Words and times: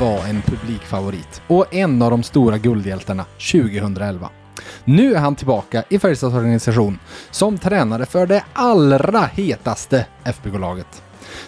Var 0.00 0.26
en 0.28 0.42
publikfavorit 0.42 1.42
och 1.46 1.74
en 1.74 2.02
av 2.02 2.10
de 2.10 2.22
stora 2.22 2.58
guldhjältarna 2.58 3.24
2011. 3.52 4.28
Nu 4.84 5.14
är 5.14 5.18
han 5.18 5.36
tillbaka 5.36 5.84
i 5.88 5.98
Färjestads 5.98 6.34
organisation 6.34 6.98
som 7.30 7.58
tränare 7.58 8.06
för 8.06 8.26
det 8.26 8.44
allra 8.52 9.20
hetaste 9.20 10.06
FBK-laget. 10.24 11.02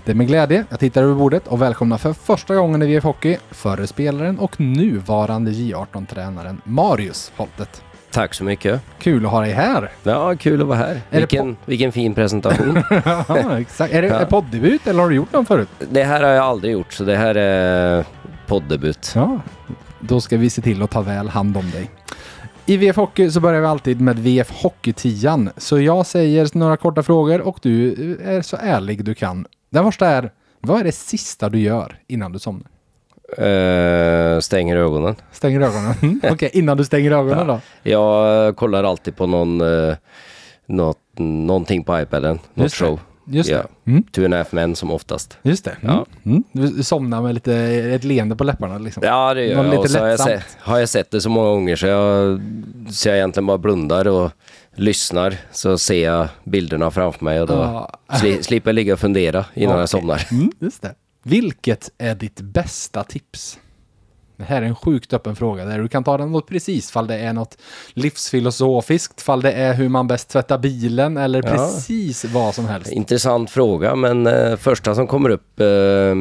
Det 0.05 0.11
är 0.13 0.17
med 0.17 0.27
glädje 0.27 0.65
jag 0.69 0.81
tittar 0.81 1.03
över 1.03 1.15
bordet 1.15 1.49
och 1.49 1.63
välkomnar 1.63 1.99
för 1.99 2.13
första 2.13 2.55
gången 2.55 2.83
i 2.83 2.87
VF 2.87 3.05
Hockey 3.05 3.37
förre 3.51 3.87
spelaren 3.87 4.39
och 4.39 4.61
nuvarande 4.61 5.51
J18-tränaren 5.51 6.61
Marius 6.65 7.33
Holtet. 7.37 7.83
Tack 8.11 8.35
så 8.35 8.45
mycket. 8.45 8.81
Kul 8.99 9.27
att 9.27 9.33
ha 9.33 9.41
dig 9.41 9.53
här! 9.53 9.91
Ja, 10.03 10.35
kul 10.37 10.61
att 10.63 10.67
vara 10.67 10.79
här. 10.79 11.01
Vilken, 11.11 11.57
vilken 11.65 11.93
fin 11.93 12.15
presentation. 12.15 12.83
ja, 13.29 13.59
exakt. 13.61 13.95
Är 13.95 14.03
det 14.03 14.09
Ja. 14.09 14.27
poddebut 14.27 14.87
eller 14.87 15.01
har 15.03 15.09
du 15.09 15.15
gjort 15.17 15.33
den 15.33 15.47
förut? 15.47 15.69
det 15.91 16.05
här 16.05 16.23
har 16.23 16.31
jag 16.31 16.45
aldrig 16.45 16.73
gjort, 16.73 16.93
så 16.93 17.05
det 17.05 17.17
här 17.17 17.35
är 17.35 18.05
poddebut. 18.53 19.13
Ja, 19.15 19.41
då 20.01 20.21
ska 20.21 20.37
vi 20.37 20.51
se 20.51 20.63
till 20.63 20.83
att 20.83 20.91
ta 20.91 21.01
väl 21.01 21.29
hand 21.29 21.57
om 21.57 21.71
dig. 21.71 21.91
I 22.67 22.77
VF 22.77 22.97
Hockey 22.97 23.31
så 23.31 23.41
börjar 23.41 23.61
vi 23.61 23.67
alltid 23.67 24.01
med 24.01 24.19
VF 24.19 24.51
Hockey-tian. 24.51 25.51
Så 25.57 25.81
jag 25.81 26.07
säger 26.07 26.59
några 26.59 26.77
korta 26.77 27.03
frågor 27.03 27.41
och 27.41 27.59
du 27.63 27.93
är 28.25 28.43
så 28.43 28.57
ärlig 28.61 29.05
du 29.05 29.15
kan. 29.15 29.47
Den 29.71 29.85
första 29.85 30.07
är, 30.07 30.33
vad 30.61 30.81
är 30.81 30.85
det 30.85 30.93
sista 30.93 31.49
du 31.49 31.59
gör 31.59 31.99
innan 32.07 32.33
du 32.33 32.39
somnar? 32.39 32.67
Eh, 33.39 34.41
stänger 34.41 34.77
ögonen. 34.77 35.17
Stänger 35.31 35.61
ögonen? 35.61 35.95
Mm, 36.03 36.21
Okej, 36.31 36.51
innan 36.53 36.77
du 36.77 36.85
stänger 36.85 37.11
ögonen 37.11 37.47
då? 37.47 37.61
Jag 37.83 38.57
kollar 38.57 38.85
alltid 38.85 39.17
på 39.17 39.27
någon, 39.27 39.61
eh, 39.61 39.97
något, 40.67 40.99
någonting 41.19 41.85
på 41.85 42.01
iPaden. 42.01 42.39
Något 42.55 42.65
Just 42.65 42.77
show. 42.77 43.01
Just 43.27 43.51
Ja. 43.51 43.57
det. 43.85 43.91
Mm, 43.91 44.03
Two 44.03 44.25
and 44.25 44.35
a 44.35 44.37
half 44.37 44.53
men 44.53 44.77
som 44.77 44.91
oftast. 44.91 45.39
just 45.43 45.65
det. 45.65 45.77
Mm, 45.83 45.95
Ja. 45.95 46.07
mm. 46.25 46.45
Du 46.53 46.83
somnar 46.83 47.23
med 47.23 47.35
lite, 47.35 47.55
ett 47.55 48.05
leende 48.05 48.37
på 48.37 48.45
läpparna 48.45 48.79
liksom. 48.79 49.03
Ja, 49.07 49.35
det 49.35 49.45
gör 49.47 49.57
Någon 49.57 49.65
jag. 49.65 49.71
lite 49.71 49.81
Och 49.83 49.91
så 49.91 49.99
har 49.99 50.07
jag, 50.07 50.21
sett, 50.21 50.57
har 50.61 50.79
jag 50.79 50.89
sett 50.89 51.11
det 51.11 51.21
så 51.21 51.29
många 51.29 51.49
gånger 51.49 51.77
så 51.77 51.87
jag, 51.87 52.41
så 52.91 53.09
jag 53.09 53.17
egentligen 53.17 53.47
bara 53.47 53.59
blundar 53.59 54.09
och 54.09 54.31
lyssnar. 54.77 55.35
Så 55.53 55.79
ser 55.79 56.05
jag 56.05 56.29
bilderna 56.45 56.91
framför 56.91 57.25
mig 57.25 57.41
och 57.41 57.47
då 57.47 57.55
Ja. 57.55 57.99
sli, 58.19 58.43
slipper 58.43 58.71
jag 58.71 58.75
ligga 58.75 58.93
och 58.93 58.99
fundera 58.99 59.45
innan 59.55 59.71
Okej. 59.73 59.81
jag 59.81 59.89
somnar. 59.89 60.27
Mm, 60.31 60.53
just 60.59 60.83
det. 60.83 60.95
Vilket 61.25 61.91
är 61.99 62.15
ditt 62.15 62.41
bästa 62.41 63.05
tips? 63.05 63.59
Det 64.37 64.45
här 64.45 64.63
är 64.63 64.67
en 64.67 64.75
sjukt 64.75 65.13
öppen 65.13 65.37
fråga 65.37 65.65
där 65.65 65.79
du 65.79 65.89
kan 65.89 66.05
ta 66.05 66.19
den 66.19 66.33
något 66.33 66.47
precis, 66.49 66.91
fall 66.91 67.07
det 67.07 67.19
är 67.19 67.33
något 67.33 67.59
livsfilosofiskt, 67.93 69.23
fall 69.23 69.43
det 69.43 69.53
är 69.53 69.75
hur 69.75 69.89
man 69.89 70.07
bäst 70.07 70.29
tvättar 70.29 70.59
bilen 70.59 71.17
eller 71.17 71.43
Ja. 71.43 71.51
precis 71.51 72.25
vad 72.25 72.55
som 72.55 72.67
helst. 72.67 72.93
Intressant 72.93 73.51
fråga, 73.51 73.95
men 73.97 74.27
eh, 74.27 74.57
första 74.57 74.95
som 74.95 75.07
kommer 75.07 75.31
upp 75.31 75.61
eh, 75.61 76.15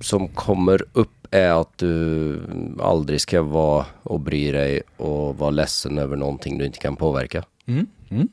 som 0.00 0.28
kommer 0.34 0.84
upp 0.92 1.26
är 1.30 1.60
att 1.60 1.78
du 1.78 2.40
aldrig 2.82 3.20
ska 3.20 3.42
vara 3.42 3.84
och 4.02 4.20
bry 4.20 4.50
dig 4.52 4.82
och 4.96 5.38
vara 5.38 5.50
ledsen 5.50 5.98
över 5.98 6.16
någonting 6.16 6.58
du 6.58 6.66
inte 6.66 6.78
kan 6.78 6.96
påverka. 6.96 7.44
Mm, 7.66 7.86
mm. 8.10 8.28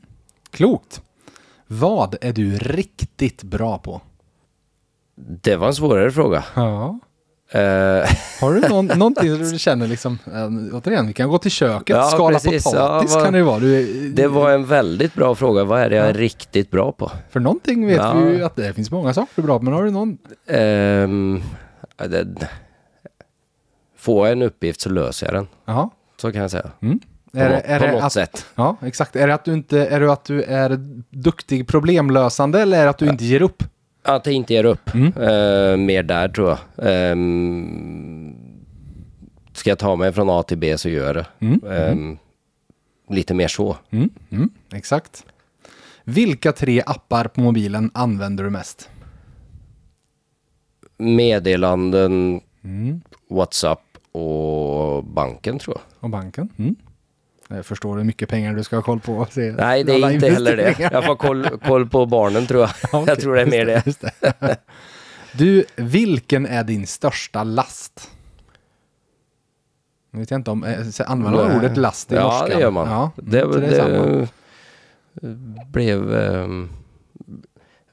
Klokt. 0.50 1.02
Vad 1.66 2.16
är 2.20 2.32
du 2.32 2.58
riktigt 2.58 3.42
bra 3.42 3.78
på? 3.78 4.00
Det 5.16 5.56
var 5.56 5.66
en 5.66 5.74
svårare 5.74 6.10
fråga. 6.10 6.44
Ja. 6.54 6.98
Har 8.40 8.54
du 8.54 8.60
någon, 8.68 8.86
någonting 8.86 9.30
som 9.36 9.50
du 9.52 9.58
känner 9.58 9.86
liksom, 9.86 10.18
äh, 10.26 10.76
återigen, 10.76 11.06
vi 11.06 11.12
kan 11.12 11.28
gå 11.28 11.38
till 11.38 11.50
köket, 11.50 11.96
Ja, 11.96 12.02
skala 12.02 12.38
precis. 12.38 12.64
potatis 12.64 13.10
Ja, 13.10 13.16
vad- 13.16 13.24
kan 13.24 13.32
det 13.32 13.38
ju 13.38 13.44
vara. 13.44 13.58
Du, 13.58 14.08
det 14.12 14.28
var 14.28 14.50
en 14.50 14.66
väldigt 14.66 15.14
bra 15.14 15.34
fråga. 15.34 15.64
Vad 15.64 15.80
är 15.80 15.90
det 15.90 15.96
jag 15.96 16.06
är 16.08 16.14
riktigt 16.14 16.70
bra 16.70 16.92
på? 16.92 17.10
För 17.30 17.40
någonting 17.40 17.86
vet 17.86 17.96
Ja. 17.96 18.12
vi 18.14 18.36
ju 18.36 18.44
att 18.44 18.56
det 18.56 18.72
finns 18.72 18.90
många 18.90 19.14
saker 19.14 19.32
du 19.36 19.42
är 19.42 19.46
bra 19.46 19.58
på, 19.58 19.64
men 19.64 19.74
har 19.74 19.84
du 19.84 19.90
någon? 19.90 20.18
Ja, 21.96 22.06
det, 22.08 22.48
får 23.98 24.26
jag 24.26 24.32
en 24.32 24.42
uppgift 24.42 24.80
så 24.80 24.90
löser 24.90 25.26
jag 25.26 25.34
den. 25.34 25.46
Ja. 25.64 25.90
Så 26.20 26.32
kan 26.32 26.40
jag 26.42 26.50
säga. 26.50 26.70
Mm. 26.82 27.00
På, 27.32 27.38
Är, 27.40 27.50
är 27.64 27.80
på 27.80 27.86
något 27.94 28.02
att, 28.04 28.12
sätt. 28.12 28.46
Ja, 28.54 28.76
exakt. 28.82 29.16
Är 29.16 29.26
det 29.28 29.34
att 29.34 29.44
du 29.44 29.52
inte 29.52 29.86
är 29.86 30.00
det 30.00 30.12
att 30.12 30.24
du 30.24 30.42
är 30.42 30.78
duktig 31.10 31.68
problemlösande 31.68 32.60
eller 32.60 32.78
är 32.78 32.84
det 32.84 32.90
att 32.90 32.98
du 32.98 33.06
inte 33.08 33.24
ger 33.24 33.42
upp? 33.42 33.62
Att 34.04 34.26
jag 34.26 34.34
inte 34.34 34.54
ger 34.54 34.64
upp. 34.64 34.94
Mm. 34.94 35.06
Eh, 35.06 35.76
mer 35.76 36.02
där 36.02 36.28
tror 36.28 36.48
jag. 36.48 36.58
Ehm, 36.82 38.34
ska 39.52 39.70
jag 39.70 39.78
ta 39.78 39.96
mig 39.96 40.12
från 40.12 40.30
A 40.30 40.42
till 40.42 40.58
B 40.58 40.78
så 40.78 40.88
gör 40.88 41.06
jag 41.06 41.16
det. 41.16 41.26
Mm. 41.46 41.60
Ehm, 41.70 42.18
lite 43.10 43.34
mer 43.34 43.48
så. 43.48 43.76
Mm. 43.90 44.10
Mm. 44.30 44.50
Exakt. 44.74 45.24
Vilka 46.04 46.52
tre 46.52 46.82
appar 46.86 47.24
på 47.24 47.40
mobilen 47.40 47.90
använder 47.94 48.44
du 48.44 48.50
mest? 48.50 48.88
Meddelanden, 50.98 52.40
Mm. 52.64 53.00
WhatsApp 53.30 53.82
och 54.12 55.04
banken 55.04 55.58
tror 55.58 55.76
jag. 55.76 56.04
Och 56.04 56.10
banken? 56.10 56.48
Jag 57.48 57.66
förstår 57.66 57.96
hur 57.96 58.04
mycket 58.04 58.28
pengar 58.28 58.54
du 58.54 58.64
ska 58.64 58.76
ha 58.76 58.82
koll 58.82 59.00
på. 59.00 59.26
Nej, 59.36 59.84
det 59.84 59.92
är 59.92 60.10
inte 60.10 60.28
heller 60.28 60.56
det. 60.56 60.76
Jag 60.92 61.04
får 61.04 61.16
koll, 61.16 61.48
koll 61.64 61.88
på 61.88 62.06
barnen 62.06 62.46
tror 62.46 62.60
jag. 62.60 62.70
Okej, 62.92 63.04
jag 63.06 63.20
tror 63.20 63.34
det 63.34 63.40
är 63.42 63.46
mer 63.46 63.66
det. 63.66 63.82
det. 64.00 64.56
Du, 65.36 65.64
vilken 65.76 66.46
är 66.46 66.64
din 66.64 66.86
största 66.86 67.44
last? 67.44 68.10
Jag 70.10 70.18
vet 70.18 70.30
inte 70.30 70.50
om, 70.50 70.64
eh, 70.64 70.78
använder 71.06 71.44
man 71.44 71.56
ordet 71.56 71.76
last 71.76 72.12
i 72.12 72.14
Ja, 72.14 72.22
norskan? 72.22 72.48
det 72.48 72.60
gör 72.60 72.70
man. 72.70 72.88
Ja, 72.90 73.10
det, 73.16 73.60
det, 73.60 74.28
det 75.20 75.64
blev 75.72 76.14
ehm, 76.14 76.68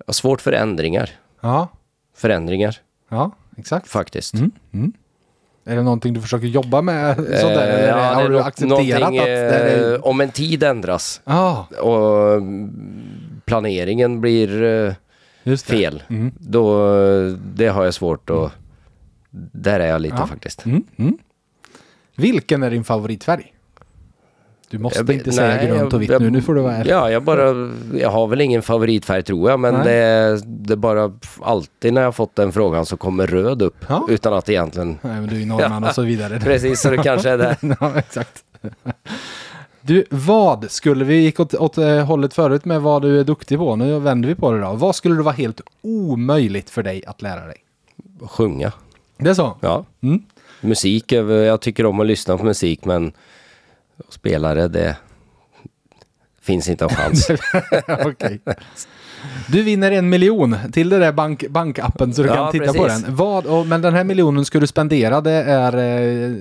svårt 0.08 0.42
för 0.42 0.52
ändringar. 0.52 1.10
Ja, 1.42 1.68
Förändringar 2.16 2.78
ja, 3.10 3.32
exakt. 3.58 3.88
faktiskt. 3.88 4.34
Mm. 4.34 4.52
Mm. 4.72 4.94
Är 5.66 5.76
det 5.76 5.84
någonting 5.84 6.14
du 6.14 6.22
försöker 6.22 6.48
jobba 6.48 6.82
med 6.82 7.16
sådär? 7.16 7.68
Eh, 7.68 7.74
eller 7.80 7.88
ja, 7.88 8.14
har 8.14 8.30
du 8.30 8.40
accepterat 8.40 9.04
att 9.04 9.12
det 9.14 9.28
är... 9.28 9.94
eh, 9.94 10.00
Om 10.02 10.22
en 10.22 10.30
tid 10.32 10.64
ändras 10.64 11.22
Ja, 11.26 11.68
och 11.82 12.34
mm, 12.34 12.72
planeringen 13.46 14.22
blir 14.22 14.64
eh, 15.46 15.56
fel, 15.58 16.04
Mm. 16.10 16.32
då 16.40 16.94
det 17.56 17.68
har 17.68 17.84
jag 17.86 17.94
svårt 17.94 18.30
att... 18.30 18.52
Där 19.52 19.80
är 19.80 19.88
jag 19.88 20.02
lite 20.02 20.16
Ja. 20.20 20.28
faktiskt. 20.28 20.66
Mm. 20.66 20.84
Mm. 20.98 21.18
Vilken 22.16 22.64
är 22.64 22.70
din 22.72 22.84
favoritfärg? 22.84 23.54
Du 24.72 24.78
måste 24.78 25.00
Jag 25.00 25.12
inte 25.12 25.32
säga 25.32 25.56
nej, 25.56 25.68
grönt 25.68 25.94
och 25.94 26.02
vitt 26.02 26.20
nu, 26.20 26.30
nu 26.30 26.42
får 26.42 26.56
du 26.56 26.62
vara 26.62 26.76
ärlig. 26.76 26.92
Ja, 26.92 27.12
jag 27.12 27.24
bara... 27.24 27.72
Jag 27.94 28.10
har 28.10 28.28
väl 28.28 28.42
ingen 28.42 28.62
favoritfärg 28.62 29.24
tror 29.24 29.50
jag, 29.50 29.60
men 29.60 29.74
det, 29.74 30.42
det 30.46 30.76
bara... 30.76 31.12
Alltid 31.42 31.94
när 31.94 32.02
jag 32.02 32.16
fått 32.16 32.36
den 32.36 32.52
frågan 32.52 32.86
så 32.86 32.98
kommer 32.98 33.28
röd 33.28 33.62
upp. 33.62 33.76
Ja. 33.88 34.06
Utan 34.10 34.34
att 34.34 34.50
egentligen... 34.50 34.98
Nej, 35.02 35.14
men 35.14 35.28
du 35.28 35.42
är 35.42 35.46
norrman 35.46 35.84
och 35.84 35.96
så 35.96 36.02
vidare. 36.12 36.40
Precis, 36.40 36.82
så 36.82 36.90
det 36.90 36.98
kanske 36.98 37.30
är 37.30 37.38
det. 37.38 37.58
ja, 37.80 37.92
exakt. 37.96 38.44
Du, 39.82 40.06
vad 40.10 40.72
skulle 40.72 41.06
vi 41.06 41.16
gick 41.16 41.40
åt, 41.40 41.54
åt 41.54 41.78
eh, 41.78 42.06
hållet 42.06 42.34
förut 42.34 42.66
med 42.66 42.82
vad 42.82 43.02
du 43.02 43.20
är 43.20 43.24
duktig 43.24 43.58
på? 43.58 43.76
Nu 43.76 44.00
vänder 44.00 44.30
vi 44.30 44.36
på 44.36 44.52
det 44.52 44.62
då. 44.62 44.74
Vad 44.74 44.96
skulle 44.96 45.16
det 45.16 45.24
vara 45.24 45.36
helt 45.36 45.62
omöjligt 45.82 46.70
för 46.70 46.84
dig 46.84 47.04
att 47.08 47.22
lära 47.22 47.46
dig? 47.46 47.58
Sjunga. 48.22 48.72
Det 49.18 49.30
är 49.30 49.34
så? 49.34 49.58
Ja. 49.62 49.86
Mm. 50.02 50.24
Musik, 50.62 51.12
jag 51.12 51.62
tycker 51.62 51.86
om 51.86 52.00
att 52.00 52.06
lyssna 52.06 52.38
på 52.38 52.44
musik 52.44 52.86
men 52.86 53.14
spelare 54.10 54.68
det 54.68 54.96
finns 56.42 56.70
inte 56.70 56.84
en 56.86 56.90
chans. 56.90 57.28
Okej. 58.06 58.42
Du 59.48 59.64
vinner 59.64 59.92
en 59.92 60.10
miljon 60.10 60.56
till 60.74 60.90
det 60.90 61.00
där 61.00 61.12
bank, 61.12 61.48
bankappen 61.50 62.14
så 62.14 62.22
du 62.22 62.28
Ja, 62.28 62.36
kan 62.36 62.52
titta 62.52 62.74
på 62.74 62.84
precis. 62.84 63.04
den. 63.06 63.16
Vad, 63.16 63.46
och, 63.46 63.68
men 63.68 63.82
den 63.82 63.94
här 63.94 64.04
miljonen 64.04 64.46
ska 64.46 64.60
du 64.60 64.68
spendera, 64.68 65.22
det 65.22 65.32
är 65.32 65.78
eh, 65.78 66.36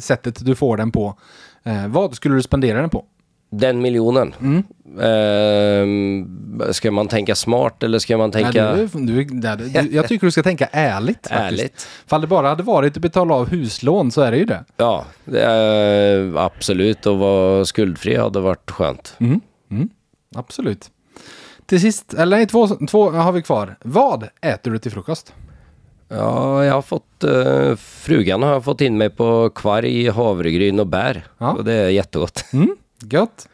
sättet 0.00 0.44
du 0.46 0.54
får 0.54 0.76
den 0.76 0.92
på. 0.92 1.18
Eh, 1.62 1.86
vad 1.88 2.14
skulle 2.14 2.34
du 2.34 2.42
spendera 2.42 2.80
den 2.80 2.90
på? 2.90 3.04
Den 3.50 3.80
miljonen. 3.80 4.34
Mm. 4.40 4.64
Ehm, 5.00 6.62
ska 6.72 6.90
man 6.90 7.08
tänka 7.08 7.34
smart 7.34 7.82
eller 7.82 7.98
ska 7.98 8.16
man 8.16 8.30
tänka 8.30 8.74
Nej, 8.74 8.88
du, 8.92 9.06
du, 9.06 9.24
du, 9.24 9.88
jag 9.90 10.08
tycker 10.08 10.26
du 10.26 10.30
ska 10.30 10.42
tänka 10.42 10.68
ärligt. 10.72 11.16
Faktiskt. 11.28 11.60
ärligt? 11.60 11.88
Fall 12.06 12.20
det 12.20 12.26
bara 12.26 12.48
hade 12.48 12.62
varit 12.62 12.96
att 12.96 13.02
betala 13.02 13.34
av 13.34 13.48
huslån 13.48 14.10
så 14.10 14.20
är 14.20 14.30
det 14.30 14.36
ju 14.36 14.44
det. 14.44 14.64
Ja, 14.76 15.04
är, 15.32 16.36
absolut. 16.36 17.06
Och 17.06 17.18
vara 17.18 17.64
skuldfri 17.64 18.16
hade 18.16 18.40
varit 18.40 18.70
skönt. 18.70 19.16
Mm. 19.18 19.40
Mm. 19.70 19.88
Absolut. 20.34 20.90
Till 21.66 21.80
sist, 21.80 22.14
eller 22.14 22.36
nej, 22.36 22.46
två, 22.46 22.68
två 22.68 23.10
har 23.10 23.32
vi 23.32 23.42
kvar. 23.42 23.76
Vad 23.82 24.28
äter 24.40 24.70
du 24.70 24.78
till 24.78 24.92
frukost? 24.92 25.32
Ja, 26.08 26.64
jag 26.64 26.74
har 26.74 26.82
fått... 26.82 27.24
Uh, 27.24 27.76
frugan 27.76 28.42
har 28.42 28.60
fått 28.60 28.80
in 28.80 28.98
mig 28.98 29.10
på 29.10 29.50
kvarg, 29.50 30.10
havregryn 30.10 30.80
och 30.80 30.86
bär. 30.86 31.26
Ja. 31.38 31.52
Och 31.52 31.64
det 31.64 31.72
är 31.72 31.88
jättegott. 31.88 32.44
Mm, 32.52 32.76
gött. 33.12 33.48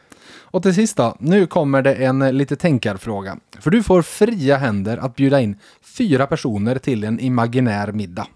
Och 0.52 0.62
till 0.62 0.74
sist 0.74 0.96
då, 0.96 1.16
nu 1.18 1.46
kommer 1.46 1.82
det 1.82 1.94
en 1.94 2.22
eh, 2.22 2.32
lite 2.32 2.56
tänkarfråga. 2.56 3.36
För 3.60 3.70
du 3.70 3.82
får 3.82 4.02
fria 4.02 4.56
händer 4.56 4.96
att 4.96 5.16
bjuda 5.16 5.40
in 5.40 5.58
fyra 5.82 6.26
personer 6.26 6.78
till 6.78 7.04
en 7.04 7.20
imaginär 7.20 7.92
middag. 7.92 8.26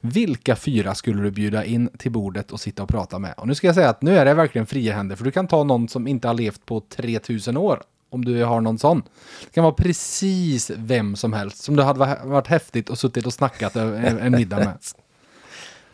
Vilka 0.00 0.56
fyra 0.56 0.94
skulle 0.94 1.22
du 1.22 1.30
bjuda 1.30 1.64
in 1.64 1.88
till 1.98 2.12
bordet 2.12 2.52
och 2.52 2.60
sitta 2.60 2.82
och 2.82 2.88
prata 2.88 3.18
med? 3.18 3.34
Och 3.36 3.48
nu 3.48 3.54
ska 3.54 3.66
jag 3.66 3.74
säga 3.74 3.88
att 3.88 4.02
nu 4.02 4.18
är 4.18 4.24
det 4.24 4.34
verkligen 4.34 4.66
fria 4.66 4.94
händer, 4.94 5.16
för 5.16 5.24
du 5.24 5.30
kan 5.30 5.48
ta 5.48 5.64
någon 5.64 5.88
som 5.88 6.06
inte 6.06 6.28
har 6.28 6.34
levt 6.34 6.66
på 6.66 6.80
3000 6.80 7.56
år. 7.56 7.82
Om 8.10 8.24
du 8.24 8.44
har 8.44 8.60
någon 8.60 8.78
sån. 8.78 9.02
Det 9.44 9.50
kan 9.54 9.64
vara 9.64 9.74
precis 9.74 10.70
vem 10.76 11.16
som 11.16 11.32
helst 11.32 11.62
som 11.62 11.76
det 11.76 11.82
hade 11.82 12.18
varit 12.24 12.46
häftigt 12.46 12.90
och 12.90 12.98
suttit 12.98 13.26
och 13.26 13.32
snackat 13.32 13.76
en 13.76 14.32
middag 14.32 14.58
med. 14.58 14.78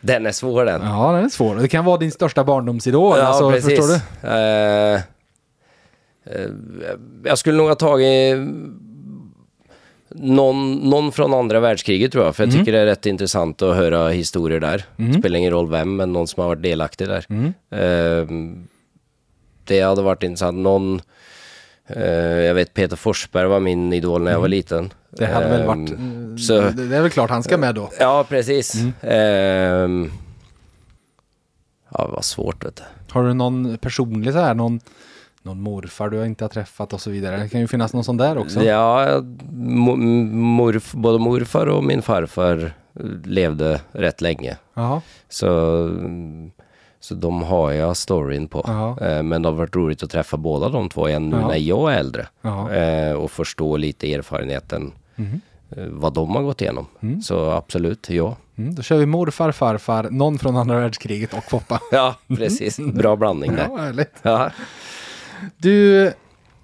Den 0.01 0.25
är 0.25 0.31
svår 0.31 0.65
den. 0.65 0.81
Ja, 0.81 1.11
den 1.11 1.25
är 1.25 1.29
svår. 1.29 1.55
Det 1.55 1.67
kan 1.67 1.85
vara 1.85 1.97
din 1.97 2.11
största 2.11 2.43
barndomsidol. 2.43 3.17
Ja, 3.17 3.23
alltså, 3.23 3.51
precis. 3.51 3.77
Förstår 3.77 3.87
du? 3.87 4.27
Eh, 4.27 5.01
eh, 6.25 6.49
jag 7.23 7.37
skulle 7.37 7.57
nog 7.57 7.67
ha 7.67 7.75
tagit 7.75 8.37
någon, 10.11 10.73
någon 10.75 11.11
från 11.11 11.33
andra 11.33 11.59
världskriget 11.59 12.11
tror 12.11 12.25
jag. 12.25 12.35
För 12.35 12.43
jag 12.43 12.49
Mm. 12.53 12.59
tycker 12.59 12.71
det 12.71 12.79
är 12.79 12.85
rätt 12.85 13.05
intressant 13.05 13.61
att 13.61 13.75
höra 13.75 14.09
historier 14.09 14.59
där. 14.59 14.85
Spelar 15.19 15.39
ingen 15.39 15.51
roll 15.51 15.69
vem, 15.69 15.95
men 15.95 16.13
någon 16.13 16.27
som 16.27 16.41
har 16.41 16.47
varit 16.47 16.61
delaktig 16.63 17.07
där. 17.07 17.25
Mm. 17.29 17.53
Eh, 17.71 18.55
det 19.63 19.81
hade 19.81 20.01
varit 20.01 20.23
intressant. 20.23 20.57
Någon, 20.57 21.01
jag 22.45 22.53
vet 22.53 22.73
Peter 22.73 22.95
Forsberg 22.95 23.47
var 23.47 23.59
min 23.59 23.93
idol 23.93 24.23
när 24.23 24.31
jag 24.31 24.39
var 24.39 24.47
liten. 24.47 24.77
Mm. 24.79 24.89
Det 25.11 25.25
hade 25.25 25.49
väl 25.49 25.61
Eh, 25.61 25.67
varit... 25.67 25.91
eh, 25.91 25.97
så- 26.37 26.61
Det 26.81 26.97
är 26.97 27.01
väl 27.01 27.09
klart 27.09 27.29
han 27.29 27.43
ska 27.43 27.57
med 27.57 27.75
då. 27.75 27.89
Ja, 27.99 28.25
precis. 28.29 28.75
Mm. 28.75 28.93
Ehm, 29.01 30.11
ja, 31.91 32.05
det 32.05 32.11
var 32.11 32.21
svårt 32.21 32.65
vet 32.65 32.75
du. 32.75 32.83
Har 33.13 33.23
du 33.23 33.33
någon 33.33 33.77
personlig 33.77 34.33
så 34.33 34.39
här, 34.39 34.53
någon, 34.53 34.79
någon 35.43 35.61
morfar 35.61 36.09
du 36.09 36.25
inte 36.25 36.43
har 36.43 36.49
träffat 36.49 36.93
och 36.93 37.01
så 37.01 37.09
vidare? 37.09 37.37
Det 37.37 37.49
kan 37.49 37.61
ju 37.61 37.67
finnas 37.67 37.93
någon 37.93 38.03
sån 38.03 38.17
där 38.17 38.37
också. 38.37 38.63
Ja, 38.63 39.05
mo- 39.51 39.95
morf, 40.33 40.91
både 40.93 41.19
morfar 41.19 41.65
och 41.67 41.83
min 41.83 42.01
farfar 42.01 42.73
levde 43.23 43.81
rätt 43.91 44.21
länge. 44.21 44.57
Jaha. 44.73 45.01
Så, 45.29 45.47
så 46.99 47.15
de 47.15 47.43
har 47.43 47.71
jag 47.71 47.97
storyn 47.97 48.47
på. 48.47 48.59
Eh, 49.01 49.23
Men 49.23 49.41
det 49.41 49.47
har 49.49 49.55
varit 49.55 49.75
roligt 49.75 50.03
att 50.03 50.09
träffa 50.09 50.37
båda 50.37 50.69
de 50.69 50.89
två 50.89 51.09
igen 51.09 51.29
nu 51.29 51.37
Ja. 51.37 51.47
när 51.47 51.55
jag 51.57 51.93
är 51.93 51.97
äldre. 51.97 52.27
Eh, 52.71 53.13
Och 53.13 53.31
förstå 53.31 53.77
lite 53.77 54.13
erfarenheten, 54.13 54.91
Mhm. 55.15 55.41
eh, 55.77 55.83
vad 55.85 56.13
de 56.13 56.35
har 56.35 56.43
gått 56.43 56.61
igenom. 56.61 56.85
Så 57.23 57.49
absolut, 57.51 58.09
ja. 58.09 58.35
Mm, 58.57 58.75
då 58.75 58.81
kör 58.81 58.97
vi 58.97 59.05
morfar, 59.05 59.51
farfar, 59.51 60.07
någon 60.11 60.39
från 60.39 60.57
andra 60.57 60.79
världskriget 60.79 61.33
och 61.33 61.43
Foppa. 61.43 61.79
Ja, 61.91 62.15
precis. 62.27 62.79
Bra 62.79 63.15
blandning 63.15 63.55
där. 63.55 63.67
Ja, 63.69 63.77
härligt. 63.77 64.13
Ja. 64.21 64.51
Du, 65.57 66.11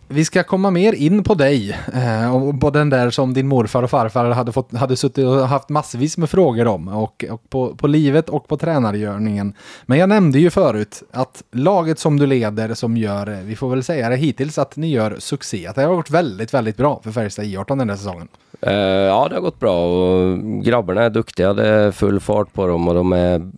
vi 0.08 0.26
ska 0.26 0.44
komma 0.44 0.72
mer 0.72 0.94
in 0.94 1.24
på 1.24 1.34
dig. 1.34 1.78
Eh, 1.94 2.36
och 2.36 2.62
på 2.62 2.70
den 2.70 2.90
där 2.90 3.10
som 3.10 3.34
din 3.34 3.48
morfar 3.48 3.84
och 3.84 3.90
farfar 3.90 4.30
hade, 4.30 4.52
fått, 4.52 4.74
hade 4.74 4.96
suttit 4.96 5.26
och 5.26 5.48
haft 5.48 5.70
massvis 5.70 6.18
med 6.18 6.30
frågor 6.30 6.68
om. 6.68 6.88
Och, 6.88 7.26
och 7.32 7.50
på, 7.50 7.76
på 7.76 7.88
livet 7.88 8.30
och 8.30 8.48
på 8.48 8.58
tränargörningen. 8.58 9.54
Men 9.86 9.98
jag 9.98 10.10
nämnde 10.10 10.40
ju 10.40 10.50
förut 10.50 11.04
att 11.12 11.44
laget 11.52 12.00
som 12.00 12.20
du 12.20 12.26
leder 12.26 12.74
som 12.74 12.98
gör, 12.98 13.30
eh, 13.30 13.40
vi 13.40 13.56
får 13.56 13.70
väl 13.70 13.84
säga 13.84 14.10
det 14.10 14.16
hittills, 14.16 14.58
att 14.58 14.76
ni 14.76 14.92
gör 14.92 15.16
succé. 15.20 15.68
Att 15.68 15.76
det 15.76 15.84
har 15.84 15.96
gått 15.96 16.10
väldigt, 16.10 16.54
väldigt 16.54 16.78
bra 16.78 17.02
för 17.04 17.12
Färjestad 17.12 17.46
I18 17.46 17.78
den 17.78 17.90
här 17.90 17.98
säsongen. 17.98 18.28
Eh, 18.62 18.74
ja, 18.74 19.28
det 19.30 19.36
har 19.36 19.42
gått 19.42 19.60
bra 19.60 19.86
och 19.86 20.40
grabbarna 20.64 21.04
är 21.04 21.10
duktiga. 21.10 21.54
Det 21.54 21.68
är 21.68 21.92
full 21.92 22.20
fart 22.20 22.54
på 22.54 22.68
dem 22.68 22.88
och 22.88 22.94
de 22.94 23.14
är 23.14 23.52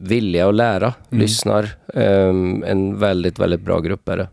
villiga 0.00 0.48
att 0.48 0.54
lära, 0.54 0.94
lyssnar. 1.08 1.68
Ehm, 1.94 2.64
en 2.66 2.98
väldigt, 2.98 3.38
väldigt 3.38 3.60
bra 3.60 3.80
grupp 3.80 4.08
är 4.08 4.16
det. 4.16 4.28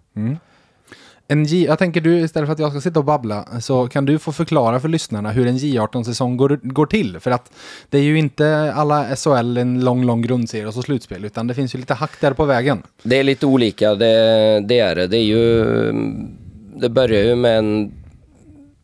En 1.27 1.45
J, 1.45 1.65
jag 1.65 1.79
tänker 1.79 2.01
du, 2.01 2.19
istället 2.19 2.47
för 2.47 2.53
att 2.53 2.59
jag 2.59 2.71
ska 2.71 2.81
sitta 2.81 2.99
och 2.99 3.05
babbla, 3.05 3.47
så 3.61 3.87
kan 3.87 4.05
du 4.05 4.19
få 4.19 4.31
förklara 4.31 4.79
för 4.79 4.89
lyssnarna 4.89 5.31
hur 5.31 5.47
en 5.47 5.57
J18-säsong 5.57 6.37
går, 6.37 6.59
går 6.63 6.85
till. 6.85 7.19
För 7.19 7.31
att 7.31 7.51
det 7.89 7.97
är 7.97 8.01
ju 8.01 8.17
inte 8.17 8.73
alla 8.75 9.15
SHL 9.15 9.57
en 9.57 9.85
lång, 9.85 10.05
lång 10.05 10.21
grundserie 10.21 10.67
och 10.67 10.73
så 10.73 10.81
slutspel, 10.81 11.25
utan 11.25 11.47
det 11.47 11.53
finns 11.53 11.75
ju 11.75 11.79
lite 11.79 11.93
hack 11.93 12.21
där 12.21 12.33
på 12.33 12.45
vägen. 12.45 12.83
Det 13.03 13.19
är 13.19 13.23
lite 13.23 13.45
olika, 13.45 13.95
det, 13.95 14.59
det 14.59 14.79
är 14.79 14.95
det. 14.95 15.07
Det 15.07 15.17
är 15.17 15.23
ju... 15.23 15.65
Det 16.75 16.89
börjar 16.89 17.23
ju 17.23 17.35
med 17.35 17.57
en 17.57 17.91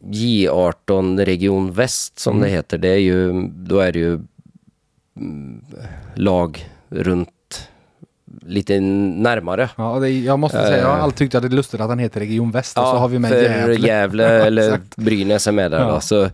J18 0.04 1.26
Region 1.26 1.72
Väst 1.72 2.20
som 2.20 2.40
det 2.40 2.50
heter. 2.50 2.78
Det 2.78 2.90
är 2.90 2.98
ju, 2.98 3.48
då 3.48 3.80
är 3.80 3.92
det 3.92 4.00
ju 4.00 4.20
mm, 5.18 5.66
lag 6.16 6.70
runt 6.90 7.30
lite 8.50 8.80
närmare. 8.80 9.70
Ja, 9.78 10.00
det, 10.00 10.10
jag 10.10 10.40
måste 10.40 10.58
säga, 10.64 10.78
jag 10.78 10.88
har 10.88 10.98
Eh. 10.98 11.04
alltid 11.04 11.18
tyckt 11.18 11.36
att 11.36 11.42
det 11.42 11.48
är 11.48 11.50
lustigt 11.50 11.82
att 11.82 11.90
den 11.90 12.00
heter 12.00 12.20
Region 12.20 12.52
Väst 12.52 12.78
och 12.78 12.84
så 12.84 12.96
har 12.96 13.08
vi 13.08 13.20
med 13.20 13.32
Gävle. 13.44 13.88
Gävle 13.88 14.28
eller. 14.46 14.80
Brynäs 14.96 15.48
är 15.48 15.52
med 15.52 15.72
där 15.72 15.80
Ja. 15.80 15.92
då. 15.94 16.00
Så 16.00 16.30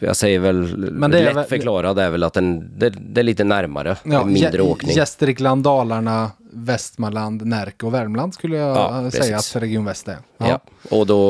jag 0.00 0.16
säger 0.16 0.38
väl, 0.38 0.76
Men 0.76 1.10
det 1.10 1.18
är 1.20 1.24
lätt 1.24 1.36
väl- 1.36 1.44
förklarat 1.44 1.98
är 1.98 2.10
väl 2.10 2.22
att 2.22 2.32
den, 2.32 2.70
det, 2.78 2.90
det 2.90 3.20
är 3.20 3.24
lite 3.24 3.44
närmare, 3.44 3.96
Ja, 4.04 4.24
mindre 4.24 4.62
åkning. 4.62 4.96
Gästrikland, 4.96 5.62
Dalarna, 5.64 6.30
Västmanland, 6.52 7.46
Närke 7.46 7.86
och 7.86 7.94
Värmland 7.94 8.34
skulle 8.34 8.56
jag 8.56 8.76
Ja, 8.76 9.10
säga 9.10 9.36
precis. 9.36 9.56
att 9.56 9.62
Region 9.62 9.84
Väst 9.84 10.08
är. 10.08 10.16
Ja. 10.38 10.60
Och, 10.90 11.06
då, 11.06 11.20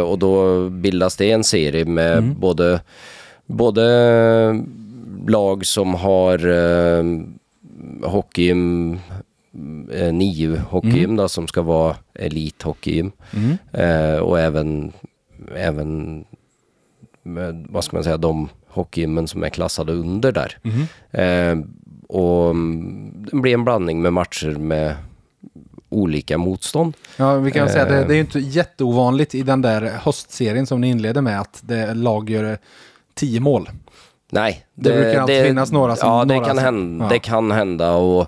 och 0.00 0.18
då 0.18 0.68
bildas 0.68 1.16
det 1.16 1.30
en 1.30 1.44
serie 1.44 1.84
med 1.84 2.18
Mm. 2.18 2.40
både, 2.40 2.80
både 3.46 4.64
lag 5.26 5.66
som 5.66 5.94
har 5.94 6.48
eh, 6.48 7.04
hockeygym, 8.02 8.98
eh, 9.92 10.12
NIU 10.12 10.56
hockeygym 10.70 11.04
Mm. 11.04 11.16
då, 11.16 11.28
som 11.28 11.46
ska 11.48 11.62
vara 11.62 11.96
elithockeygym. 12.14 13.12
Eh, 13.72 14.16
och 14.16 14.40
även, 14.40 14.92
även 15.56 16.24
med, 17.22 17.66
vad 17.70 17.84
ska 17.84 17.96
man 17.96 18.04
säga, 18.04 18.16
de 18.16 18.48
hockeygymmen 18.68 19.28
som 19.28 19.42
är 19.44 19.48
klassade 19.48 19.92
under 19.92 20.32
där. 20.32 20.58
Mhm. 20.62 20.86
Eh, 21.10 21.66
och 22.08 22.50
mm, 22.50 23.26
det 23.30 23.36
blir 23.36 23.54
en 23.54 23.64
blandning 23.64 24.02
med 24.02 24.12
matcher 24.12 24.50
med 24.58 24.94
olika 25.88 26.38
motstånd. 26.38 26.94
Ja, 27.16 27.34
vi 27.34 27.50
kan 27.50 27.68
säga 27.68 27.86
Eh. 27.86 27.92
det, 27.92 28.04
det 28.04 28.12
är 28.12 28.14
ju 28.14 28.20
inte 28.20 28.38
jätteovanligt 28.38 29.34
i 29.34 29.42
den 29.42 29.62
där 29.62 29.82
höstserien 30.02 30.66
som 30.66 30.80
ni 30.80 30.88
inleder 30.88 31.20
med 31.22 31.40
att 31.40 31.60
det 31.64 31.94
lag 31.94 32.30
gör 32.30 32.52
eh, 32.52 32.58
tio 33.14 33.40
mål. 33.40 33.70
Nej. 34.30 34.64
Det 34.74 34.90
brukar 34.92 35.20
alltid 35.20 35.44
finnas 35.44 35.72
några 35.72 35.96
som- 35.96 36.08
Ja, 36.10 36.24
det, 36.24 36.34
några 36.34 36.46
kan, 36.46 36.56
som- 36.56 36.64
hända, 36.64 37.04
ja. 37.04 37.08
det 37.10 37.18
kan 37.18 37.50
hända 37.50 37.92
och 37.92 38.20
eh, 38.22 38.26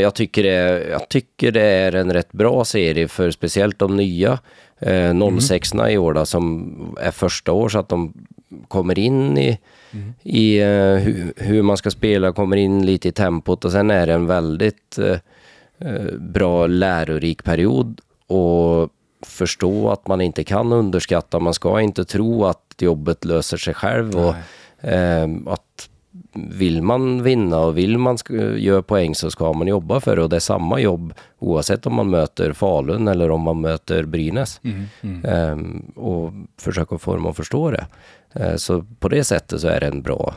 jag, 0.00 0.14
tycker 0.14 0.42
det, 0.42 0.86
jag 0.88 1.08
tycker 1.08 1.52
det 1.52 1.62
är 1.62 1.94
en 1.94 2.12
rätt 2.12 2.32
bra 2.32 2.64
serie 2.64 3.08
för 3.08 3.30
speciellt 3.30 3.78
de 3.78 3.96
nya 3.96 4.38
eh, 4.78 5.38
06 5.40 5.74
i 5.90 5.98
år 5.98 6.14
då, 6.14 6.26
som 6.26 6.96
är 7.00 7.10
första 7.10 7.52
år 7.52 7.68
så 7.68 7.78
att 7.78 7.88
de 7.88 8.12
kommer 8.68 8.98
in 8.98 9.38
i, 9.38 9.58
i 10.22 10.58
eh, 10.58 10.94
hur, 10.94 11.32
hur 11.36 11.62
man 11.62 11.76
ska 11.76 11.90
spela, 11.90 12.32
kommer 12.32 12.56
in 12.56 12.86
lite 12.86 13.08
i 13.08 13.12
tempot 13.12 13.64
och 13.64 13.72
sen 13.72 13.90
är 13.90 14.06
det 14.06 14.12
en 14.12 14.26
väldigt 14.26 14.98
eh, 14.98 15.18
eh, 15.78 16.12
bra 16.18 16.66
lärorik 16.66 17.44
period 17.44 18.00
och 18.26 18.90
förstå 19.26 19.90
att 19.90 20.06
man 20.06 20.20
inte 20.20 20.44
kan 20.44 20.72
underskatta, 20.72 21.38
man 21.38 21.54
ska 21.54 21.80
inte 21.80 22.04
tro 22.04 22.44
att 22.44 22.74
jobbet 22.78 23.24
löser 23.24 23.56
sig 23.56 23.74
själv 23.74 24.16
och 24.16 24.34
eh, 24.88 25.28
att 25.46 25.88
vill 26.34 26.82
man 26.82 27.22
vinna 27.22 27.58
och 27.58 27.78
vill 27.78 27.98
man 27.98 28.18
göra 28.56 28.82
poäng 28.82 29.14
så 29.14 29.30
ska 29.30 29.52
man 29.52 29.66
jobba 29.66 30.00
för 30.00 30.16
det 30.16 30.22
och 30.22 30.28
det 30.28 30.36
är 30.36 30.40
samma 30.40 30.80
jobb 30.80 31.14
oavsett 31.38 31.86
om 31.86 31.94
man 31.94 32.10
möter 32.10 32.52
Falun 32.52 33.08
eller 33.08 33.30
om 33.30 33.40
man 33.40 33.60
möter 33.60 34.04
Brynäs. 34.04 34.60
Eh, 35.24 35.56
och 35.94 36.32
försöka 36.60 36.98
få 36.98 37.14
dem 37.14 37.26
att 37.26 37.36
förstå 37.36 37.70
det. 37.70 37.86
Eh, 38.32 38.56
så 38.56 38.84
på 38.98 39.08
det 39.08 39.24
sättet 39.24 39.60
så 39.60 39.68
är 39.68 39.80
det 39.80 39.86
en 39.86 40.02
bra, 40.02 40.34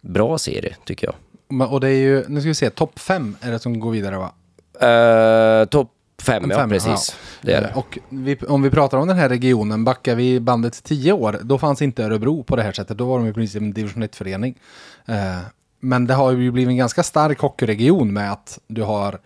bra 0.00 0.38
serie 0.38 0.76
tycker 0.84 1.06
jag. 1.06 1.72
Och 1.72 1.80
det 1.80 1.88
är 1.88 2.00
ju, 2.00 2.24
nu 2.28 2.40
ska 2.40 2.48
vi 2.48 2.54
se, 2.54 2.70
topp 2.70 2.98
fem 2.98 3.36
är 3.40 3.50
det 3.50 3.58
som 3.58 3.80
går 3.80 3.90
vidare 3.90 4.16
va? 4.16 4.32
Eh, 4.80 5.64
Topp 5.64 5.90
fem, 6.20 6.50
ja 6.50 6.56
Fem, 6.56 6.70
precis. 6.70 7.16
Det 7.42 7.52
är 7.52 7.60
det. 7.60 7.72
Och 7.74 7.98
vi, 8.08 8.36
om 8.48 8.62
vi 8.62 8.70
pratar 8.70 8.98
om 8.98 9.08
den 9.08 9.16
här 9.16 9.28
regionen, 9.28 9.84
backar 9.84 10.14
vi 10.14 10.40
bandet 10.40 10.84
tio 10.84 11.12
år, 11.12 11.38
då 11.42 11.58
fanns 11.58 11.82
inte 11.82 12.04
Örebro 12.04 12.42
på 12.42 12.56
det 12.56 12.62
här 12.62 12.72
sättet. 12.72 12.98
Då 12.98 13.04
var 13.04 13.18
de 13.18 13.26
i 13.28 13.32
princip 13.32 13.62
en 13.62 13.72
division 13.72 14.02
1-förening. 14.02 14.58
Eh, 15.06 15.38
men 15.80 16.06
det 16.06 16.14
har 16.14 16.32
ju 16.32 16.50
blivit 16.50 16.68
en 16.70 16.76
ganska 16.76 17.02
stark 17.02 17.38
hockeyregion 17.40 18.12
med 18.12 18.32
att 18.32 18.58
du 18.66 18.82
har, 18.82 19.18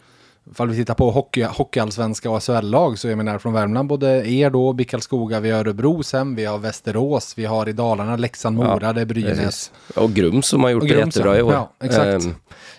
ifall 0.50 0.68
vi 0.68 0.76
tittar 0.76 0.94
på 0.94 1.10
hockey, 1.10 1.42
hockeyallsvenska 1.42 2.30
och 2.30 2.42
SHL-lag, 2.42 2.98
så 2.98 3.08
jag 3.08 3.16
menar 3.16 3.38
från 3.38 3.52
Värmland, 3.52 3.88
både 3.88 4.30
er 4.30 4.50
då, 4.50 4.72
BIK 4.72 4.90
Karlskoga, 4.90 5.40
vi 5.40 5.50
har 5.50 5.60
Örebro 5.60 6.02
sen, 6.02 6.34
vi 6.34 6.44
har 6.44 6.58
Västerås, 6.58 7.34
vi 7.36 7.44
har 7.44 7.68
i 7.68 7.72
Dalarna, 7.72 8.16
Leksand, 8.16 8.56
Mora, 8.56 8.92
det 8.92 9.00
är 9.00 9.04
Brynäs. 9.04 9.38
Precis. 9.38 9.72
Och 9.96 10.10
Grums 10.12 10.46
som 10.46 10.62
har 10.62 10.70
gjort 10.70 10.82
Och 10.82 10.88
det 10.88 10.94
Grums, 10.94 11.16
jättebra 11.16 11.38
i 11.38 11.42
år. 11.42 11.52
ja. 11.52 11.70
Ja, 11.78 11.86
exakt. 11.86 12.24
Ehm, 12.24 12.34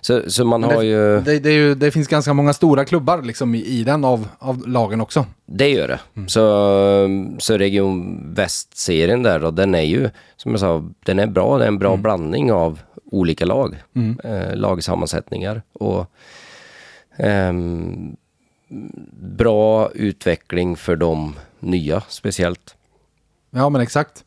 så, 0.06 0.22
så 0.32 0.46
man 0.46 0.64
har 0.64 0.82
ju, 0.82 1.22
Det, 1.22 1.40
det, 1.40 1.52
ju, 1.54 1.76
det 1.76 1.92
finns 1.92 2.08
ganska 2.08 2.34
många 2.34 2.54
stora 2.54 2.86
klubbar 2.86 3.22
liksom 3.22 3.56
i, 3.56 3.66
i 3.66 3.84
den 3.84 4.06
av, 4.06 4.28
av 4.40 4.68
lagen 4.68 5.02
också. 5.02 5.26
det 5.46 5.70
gör 5.70 5.88
det. 5.88 6.00
Mm. 6.16 6.30
Så, 6.30 7.36
så 7.40 7.58
Region 7.58 8.22
Väst-serien 8.34 9.24
där 9.24 9.40
då, 9.40 9.52
den 9.52 9.76
är 9.76 9.82
ju, 9.82 10.10
som 10.38 10.52
jag 10.52 10.60
sa, 10.60 10.90
den 11.06 11.20
är 11.20 11.28
bra. 11.28 11.58
Det 11.58 11.64
är 11.64 11.68
en 11.68 11.74
Mm. 11.74 11.80
bra 11.80 11.98
blandning 11.98 12.52
av 12.52 12.80
olika 13.12 13.46
lag, 13.46 13.84
eh, 14.24 14.56
lagsammansättningar 14.56 15.62
och 15.74 16.06
ehm, 17.18 18.16
bra 19.38 19.90
utveckling 19.94 20.76
för 20.78 20.96
de 20.96 21.36
nya 21.60 22.02
speciellt. 22.10 22.76
Ja, 23.52 23.70
men 23.70 23.82
exakt. 23.82 24.24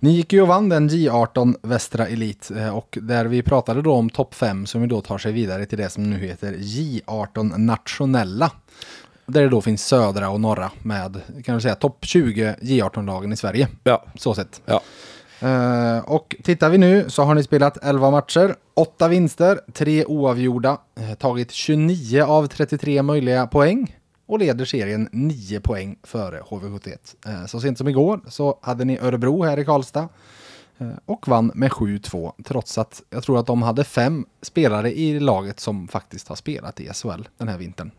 Ni 0.00 0.10
gick 0.10 0.32
ju 0.32 0.42
och 0.42 0.48
vann 0.48 0.68
den 0.68 0.88
J18 0.90 1.54
Västra 1.62 2.06
Elit 2.06 2.50
eh, 2.56 2.76
och 2.76 2.98
där 3.02 3.24
vi 3.24 3.42
pratade 3.42 3.82
då 3.82 3.92
om 3.94 4.10
topp 4.10 4.34
5 4.34 4.66
som 4.66 4.80
ju 4.80 4.86
då 4.86 5.00
tar 5.00 5.18
sig 5.18 5.32
vidare 5.32 5.66
till 5.66 5.78
det 5.78 5.90
som 5.90 6.10
nu 6.10 6.18
heter 6.18 6.52
J18 6.52 7.58
Nationella. 7.58 8.50
Där 9.26 9.42
det 9.42 9.48
då 9.48 9.60
finns 9.60 9.86
södra 9.86 10.30
och 10.30 10.40
norra 10.40 10.70
med, 10.82 11.20
kan 11.44 11.54
vi 11.54 11.60
säga, 11.60 11.74
topp 11.74 11.98
20 12.04 12.54
J18-lagen 12.60 13.32
i 13.32 13.36
Sverige. 13.36 13.68
Ja, 13.84 14.04
Så 14.14 14.34
sett. 14.34 14.62
ja. 14.64 14.80
Eh, 15.40 15.98
och 15.98 16.36
tittar 16.42 16.70
vi 16.70 16.78
nu 16.78 17.04
så 17.10 17.22
har 17.22 17.34
ni 17.34 17.42
spelat 17.42 17.84
11 17.84 18.10
matcher, 18.10 18.54
8 18.74 19.08
vinster, 19.08 19.60
3 19.72 20.04
oavgjorda, 20.04 20.78
eh, 21.00 21.14
tagit 21.14 21.52
29 21.52 22.22
av 22.22 22.46
33 22.46 23.02
möjliga 23.02 23.46
poäng 23.46 23.96
och 24.26 24.38
leder 24.38 24.64
serien 24.64 25.08
9 25.12 25.60
poäng 25.60 25.96
före 26.02 26.40
HV71. 26.40 26.96
Eh, 27.26 27.46
så 27.46 27.60
sent 27.60 27.78
som 27.78 27.88
igår 27.88 28.20
så 28.28 28.58
hade 28.62 28.84
ni 28.84 28.98
Örebro 28.98 29.42
här 29.42 29.58
i 29.58 29.64
Karlstad 29.64 30.08
eh, 30.78 30.88
och 31.06 31.28
vann 31.28 31.50
med 31.54 31.70
7-2 31.70 32.32
trots 32.44 32.78
att 32.78 33.02
jag 33.10 33.22
tror 33.22 33.38
att 33.40 33.46
de 33.46 33.62
hade 33.62 33.84
fem 33.84 34.26
spelare 34.42 34.92
i 34.98 35.20
laget 35.20 35.60
som 35.60 35.88
faktiskt 35.88 36.28
har 36.28 36.36
spelat 36.36 36.80
i 36.80 36.88
SHL 36.92 37.22
den 37.38 37.48
här 37.48 37.58
vintern. 37.58 37.90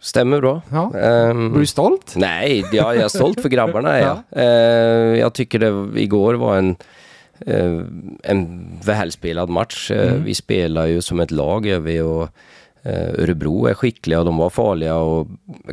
Stämmer 0.00 0.40
bra. 0.40 0.62
Ja. 0.70 0.98
Ehm, 0.98 1.54
Är 1.54 1.58
du 1.58 1.66
stolt? 1.66 2.12
Nej, 2.16 2.64
jag, 2.72 2.96
jag 2.96 3.04
är 3.04 3.08
stolt 3.08 3.40
för 3.40 3.48
grabbarna. 3.48 3.92
är 3.92 4.00
jag. 4.00 4.16
Ja. 4.16 4.22
Eh, 4.40 5.18
jag 5.20 5.32
tycker 5.32 5.58
det 5.58 6.00
igår 6.00 6.34
var 6.34 6.56
en, 6.56 6.76
eh, 7.40 7.82
en 8.22 8.66
välspelad 8.84 9.48
match. 9.48 9.90
Eh, 9.90 10.12
Mm. 10.12 10.24
Vi 10.24 10.34
spelar 10.34 10.86
ju 10.86 11.02
som 11.02 11.20
ett 11.20 11.30
lag 11.30 11.66
gör 11.66 11.78
vi 11.78 12.00
och 12.00 12.28
Örebro 12.92 13.66
är 13.66 13.74
skickliga 13.74 14.18
och 14.18 14.24
de 14.24 14.36
var 14.36 14.50
farliga 14.50 14.96
och 14.96 15.26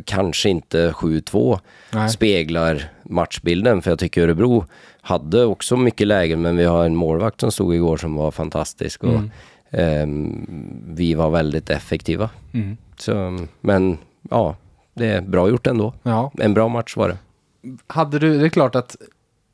kanske 0.04 0.48
inte 0.48 0.90
7-2 0.92 1.58
Nej. 1.92 2.08
speglar 2.08 2.90
matchbilden 3.02 3.82
för 3.82 3.90
jag 3.90 3.98
tycker 3.98 4.22
Örebro 4.22 4.64
hade 5.00 5.44
också 5.44 5.76
mycket 5.76 6.06
lägen 6.06 6.42
men 6.42 6.56
vi 6.56 6.64
har 6.64 6.84
en 6.84 6.96
målvakt 6.96 7.40
som 7.40 7.52
stod 7.52 7.74
igår 7.74 7.96
som 7.96 8.14
var 8.14 8.30
fantastisk 8.30 9.04
och 9.04 9.10
Mm. 9.10 9.30
ehm, 9.70 10.46
vi 10.88 11.14
var 11.14 11.30
väldigt 11.30 11.70
effektiva. 11.70 12.30
Mm. 12.52 12.76
Så, 12.96 13.38
men 13.60 13.98
ja, 14.30 14.56
det 14.94 15.06
är 15.06 15.20
bra 15.20 15.48
gjort 15.48 15.66
ändå. 15.66 15.94
Ja. 16.02 16.32
En 16.38 16.54
bra 16.54 16.68
match 16.68 16.96
var 16.96 17.08
det. 17.08 17.16
hade 17.86 18.18
du, 18.18 18.38
det 18.38 18.44
är 18.46 18.48
klart 18.48 18.74
att 18.74 18.96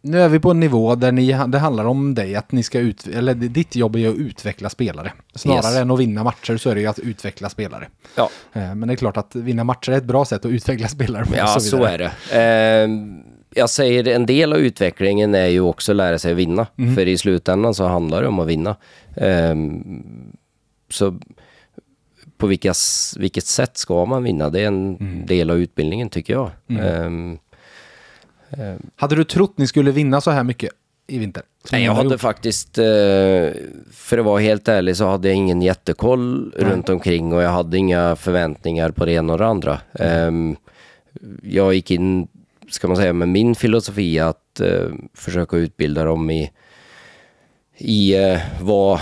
nu 0.00 0.20
är 0.20 0.28
vi 0.28 0.40
på 0.40 0.50
en 0.50 0.60
nivå 0.60 0.94
där 0.94 1.12
ni, 1.12 1.26
det 1.48 1.58
handlar 1.58 1.84
om 1.84 2.14
dig, 2.14 2.34
att 2.34 2.52
ni 2.52 2.62
ska 2.62 2.78
ut, 2.78 3.06
eller 3.06 3.34
ditt 3.34 3.76
jobb 3.76 3.96
är 3.96 4.08
att 4.08 4.14
utveckla 4.16 4.70
spelare. 4.70 5.12
Snarare 5.34 5.72
Yes. 5.72 5.76
än 5.76 5.90
att 5.90 5.98
vinna 6.00 6.24
matcher 6.24 6.56
så 6.56 6.70
är 6.70 6.74
det 6.74 6.80
ju 6.80 6.86
att 6.86 6.98
utveckla 6.98 7.48
spelare. 7.48 7.88
Ja, 8.16 8.30
Eh, 8.52 8.74
Men 8.74 8.88
det 8.88 8.94
är 8.94 8.96
klart 8.96 9.16
att 9.16 9.34
vinna 9.36 9.64
matcher 9.64 9.92
är 9.92 9.96
ett 9.96 10.04
bra 10.04 10.24
sätt 10.24 10.44
att 10.44 10.50
utveckla 10.50 10.88
spelare 10.88 11.24
på. 11.24 11.36
ja 11.36 11.46
så, 11.60 11.76
vidare. 11.76 11.92
är 11.94 11.98
det. 11.98 12.12
Ehm, 12.82 13.20
jag 13.54 13.70
säger 13.70 14.08
en 14.08 14.26
del 14.26 14.52
av 14.52 14.58
utvecklingen 14.58 15.34
är 15.34 15.46
ju 15.46 15.60
också 15.60 15.92
att 15.92 15.96
lära 15.96 16.18
sig 16.18 16.32
att 16.32 16.38
vinna. 16.38 16.66
Mm. 16.78 16.94
För 16.94 17.08
i 17.08 17.18
slutändan 17.18 17.74
så 17.74 17.86
handlar 17.86 18.22
det 18.22 18.28
om 18.28 18.38
att 18.38 18.46
vinna. 18.48 18.76
Ehm, 19.16 20.02
så 20.90 21.18
på 22.38 22.46
vilka, 22.46 22.72
vilket 23.18 23.46
sätt 23.46 23.76
ska 23.76 24.04
man 24.04 24.22
vinna? 24.22 24.50
Det 24.50 24.60
är 24.60 24.66
en 24.66 24.96
Mm. 24.96 25.26
del 25.26 25.50
av 25.50 25.58
utbildningen 25.58 26.08
tycker 26.10 26.32
jag. 26.32 26.50
Ehm, 26.80 27.38
Hade 28.96 29.16
du 29.16 29.24
trott 29.24 29.58
ni 29.58 29.66
skulle 29.66 29.90
vinna 29.90 30.20
så 30.20 30.30
här 30.30 30.44
mycket 30.44 30.70
i 31.06 31.18
vinter? 31.18 31.42
Nej, 31.72 31.84
jag 31.84 31.94
hade 31.94 32.18
faktiskt, 32.18 32.78
eh, 32.78 32.84
för 33.92 34.18
att 34.18 34.24
vara 34.24 34.40
helt 34.40 34.68
ärlig, 34.68 34.96
så 34.96 35.06
hade 35.06 35.28
jag 35.28 35.36
ingen 35.36 35.62
jättekoll 35.62 36.52
Nej. 36.58 36.70
runt 36.70 36.88
omkring 36.88 37.32
och 37.32 37.42
jag 37.42 37.50
hade 37.50 37.78
inga 37.78 38.16
förväntningar 38.16 38.90
på 38.90 39.04
det 39.04 39.12
ena 39.12 39.32
och 39.32 39.38
det 39.38 39.46
andra. 39.46 39.80
Ehm, 39.92 40.56
jag 41.42 41.74
gick 41.74 41.90
in, 41.90 42.28
ska 42.70 42.88
man 42.88 42.96
säga, 42.96 43.12
med 43.12 43.28
min 43.28 43.54
filosofi 43.54 44.18
att 44.18 44.60
eh, 44.60 44.88
försöka 45.14 45.56
utbilda 45.56 46.04
dem 46.04 46.30
i, 46.30 46.50
i 47.78 48.14
eh, 48.14 48.40
vad, 48.61 49.00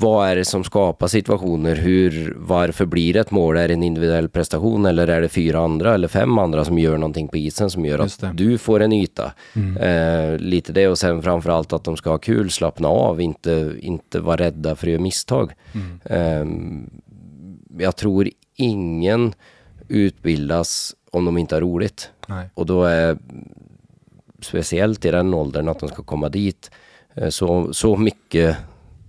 vad 0.00 0.28
är 0.28 0.36
det 0.36 0.44
som 0.44 0.64
skapar 0.64 1.06
situationer? 1.06 1.76
Hur, 1.76 2.34
varför 2.38 2.86
blir 2.86 3.12
det 3.12 3.20
ett 3.20 3.30
mål? 3.30 3.56
Är 3.56 3.68
det 3.68 3.74
en 3.74 3.82
individuell 3.82 4.28
prestation 4.28 4.86
eller 4.86 5.08
är 5.08 5.20
det 5.20 5.28
fyra 5.28 5.60
andra 5.60 5.94
eller 5.94 6.08
fem 6.08 6.38
andra 6.38 6.64
som 6.64 6.78
gör 6.78 6.98
någonting 6.98 7.28
på 7.28 7.36
isen 7.36 7.70
som 7.70 7.84
gör 7.84 7.98
att 7.98 8.24
du 8.34 8.58
får 8.58 8.80
en 8.80 8.92
yta? 8.92 9.32
Eh, 9.80 10.38
lite 10.38 10.72
det 10.72 10.88
och 10.88 10.98
sen 10.98 11.22
framförallt 11.22 11.72
att 11.72 11.84
de 11.84 11.96
ska 11.96 12.10
ha 12.10 12.18
kul, 12.18 12.50
slappna 12.50 12.88
av, 12.88 13.20
inte, 13.20 13.74
inte 13.80 14.20
vara 14.20 14.36
rädda 14.36 14.76
för 14.76 14.86
att 14.86 14.90
göra 14.90 15.02
misstag. 15.02 15.52
Eh, 16.04 16.44
jag 17.78 17.96
tror 17.96 18.28
ingen 18.56 19.34
utbildas 19.88 20.94
om 21.10 21.24
de 21.24 21.38
inte 21.38 21.54
har 21.54 21.60
roligt. 21.60 22.10
Nej. 22.26 22.50
Och 22.54 22.66
då 22.66 22.84
är 22.84 23.18
speciellt 24.40 25.04
i 25.04 25.10
den 25.10 25.34
åldern 25.34 25.68
att 25.68 25.80
de 25.80 25.88
ska 25.88 26.02
komma 26.02 26.28
dit 26.28 26.70
så, 27.30 27.72
så 27.72 27.96
mycket 27.96 28.56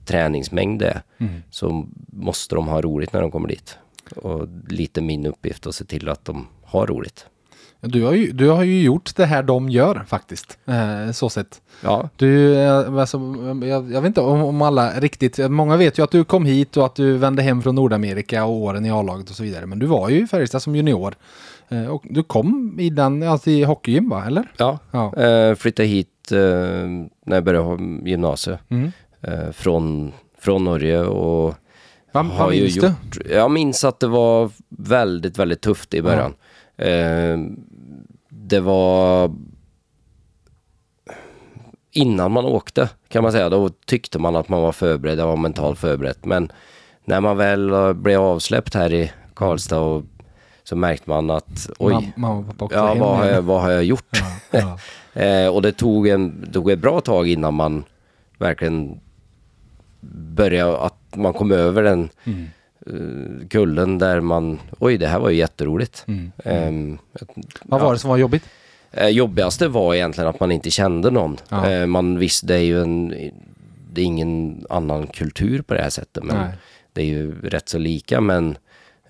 träningsmängd 0.06 0.80
det 0.80 0.88
är 0.88 1.02
Mm. 1.20 1.34
så 1.50 1.86
måste 2.14 2.56
de 2.56 2.68
ha 2.68 2.82
roligt 2.82 3.14
när 3.14 3.22
de 3.22 3.32
kommer 3.32 3.48
dit. 3.48 3.78
Och 4.16 4.48
lite 4.70 5.02
min 5.02 5.26
uppgift 5.26 5.68
att 5.68 5.76
se 5.76 5.86
till 5.86 6.10
att 6.10 6.26
de 6.26 6.48
har 6.64 6.88
roligt. 6.88 7.26
Du 7.80 8.04
har, 8.04 8.14
ju, 8.14 8.32
du 8.32 8.50
har 8.50 8.64
ju 8.64 8.82
gjort 8.84 9.16
det 9.16 9.26
här 9.26 9.44
de 9.44 9.70
gör 9.70 10.04
faktiskt. 10.08 10.58
Eh, 10.66 11.12
så 11.12 11.30
sett. 11.30 11.62
Ja, 11.84 12.10
Du, 12.16 12.56
eh, 12.58 12.94
alltså, 13.00 13.18
jag, 13.64 13.92
jag 13.92 14.02
vet 14.02 14.06
inte 14.08 14.22
om, 14.22 14.42
om 14.44 14.62
alla 14.62 15.00
riktigt, 15.00 15.52
många 15.52 15.78
vet 15.78 15.98
ju 16.00 16.04
att 16.04 16.12
du 16.12 16.24
kom 16.24 16.46
hit 16.46 16.78
och 16.78 16.86
att 16.86 16.96
du 16.96 17.18
vände 17.18 17.42
hem 17.42 17.62
från 17.62 17.76
Nordamerika 17.76 18.46
och 18.46 18.52
åren 18.56 18.86
i 18.86 18.92
A-laget 18.92 19.30
och 19.30 19.36
så 19.36 19.44
vidare. 19.44 19.66
Men 19.66 19.80
du 19.80 19.86
var 19.86 20.10
ju 20.10 20.24
i 20.24 20.28
Färjestad 20.28 20.62
som 20.62 20.76
junior. 20.76 21.16
Eh, 21.72 21.86
och 21.88 22.04
du 22.10 22.24
kom 22.24 22.78
i 22.80 22.90
den, 22.90 23.24
alltså 23.24 23.50
i 23.50 23.64
hockeygym 23.64 24.10
va, 24.10 24.26
eller? 24.26 24.52
ja. 24.58 24.80
Ja. 24.92 25.16
Eh, 25.24 25.56
flyttade 25.56 25.88
hit 25.88 26.32
eh, 26.32 26.38
när 27.26 27.36
jag 27.36 27.44
började 27.44 27.84
gymnasiet 28.10 28.60
Mm. 28.70 28.92
eh, 29.22 29.52
från, 29.52 30.12
från 30.40 30.64
Norge 30.64 31.02
och 31.02 31.56
Vad, 32.12 32.26
har 32.26 32.46
vad 32.46 32.56
ju 32.56 32.62
minns 32.62 32.76
du? 32.76 32.88
gjort, 32.88 33.18
Jag 33.32 33.52
minns 33.52 33.84
att 33.84 34.00
det 34.00 34.08
var 34.08 34.50
väldigt, 34.70 35.40
väldigt 35.40 35.62
tufft 35.62 35.94
i 35.94 36.02
början. 36.02 36.34
Eh, 36.78 37.38
det 38.30 38.60
var 38.60 39.32
innan 41.92 42.32
man 42.32 42.46
åkte 42.46 42.90
kan 43.08 43.24
man 43.24 43.32
säga, 43.32 43.50
då 43.50 43.70
tyckte 43.70 44.20
man 44.20 44.36
att 44.36 44.50
man 44.50 44.62
var 44.62 44.72
förberedd, 44.72 45.20
jag 45.20 45.28
var 45.28 45.38
mentalt 45.38 45.80
förberedd. 45.80 46.18
Men 46.24 46.52
när 47.06 47.22
man 47.22 47.38
väl 47.38 47.94
blev 47.94 48.22
avsläppt 48.22 48.74
här 48.76 48.94
i 48.94 49.12
Karlstad 49.34 49.80
och 49.80 50.04
så 50.72 50.76
märkte 50.78 51.10
man 51.10 51.30
att 51.30 51.70
oj, 51.80 51.94
Mam- 51.94 52.12
Mamma 52.16 52.44
pappa 52.44 52.66
också 52.66 52.78
ja, 52.78 52.94
vad, 52.94 53.18
har 53.18 53.26
jag, 53.26 53.42
vad 53.42 53.62
har 53.62 53.72
jag 53.72 53.84
gjort? 53.84 54.22
Ja, 54.52 54.60
ja. 54.60 54.78
Eh, 55.22 55.48
och 55.48 55.62
det 55.62 55.72
tog, 55.72 56.08
en, 56.08 56.50
tog 56.54 56.72
ett 56.72 56.80
bra 56.80 57.02
tag 57.02 57.28
innan 57.28 57.54
man 57.54 57.84
verkligen 58.38 59.00
började, 60.36 60.78
att 60.78 61.16
man 61.16 61.34
kom 61.34 61.52
över 61.52 61.84
den 61.84 62.10
Mm. 62.24 62.48
eh, 62.88 63.48
kullen 63.48 63.98
där 63.98 64.22
man, 64.22 64.60
oj 64.80 64.98
det 64.98 65.08
här 65.08 65.20
var 65.20 65.30
ju 65.30 65.38
jätteroligt. 65.38 66.04
Mm. 66.08 66.32
Ehm, 66.46 66.98
Vad 67.64 67.82
var 67.82 67.94
det 67.94 68.00
som 68.00 68.10
var 68.10 68.18
jobbigt? 68.18 68.44
Eh, 68.92 69.08
jobbigaste 69.08 69.68
var 69.68 69.94
egentligen 69.96 70.30
att 70.30 70.40
man 70.40 70.52
inte 70.52 70.72
kände 70.72 71.12
någon. 71.12 71.38
Eh, 71.50 71.86
man 71.86 72.20
visste, 72.20 72.48
det 72.48 72.56
är 72.56 72.64
ju 72.64 72.82
en, 72.82 73.10
det 73.94 74.02
är 74.02 74.06
ingen 74.06 74.66
annan 74.70 75.08
kultur 75.08 75.62
på 75.62 75.74
det 75.74 75.82
här 75.82 75.90
sättet. 75.90 76.24
Men 76.24 76.36
Nej. 76.38 76.50
det 76.94 77.02
är 77.02 77.06
ju 77.06 77.42
rätt 77.42 77.70
så 77.70 77.78
lika 77.78 78.22
men 78.22 78.58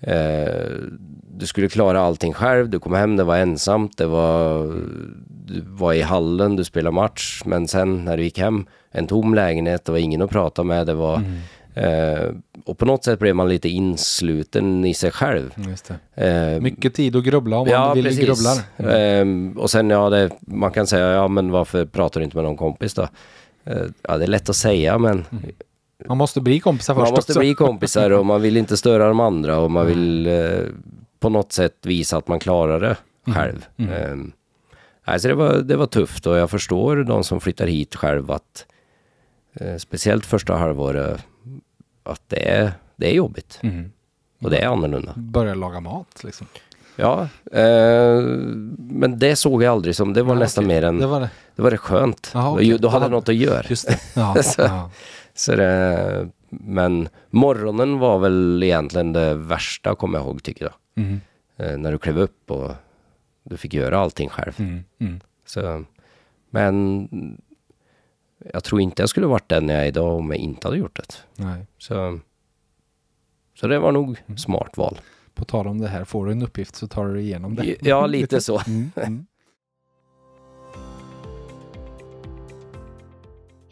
eh, 0.02 0.70
du 1.38 1.46
skulle 1.46 1.68
klara 1.68 2.00
allting 2.00 2.32
själv, 2.32 2.68
du 2.70 2.78
kom 2.78 2.94
hem, 2.94 3.16
det 3.16 3.24
var 3.24 3.36
ensamt, 3.36 3.96
det 3.98 4.06
var, 4.06 4.64
du 5.46 5.60
var 5.66 5.92
i 5.92 6.02
hallen, 6.02 6.56
du 6.56 6.64
spelade 6.64 6.94
match, 6.94 7.42
men 7.44 7.68
sen 7.68 8.04
när 8.04 8.16
du 8.16 8.22
gick 8.22 8.38
hem, 8.38 8.66
en 8.90 9.06
tom 9.06 9.34
lägenhet, 9.34 9.84
det 9.84 9.92
var 9.92 9.98
ingen 9.98 10.22
att 10.22 10.30
prata 10.30 10.64
med, 10.64 10.86
det 10.86 10.94
var 10.94 11.16
Mm. 11.16 11.38
eh, 11.74 12.28
och 12.64 12.78
på 12.78 12.84
något 12.84 13.04
sätt 13.04 13.18
blev 13.18 13.36
man 13.36 13.48
lite 13.48 13.68
insluten 13.68 14.84
i 14.84 14.94
sig 14.94 15.10
själv. 15.10 15.54
Det. 16.14 16.26
Eh, 16.28 16.60
Mycket 16.60 16.94
tid 16.94 17.16
att 17.16 17.24
grubbla 17.24 17.56
om 17.58 17.68
man 17.80 17.94
vill 17.94 18.04
grubblar. 18.26 18.56
Mm. 18.76 18.90
Ehm, 19.20 19.58
och 19.58 19.70
sen 19.70 19.90
ja, 19.90 20.10
det, 20.10 20.30
man 20.40 20.70
kan 20.70 20.86
säga, 20.86 21.06
ja 21.12 21.28
men 21.28 21.50
varför 21.50 21.84
pratar 21.84 22.20
du 22.20 22.24
inte 22.24 22.36
med 22.36 22.44
någon 22.44 22.56
kompis 22.56 22.94
då? 22.94 23.08
Eh, 23.64 23.82
ja, 24.08 24.18
det 24.18 24.24
är 24.24 24.28
lätt 24.28 24.48
att 24.48 24.56
säga 24.56 24.98
men 24.98 25.24
Man 26.08 26.16
måste 26.18 26.40
bli 26.40 26.60
kompisar 26.60 26.94
först 26.94 27.02
man 27.04 27.10
måste 27.16 27.32
också. 27.32 27.40
bli 27.40 27.54
kompisar 27.54 28.10
och 28.10 28.26
man 28.26 28.42
vill 28.42 28.56
inte 28.56 28.76
störa 28.76 29.08
de 29.08 29.20
andra 29.20 29.58
och 29.58 29.70
man 29.70 29.86
vill 29.86 30.26
eh, 30.26 30.58
på 31.20 31.28
något 31.28 31.52
sätt 31.52 31.76
visa 31.82 32.16
att 32.16 32.28
man 32.28 32.38
klarar 32.40 32.80
det 32.80 32.96
själv. 33.32 33.66
Mm. 33.76 33.92
Ehm, 33.92 34.32
alltså 35.04 35.28
det, 35.28 35.34
var, 35.34 35.54
det 35.54 35.76
var 35.76 35.86
tufft 35.86 36.26
och 36.26 36.36
jag 36.36 36.50
förstår 36.50 36.96
de 36.96 37.24
som 37.24 37.40
flyttar 37.40 37.66
hit 37.66 37.94
själv 37.96 38.30
att 38.30 38.66
eh, 39.54 39.76
speciellt 39.76 40.26
första 40.26 40.56
halvåret 40.56 41.20
att 42.02 42.22
det 42.28 42.48
är, 42.50 42.72
det 42.96 43.10
är 43.10 43.14
jobbigt 43.14 43.58
Mm. 43.62 43.92
och 44.42 44.50
det 44.50 44.58
är 44.58 44.68
annorlunda. 44.68 45.12
Börja 45.16 45.54
laga 45.54 45.80
mat 45.80 46.24
liksom. 46.24 46.46
Ja, 46.96 47.28
eh, 47.52 48.20
men 48.78 49.18
det 49.18 49.36
såg 49.36 49.62
jag 49.62 49.72
aldrig 49.72 49.96
som, 49.96 50.12
det 50.12 50.22
var 50.22 50.34
Ja, 50.34 50.38
nästan 50.40 50.64
okej. 50.64 50.76
mer 50.76 50.88
än, 50.88 50.98
Det 50.98 51.06
var 51.06 51.20
det. 51.20 51.30
det 51.56 51.62
var 51.62 51.70
det 51.70 51.78
skönt. 51.78 52.30
Jaha, 52.34 52.50
okej. 52.52 52.78
Då, 52.78 52.88
hade 52.88 53.04
jag 53.04 53.10
något 53.10 53.28
att 53.28 53.34
göra. 53.34 53.62
Just 53.68 53.86
det. 53.88 53.98
Ja, 54.14 54.42
Så- 54.42 54.62
ja. 54.62 54.90
Så 55.34 55.56
det, 55.56 56.28
men 56.48 57.08
morgonen 57.30 57.98
var 57.98 58.18
väl 58.18 58.62
egentligen 58.62 59.12
det 59.12 59.34
värsta, 59.34 59.94
kommer 59.94 60.18
jag 60.18 60.26
ihåg, 60.26 60.42
tycker 60.42 60.64
jag. 60.64 60.74
Mm. 61.04 61.20
Eh, 61.56 61.78
när 61.78 61.92
du 61.92 61.98
klev 61.98 62.18
upp 62.18 62.50
och 62.50 62.70
du 63.42 63.56
fick 63.56 63.74
göra 63.74 63.98
allting 63.98 64.28
själv. 64.28 64.52
Mm. 64.60 64.84
Mm. 65.00 65.20
Så, 65.46 65.84
men 66.50 67.08
jag 68.52 68.64
tror 68.64 68.80
inte 68.80 69.02
jag 69.02 69.08
skulle 69.08 69.26
varit 69.26 69.48
den 69.48 69.68
jag 69.68 69.80
är 69.82 69.86
idag 69.86 70.14
om 70.18 70.30
jag 70.30 70.38
inte 70.38 70.66
hade 70.68 70.78
gjort 70.78 70.96
det. 70.96 71.42
Nej. 71.44 71.66
Så, 71.78 72.18
så 73.54 73.66
det 73.68 73.78
var 73.78 73.92
nog 73.92 74.22
Mm. 74.26 74.38
smart 74.38 74.76
val. 74.76 75.00
På 75.34 75.44
tal 75.44 75.66
om 75.66 75.78
det 75.80 75.88
här, 75.88 76.04
får 76.04 76.26
du 76.26 76.32
en 76.32 76.42
uppgift 76.42 76.74
så 76.76 76.88
tar 76.88 77.06
du 77.06 77.14
dig 77.14 77.22
igenom 77.22 77.54
det. 77.54 77.76
Ja, 77.80 78.06
lite 78.06 78.40
så. 78.40 78.60
Mm. 78.66 78.90
Mm. 78.96 79.26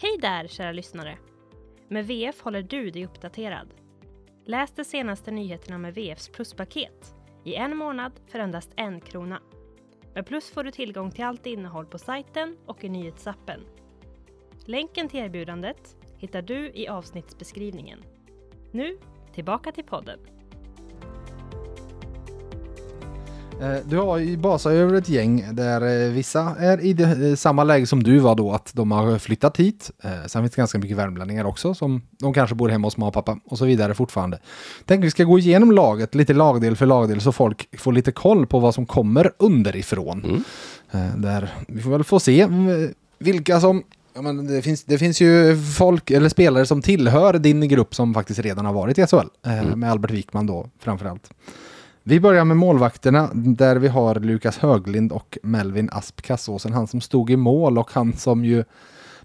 Hej 0.02 0.18
där 0.20 0.48
kära 0.48 0.72
lyssnare! 0.72 1.16
Med 1.92 2.06
VF 2.06 2.40
håller 2.40 2.62
du 2.62 2.90
dig 2.90 3.04
uppdaterad. 3.04 3.74
Läs 4.44 4.72
de 4.72 4.84
senaste 4.84 5.30
nyheterna 5.30 5.78
med 5.78 5.94
VFs 5.94 6.28
pluspaket 6.28 7.14
i 7.44 7.54
en 7.54 7.76
månad 7.76 8.12
för 8.26 8.38
endast 8.38 8.70
en 8.76 9.00
krona. 9.00 9.40
Med 10.14 10.26
Plus 10.26 10.50
får 10.50 10.64
du 10.64 10.70
tillgång 10.70 11.10
till 11.10 11.24
allt 11.24 11.46
innehåll 11.46 11.86
på 11.86 11.98
sajten 11.98 12.56
och 12.66 12.84
i 12.84 12.88
nyhetsappen. 12.88 13.60
Länken 14.64 15.08
till 15.08 15.20
erbjudandet 15.20 15.96
hittar 16.18 16.42
du 16.42 16.70
i 16.74 16.88
avsnittsbeskrivningen. 16.88 18.02
Nu, 18.72 18.98
tillbaka 19.34 19.72
till 19.72 19.84
podden. 19.84 20.20
Du 23.84 23.96
har 23.98 24.18
ju 24.18 24.36
basat 24.36 24.72
över 24.72 24.94
ett 24.94 25.08
gäng 25.08 25.44
där 25.52 26.04
eh, 26.06 26.10
vissa 26.12 26.54
är 26.58 26.80
i 26.80 26.92
det, 26.92 27.28
eh, 27.28 27.34
samma 27.34 27.64
läge 27.64 27.86
som 27.86 28.02
du 28.02 28.18
var 28.18 28.34
då, 28.34 28.52
att 28.52 28.70
de 28.74 28.90
har 28.90 29.18
flyttat 29.18 29.56
hit. 29.56 29.90
Eh, 30.04 30.10
Sen 30.26 30.42
finns 30.42 30.52
det 30.52 30.56
ganska 30.60 30.78
mycket 30.78 30.96
värmlänningar 30.96 31.44
också, 31.44 31.74
som 31.74 32.02
de 32.18 32.34
kanske 32.34 32.54
bor 32.54 32.68
hemma 32.68 32.86
hos 32.86 32.96
mamma 32.96 33.08
och 33.08 33.14
pappa 33.14 33.38
och 33.44 33.58
så 33.58 33.64
vidare 33.64 33.94
fortfarande. 33.94 34.38
Tänk 34.84 35.04
vi 35.04 35.10
ska 35.10 35.24
gå 35.24 35.38
igenom 35.38 35.72
laget 35.72 36.14
lite 36.14 36.34
lagdel 36.34 36.76
för 36.76 36.86
lagdel 36.86 37.20
så 37.20 37.32
folk 37.32 37.78
får 37.80 37.92
lite 37.92 38.12
koll 38.12 38.46
på 38.46 38.58
vad 38.58 38.74
som 38.74 38.86
kommer 38.86 39.30
underifrån. 39.38 40.44
Eh, 40.90 41.16
Där 41.16 41.50
vi 41.68 41.82
får 41.82 41.90
väl 41.90 42.04
få 42.04 42.20
se 42.20 42.40
eh, 42.40 42.48
vilka 43.18 43.60
som 43.60 43.82
Ja, 44.14 44.22
men 44.22 44.46
det, 44.46 44.62
finns, 44.62 44.84
det 44.84 44.98
finns 44.98 45.20
ju 45.20 45.56
folk 45.78 46.10
eller 46.10 46.28
spelare 46.28 46.66
som 46.66 46.82
tillhör 46.82 47.32
din 47.38 47.68
grupp 47.68 47.94
som 47.94 48.14
faktiskt 48.14 48.40
redan 48.40 48.66
har 48.66 48.72
varit 48.72 48.98
i 48.98 49.06
SHL. 49.06 49.16
Eh, 49.46 49.76
Med 49.76 49.90
Albert 49.90 50.10
Wikman 50.10 50.46
då 50.46 50.66
framförallt. 50.80 51.30
Vi 52.02 52.20
börjar 52.20 52.44
med 52.44 52.56
målvakterna 52.56 53.30
där 53.34 53.76
vi 53.76 53.88
har 53.88 54.14
Lukas 54.14 54.58
Höglind 54.58 55.12
och 55.12 55.38
Melvin 55.42 55.88
Asp 55.92 56.22
Kassåsen. 56.22 56.72
Han 56.72 56.86
som 56.86 57.00
stod 57.00 57.30
i 57.30 57.36
mål 57.36 57.78
och 57.78 57.90
han 57.92 58.12
som 58.12 58.44
ju 58.44 58.64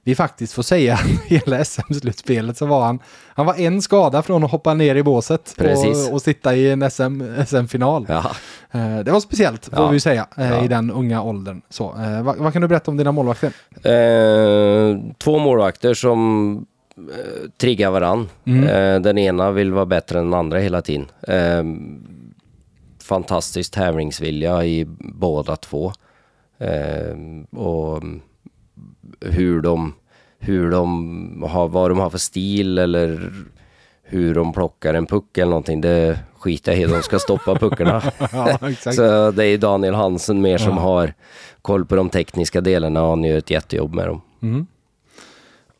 vi 0.03 0.15
faktiskt 0.15 0.53
får 0.53 0.63
säga 0.63 0.95
hela 1.25 1.63
SM-slutspelet 1.65 2.57
så 2.57 2.65
var 2.65 2.85
han, 2.85 2.99
han 3.35 3.45
var 3.45 3.55
en 3.59 3.81
skada 3.81 4.21
från 4.21 4.43
att 4.43 4.51
hoppa 4.51 4.73
ner 4.73 4.95
i 4.95 5.03
båset 5.03 5.55
och, 5.59 6.13
och 6.13 6.21
sitta 6.21 6.55
i 6.55 6.71
en 6.71 6.91
SM, 6.91 7.21
SM-final. 7.47 8.05
Ja. 8.09 8.31
Eh, 8.71 8.99
det 8.99 9.11
var 9.11 9.19
speciellt 9.19 9.65
får 9.65 9.79
Ja. 9.79 9.89
vi 9.89 9.99
säga 9.99 10.27
eh, 10.37 10.49
Ja. 10.49 10.63
i 10.63 10.67
den 10.67 10.91
unga 10.91 11.21
åldern. 11.21 11.61
Så, 11.69 11.95
eh, 12.03 12.23
vad, 12.23 12.37
vad 12.37 12.53
kan 12.53 12.61
du 12.61 12.67
berätta 12.67 12.91
om 12.91 12.97
dina 12.97 13.11
målvakter? 13.11 13.51
Eh, 13.83 14.97
två 15.17 15.39
målvakter 15.39 15.93
som 15.93 16.65
triggar 17.57 17.91
varann. 17.91 18.29
Eh, 18.45 18.99
den 19.01 19.17
ena 19.17 19.51
vill 19.51 19.73
vara 19.73 19.85
bättre 19.85 20.19
än 20.19 20.25
den 20.25 20.39
andra 20.39 20.59
hela 20.59 20.81
tiden. 20.81 21.05
Eh, 21.21 21.63
fantastisk 23.05 23.71
tävlingsvilja 23.71 24.65
i 24.65 24.85
båda 24.99 25.55
två. 25.55 25.91
Eh, 26.57 27.59
och 27.59 28.03
hur 29.19 29.61
de, 29.61 29.93
hur 30.39 30.71
de 30.71 31.43
har, 31.47 31.67
vad 31.67 31.91
de 31.91 31.99
har 31.99 32.09
för 32.09 32.17
stil 32.17 32.77
eller 32.77 33.31
hur 34.03 34.35
de 34.35 34.53
plockar 34.53 34.93
en 34.93 35.05
puck 35.05 35.37
eller 35.37 35.49
någonting. 35.49 35.81
Det 35.81 36.19
skiter 36.39 36.71
jag 36.71 36.81
i. 36.81 36.85
De 36.85 37.01
ska 37.01 37.19
stoppa 37.19 37.55
puckarna. 37.55 38.01
ja. 38.31 38.57
Så 38.93 39.31
det 39.31 39.45
är 39.45 39.57
Daniel 39.57 39.93
Hansen 39.93 40.41
mer 40.41 40.57
som 40.57 40.77
har 40.77 41.13
koll 41.61 41.85
på 41.85 41.95
de 41.95 42.09
tekniska 42.09 42.61
delarna 42.61 43.03
och 43.03 43.09
han 43.09 43.23
gör 43.23 43.37
ett 43.37 43.49
jättejobb 43.49 43.93
med 43.93 44.07
dem. 44.07 44.21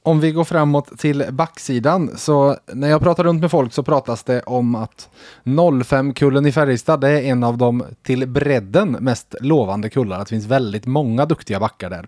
Om 0.05 0.19
vi 0.19 0.31
går 0.31 0.43
framåt 0.43 1.00
till 1.00 1.25
backsidan 1.31 2.17
så 2.17 2.57
när 2.74 2.89
jag 2.89 3.01
pratar 3.01 3.24
runt 3.24 3.41
med 3.41 3.51
folk 3.51 3.74
så 3.74 3.83
pratas 3.83 4.24
det 4.24 4.41
om 4.41 4.75
att 4.75 5.09
05-kullen 5.43 6.47
i 6.47 6.51
Färjestad 6.51 7.03
är 7.03 7.21
en 7.21 7.43
av 7.43 7.58
de 7.58 7.84
till 8.03 8.27
bredden 8.27 8.91
mest 8.91 9.36
lovande 9.41 9.89
kullarna. 9.89 10.23
Det 10.23 10.30
finns 10.30 10.45
väldigt 10.45 10.86
många 10.86 11.25
duktiga 11.25 11.60
backar 11.60 11.89
där. 11.89 12.08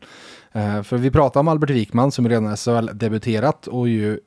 Eh, 0.52 0.84
för 0.84 0.98
vi 0.98 1.12
pratar 1.12 1.40
om 1.40 1.48
Albert 1.48 1.70
Wikman 1.70 2.12
som 2.12 2.30
redan 2.30 2.46
är 2.46 2.56
SHL-debuterat 2.56 3.68
och 3.68 3.88
ju 3.88 4.20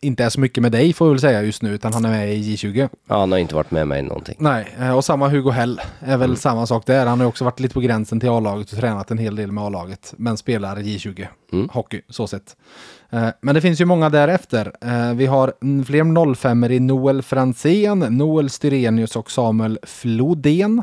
inte 0.00 0.24
är 0.24 0.28
så 0.28 0.40
mycket 0.40 0.62
med 0.62 0.72
dig 0.72 0.92
får 0.92 1.04
vi 1.06 1.10
väl 1.10 1.20
säga 1.20 1.42
just 1.42 1.62
nu 1.62 1.74
utan 1.74 1.92
han 1.94 2.04
är 2.04 2.08
med 2.10 2.34
i 2.34 2.42
J20. 2.56 2.88
Ja, 3.08 3.20
han 3.20 3.32
har 3.32 3.38
inte 3.38 3.54
varit 3.54 3.70
med 3.70 3.88
mig 3.88 4.02
någonting. 4.02 4.34
Nej, 4.38 4.74
eh, 4.80 4.96
och 4.96 5.04
samma 5.04 5.28
Hugo 5.28 5.50
Hell 5.50 5.80
är 6.00 6.16
väl 6.16 6.36
samma 6.36 6.66
sak 6.66 6.86
där. 6.86 7.06
Han 7.06 7.20
har 7.20 7.26
också 7.26 7.44
varit 7.44 7.60
lite 7.60 7.74
på 7.74 7.80
gränsen 7.80 8.20
till 8.20 8.28
A-laget 8.28 8.72
och 8.72 8.78
tränat 8.78 9.10
en 9.10 9.18
hel 9.18 9.36
del 9.36 9.52
med 9.52 9.64
A-laget. 9.64 10.14
Men 10.16 10.36
spelar 10.36 10.76
J20 10.76 11.26
hockey, 11.70 12.00
så 12.08 12.26
sett. 12.26 12.56
Eh, 13.10 13.28
Men 13.40 13.54
det 13.54 13.60
finns 13.60 13.80
ju 13.80 13.84
många 13.84 14.10
därefter. 14.10 14.72
Eh, 14.80 15.14
Vi 15.14 15.26
har 15.26 15.52
mm, 15.62 15.84
fler 15.84 16.34
05 16.34 16.64
i 16.64 16.80
Noel 16.80 17.22
Franzén, 17.22 17.98
Noel 17.98 18.50
Styrenius 18.50 19.16
och 19.16 19.30
Samuel 19.30 19.78
Flodén. 19.82 20.82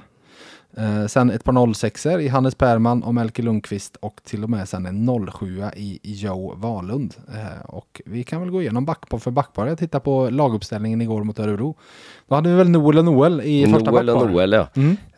Eh, 0.77 1.05
Sen 1.07 1.29
ett 1.31 1.43
par 1.43 1.73
06 1.73 2.05
i 2.05 2.27
Hannes 2.27 2.55
Perman 2.55 3.03
och 3.03 3.13
Melker 3.13 3.43
Lundqvist 3.43 3.95
och 3.95 4.21
till 4.23 4.43
och 4.43 4.49
med 4.49 4.69
sen 4.69 4.85
en 4.85 5.27
07 5.31 5.63
i 5.75 5.99
Joe 6.03 6.55
Wahlund. 6.55 7.15
Eh, 7.33 7.65
Och 7.65 8.01
vi 8.05 8.23
kan 8.23 8.41
väl 8.41 8.51
gå 8.51 8.61
igenom 8.61 8.85
backpar 8.85 9.17
för 9.17 9.31
backpar. 9.31 9.67
Jag 9.67 9.77
tittade 9.77 10.03
på 10.03 10.29
laguppställningen 10.29 11.01
igår 11.01 11.23
mot 11.23 11.39
Örebro. 11.39 11.75
Då 12.27 12.35
hade 12.35 12.49
vi 12.49 12.55
väl 12.55 12.69
Noel 12.69 12.97
och 12.97 13.05
Noel 13.05 13.41
i 13.41 13.65
första 13.73 13.91
Noel 13.91 14.09
och 14.09 14.15
backpar. 14.15 14.31
Noel, 14.33 14.51
ja. 14.51 14.67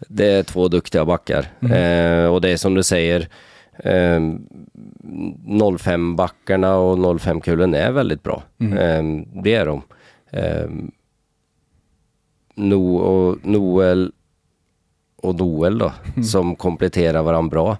Det 0.09 0.25
är 0.31 0.43
två 0.43 0.67
duktiga 0.67 1.05
backar. 1.05 1.45
Eh, 1.61 2.25
och 2.33 2.41
det 2.41 2.49
är 2.49 2.57
som 2.57 2.73
du 2.73 2.83
säger, 2.83 3.27
eh, 3.77 4.19
05-backarna 5.47 6.75
och 6.75 6.97
05-kullen 7.19 7.73
är 7.73 7.91
väldigt 7.91 8.23
bra. 8.23 8.43
Eh, 8.59 9.03
det 9.43 9.53
är 9.55 9.65
de. 9.65 9.81
Eh, 10.31 10.69
no 12.55 12.95
och 12.95 13.37
Noel 13.45 14.11
och 15.25 15.35
Noel 15.35 15.77
då, 15.77 15.93
som 16.23 16.55
kompletterar 16.55 17.23
varandra 17.23 17.49
bra. 17.49 17.77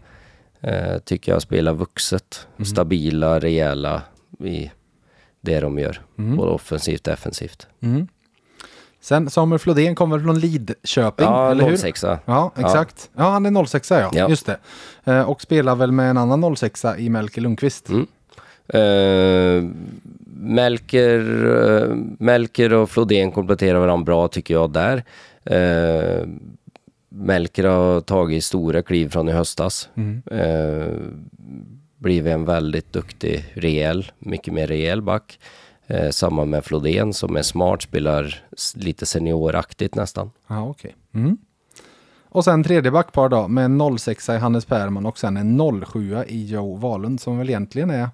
Eh, 0.61 0.97
tycker 0.97 1.31
jag 1.31 1.41
spelar 1.41 1.73
vuxet, 1.73 2.47
stabila, 2.65 3.39
rejäla 3.39 4.01
i 4.43 4.71
det 5.41 5.59
de 5.59 5.79
gör. 5.79 6.01
Både 6.15 6.51
offensivt 6.51 7.07
och 7.07 7.11
defensivt. 7.11 7.67
Mm. 7.81 8.07
Sen 9.01 9.29
Samuel 9.29 9.59
Flodén 9.59 9.95
kommer 9.95 10.19
från 10.19 10.39
Lidköping, 10.39 11.25
Ja, 11.25 11.51
eller 11.51 11.69
hur? 11.69 11.77
06 11.77 12.03
Ja, 12.25 12.51
exakt. 12.57 13.09
Ja, 13.15 13.23
han 13.23 13.45
är 13.45 13.65
06 13.65 13.91
ja. 13.91 14.11
Ja. 14.13 14.29
Just 14.29 14.45
det. 14.45 14.57
Eh, 15.03 15.21
och 15.21 15.41
spelar 15.41 15.75
väl 15.75 15.91
med 15.91 16.09
en 16.09 16.17
annan 16.17 16.55
06 16.55 16.85
i 16.97 17.09
Melker 17.09 17.41
Lundqvist. 17.41 17.89
Mm. 17.89 18.07
Eh, 18.67 19.69
Melker, 20.37 21.45
eh, 21.45 21.95
Melker 22.19 22.73
och 22.73 22.89
Flodén 22.89 23.31
kompletterar 23.31 23.79
varandra 23.79 24.05
bra 24.05 24.27
tycker 24.27 24.53
jag 24.53 24.69
där. 24.71 25.03
Eh, 25.43 26.27
Melker 27.17 27.63
har 27.63 28.01
tagit 28.01 28.43
stora 28.43 28.81
kliv 28.81 29.09
från 29.09 29.29
i 29.29 29.31
höstas. 29.31 29.89
Eh, 30.31 30.87
blivit 31.97 32.33
en 32.33 32.45
väldigt 32.45 32.93
duktig, 32.93 33.45
rejäl, 33.53 34.11
mycket 34.19 34.53
mer 34.53 34.67
rejäl 34.67 35.01
back. 35.01 35.39
Eh, 35.87 36.09
samma 36.09 36.45
med 36.45 36.65
Flodén 36.65 37.13
som 37.13 37.35
är 37.35 37.41
smart, 37.41 37.81
spelar 37.81 38.43
lite 38.75 39.05
senioraktigt 39.05 39.95
nästan. 39.95 40.31
Ja, 40.47 40.67
okej. 40.67 40.95
Mm. 41.13 41.37
Och 42.29 42.43
sen 42.43 42.63
tredje 42.63 42.91
backpar 42.91 43.29
då 43.29 43.47
med 43.47 43.65
en 43.65 43.97
06 43.97 44.29
i 44.29 44.37
Hannes 44.37 44.65
Perman 44.65 45.05
och 45.05 45.17
sen 45.17 45.37
en 45.37 45.83
07 45.85 46.17
i 46.27 46.45
Joe 46.45 46.77
Wahlund 46.77 47.21
som 47.21 47.37
väl 47.37 47.49
egentligen 47.49 47.89
är 47.89 48.09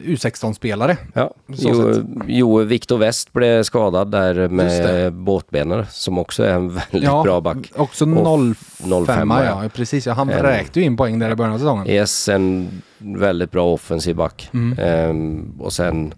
U16-spelare. 0.00 0.96
Ja, 1.14 1.34
jo, 1.46 1.92
jo, 2.26 2.58
Viktor 2.58 2.98
West 2.98 3.32
blev 3.32 3.62
skadad 3.62 4.10
där 4.10 4.48
med 4.48 5.12
båtbenor 5.12 5.86
som 5.90 6.18
också 6.18 6.44
är 6.44 6.54
en 6.54 6.68
väldigt 6.68 7.22
bra 7.22 7.40
back. 7.40 7.72
Också 7.76 8.04
Och 8.04 8.38
05 8.80 9.06
05, 9.06 9.30
ja. 9.30 9.64
Precis, 9.74 10.06
ja, 10.06 10.12
han 10.12 10.30
räkte 10.30 10.80
ju 10.80 10.86
in 10.86 10.96
poäng 10.96 11.18
där 11.18 11.30
i 11.30 11.34
början 11.34 11.54
av 11.54 11.58
säsongen. 11.58 11.86
Yes, 11.88 12.28
en 12.28 12.82
väldigt 12.98 13.50
bra 13.50 13.72
offensiv 13.72 14.16
back. 14.16 14.50
Mm. 14.52 14.78
Ehm, 14.78 15.52
och 15.60 15.72
sen 15.72 16.14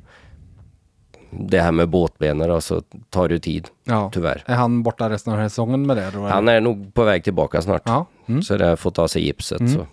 det 1.31 1.61
här 1.61 1.73
med 1.73 1.89
båtbenor 1.89 2.49
då, 2.49 2.61
så 2.61 2.83
tar 3.11 3.29
det 3.29 3.39
tid, 3.39 3.69
Ja. 3.85 4.11
tyvärr. 4.15 4.43
Är 4.47 4.55
han 4.55 4.83
borta 4.83 5.11
resten 5.11 5.33
av 5.33 5.49
säsongen 5.49 5.87
med 5.87 5.97
det 5.97 6.11
då? 6.15 6.21
Han 6.21 6.49
är 6.49 6.61
nog 6.61 6.95
på 6.95 7.05
väg 7.05 7.25
tillbaka 7.25 7.63
snart. 7.63 7.83
Ja. 7.85 8.07
Mm. 8.27 8.43
Så 8.43 8.57
det 8.57 8.77
får 8.77 8.91
ta 8.91 9.09
sig 9.09 9.25
gipset. 9.25 9.63
Så. 9.71 9.87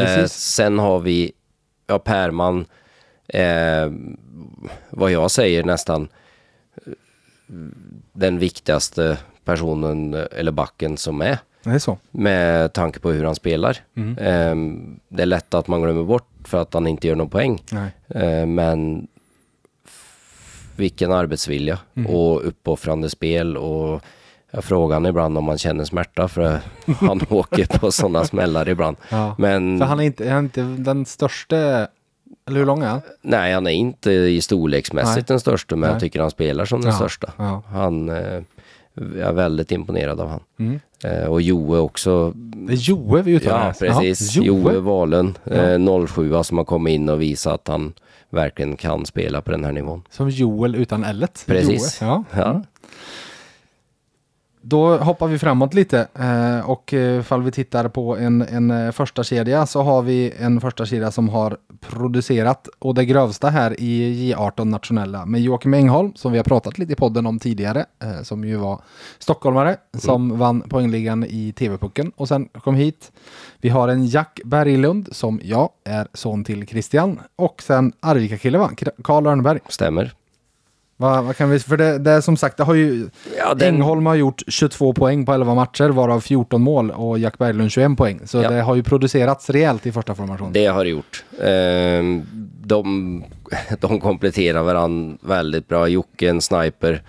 Eh, 0.00 0.24
sen 0.26 0.78
har 0.78 0.98
vi, 0.98 1.32
ja 1.86 1.98
Perman, 1.98 2.64
eh, 3.28 3.90
vad 4.90 5.10
jag 5.10 5.30
säger 5.30 5.64
nästan 5.64 6.08
den 8.12 8.38
viktigaste 8.38 9.18
personen 9.44 10.14
eller 10.14 10.52
backen 10.52 10.96
som 10.96 11.20
är. 11.20 11.38
Är 11.64 11.78
så. 11.78 11.98
Med 12.10 12.72
tanke 12.72 12.98
på 13.00 13.10
hur 13.10 13.24
han 13.24 13.34
spelar. 13.34 13.78
Mm. 13.96 14.18
Eh, 14.18 14.82
det 15.08 15.22
är 15.22 15.26
lätt 15.26 15.54
att 15.54 15.68
man 15.68 15.82
glömmer 15.82 16.02
bort 16.04 16.28
för 16.44 16.62
att 16.62 16.74
han 16.74 16.86
inte 16.86 17.08
gör 17.08 17.14
någon 17.14 17.30
poäng. 17.30 17.62
Eh, 18.08 18.46
men 18.46 19.06
vilken 20.76 21.12
arbetsvilja 21.12 21.78
Mm. 21.96 22.10
och 22.14 22.46
uppoffrande 22.48 23.10
spel 23.10 23.56
och 23.56 24.02
jag 24.50 24.64
frågar 24.64 24.96
han 24.96 25.06
ibland 25.06 25.38
om 25.38 25.48
han 25.48 25.58
känner 25.58 25.84
smärta 25.84 26.28
för 26.28 26.60
han 27.00 27.20
åker 27.28 27.78
på 27.78 27.92
sådana 27.92 28.24
smällar 28.24 28.68
ibland. 28.68 28.96
Ja. 29.10 29.34
Men 29.38 29.78
För 29.78 29.86
han 29.86 30.00
är 30.00 30.04
inte, 30.04 30.24
är 30.28 30.32
han 30.32 30.44
inte 30.44 30.62
den 30.62 31.06
största, 31.06 31.56
eller 31.56 31.88
hur 32.58 32.66
lång 32.66 32.82
är 32.82 32.88
han? 32.88 33.00
nej, 33.22 33.52
han 33.54 33.66
är 33.66 33.70
inte 33.70 34.10
i 34.12 34.40
storleksmässigt 34.40 35.16
Nej. 35.16 35.24
den 35.28 35.40
största 35.40 35.76
men 35.76 35.80
Nej. 35.80 35.90
jag 35.94 36.00
tycker 36.00 36.20
han 36.20 36.30
spelar 36.30 36.64
som 36.64 36.80
den 36.80 36.90
Ja, 36.90 36.96
största. 36.96 37.32
ja. 37.36 37.62
Han 37.68 38.08
är 38.08 38.44
Jag 38.94 39.28
är 39.28 39.32
väldigt 39.32 39.72
imponerad 39.72 40.20
av 40.20 40.28
han. 40.28 40.40
Mm. 40.58 40.80
Eh, 41.04 41.24
och 41.28 41.42
Joe 41.42 41.76
också. 41.78 42.32
Det 42.34 42.72
är 42.72 42.76
Joe 42.76 43.22
vi 43.22 43.32
uttalar 43.32 43.66
Ja, 43.66 43.72
precis. 43.94 44.36
Ja, 44.36 44.42
Joe 44.42 44.80
Wahlund, 44.80 45.38
Ja. 45.44 45.52
eh, 45.54 46.06
07 46.06 46.42
som 46.42 46.58
har 46.58 46.64
kommit 46.64 46.90
in 46.94 47.08
och 47.08 47.22
visat 47.22 47.54
att 47.54 47.68
han 47.68 47.92
verkligen 48.30 48.76
kan 48.76 49.06
spela 49.06 49.40
på 49.42 49.50
den 49.50 49.64
här 49.64 49.72
nivån. 49.72 50.02
Som 50.10 50.30
Joel 50.30 50.74
utan 50.74 51.04
L. 51.04 51.26
Precis. 51.46 52.02
Joe. 52.02 52.08
Ja. 52.08 52.24
Ja. 52.40 52.62
Då 54.68 54.96
hoppar 54.96 55.28
vi 55.28 55.38
framåt 55.38 55.74
lite 55.74 56.08
eh, 56.14 56.70
och 56.70 56.94
eh, 56.94 57.20
ifall 57.20 57.42
vi 57.42 57.50
tittar 57.50 57.88
på 57.88 58.16
en, 58.16 58.42
en 58.42 58.70
eh, 58.70 58.92
första 58.92 59.24
kedja 59.24 59.66
så 59.66 59.82
har 59.82 60.02
vi 60.02 60.32
en 60.38 60.60
första 60.60 60.86
kedja 60.86 61.10
som 61.10 61.28
har 61.28 61.56
producerat 61.80 62.68
och 62.78 62.94
det 62.94 63.04
grövsta 63.04 63.48
här 63.48 63.80
i 63.80 64.32
J18 64.34 64.64
nationella 64.64 65.26
med 65.26 65.40
Joakim 65.40 65.74
Engholm 65.74 66.12
som 66.14 66.32
vi 66.32 66.38
har 66.38 66.44
pratat 66.44 66.78
lite 66.78 66.92
i 66.92 66.96
podden 66.96 67.26
om 67.26 67.38
tidigare 67.38 67.86
som 68.22 68.44
ju 68.44 68.56
var 68.56 68.80
stockholmare 69.18 69.76
som 69.98 70.38
vann 70.38 70.60
poängligan 70.60 71.24
i 71.24 71.52
TV-pucken 71.52 72.12
och 72.16 72.28
sen 72.28 72.48
kom 72.48 72.74
hit. 72.74 73.12
Vi 73.60 73.68
har 73.68 73.88
en 73.88 74.06
Jack 74.06 74.40
Berglund 74.44 75.08
som 75.12 75.40
ja, 75.42 75.70
är 75.84 76.08
son 76.14 76.44
till 76.44 76.66
Christian 76.66 77.20
och 77.36 77.62
sen 77.62 77.92
Arvika-kille 78.00 78.58
va? 78.58 78.70
Karl 79.04 79.26
Örnberg. 79.26 79.58
Stämmer. 79.68 80.14
Vad, 80.98 81.24
vad 81.24 81.36
kan 81.36 81.50
vi, 81.50 81.58
för 81.58 81.76
det, 81.76 81.98
det 81.98 82.10
är 82.10 82.20
som 82.20 82.36
sagt, 82.36 82.56
det 82.56 82.64
har 82.64 82.74
ju 82.74 83.08
Ja, 83.38 83.54
den- 83.54 83.74
Engholm 83.74 84.06
har 84.06 84.14
gjort 84.14 84.42
22 84.48 84.92
poäng 84.92 85.26
på 85.26 85.32
11 85.32 85.54
matcher, 85.54 85.88
varav 85.88 86.20
14 86.20 86.62
mål 86.62 86.90
och 86.90 87.18
Jack 87.18 87.38
Berglund 87.38 87.70
21 87.70 87.96
poäng. 87.96 88.20
Så 88.24 88.38
Ja. 88.42 88.50
det 88.50 88.60
har 88.62 88.74
ju 88.74 88.82
producerats 88.82 89.50
rejält 89.50 89.86
i 89.86 89.92
första 89.92 90.14
formationen. 90.14 90.52
Det 90.52 90.66
har 90.66 90.84
det 90.84 90.90
gjort. 90.90 91.24
Ehm, 91.42 92.22
De, 92.60 93.24
de 93.80 94.00
kompletterar 94.00 94.62
varandra 94.62 95.18
väldigt 95.20 95.68
bra. 95.68 95.88
Jocke 95.88 96.28
en 96.28 96.40
sniper. 96.40 97.02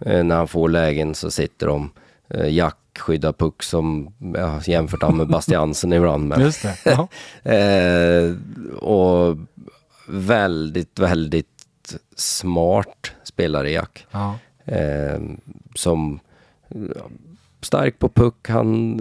Eh, 0.00 0.24
När 0.24 0.36
han 0.36 0.48
får 0.48 0.68
lägen 0.68 1.14
så 1.14 1.30
sitter 1.30 1.66
de. 1.66 1.90
Eh, 2.34 2.48
Jack 2.54 2.76
skyddar 2.98 3.32
puck 3.32 3.62
som 3.62 4.12
ja, 4.34 4.60
jämfört 4.66 5.02
han 5.02 5.16
med 5.16 5.28
Bastiansen 5.28 5.92
ibland. 5.98 6.28
Men, 6.28 6.40
Just 6.40 6.62
det. 6.84 7.08
Eh, 7.52 8.34
och 8.82 9.36
väldigt, 10.08 10.98
väldigt 10.98 11.46
smart 12.16 13.12
spelare 13.38 13.70
Jack. 13.70 14.06
Ja. 14.10 14.34
Eh, 14.64 15.20
som 15.74 16.20
stark 17.60 17.98
på 17.98 18.08
puck. 18.08 18.48
Han, 18.48 19.00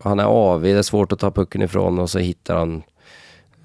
han 0.00 0.20
är 0.20 0.24
avig, 0.24 0.74
det 0.74 0.78
är 0.78 0.82
svårt 0.82 1.12
att 1.12 1.18
ta 1.18 1.30
pucken 1.30 1.62
ifrån 1.62 1.98
och 1.98 2.10
så 2.10 2.18
hittar 2.18 2.56
han 2.56 2.82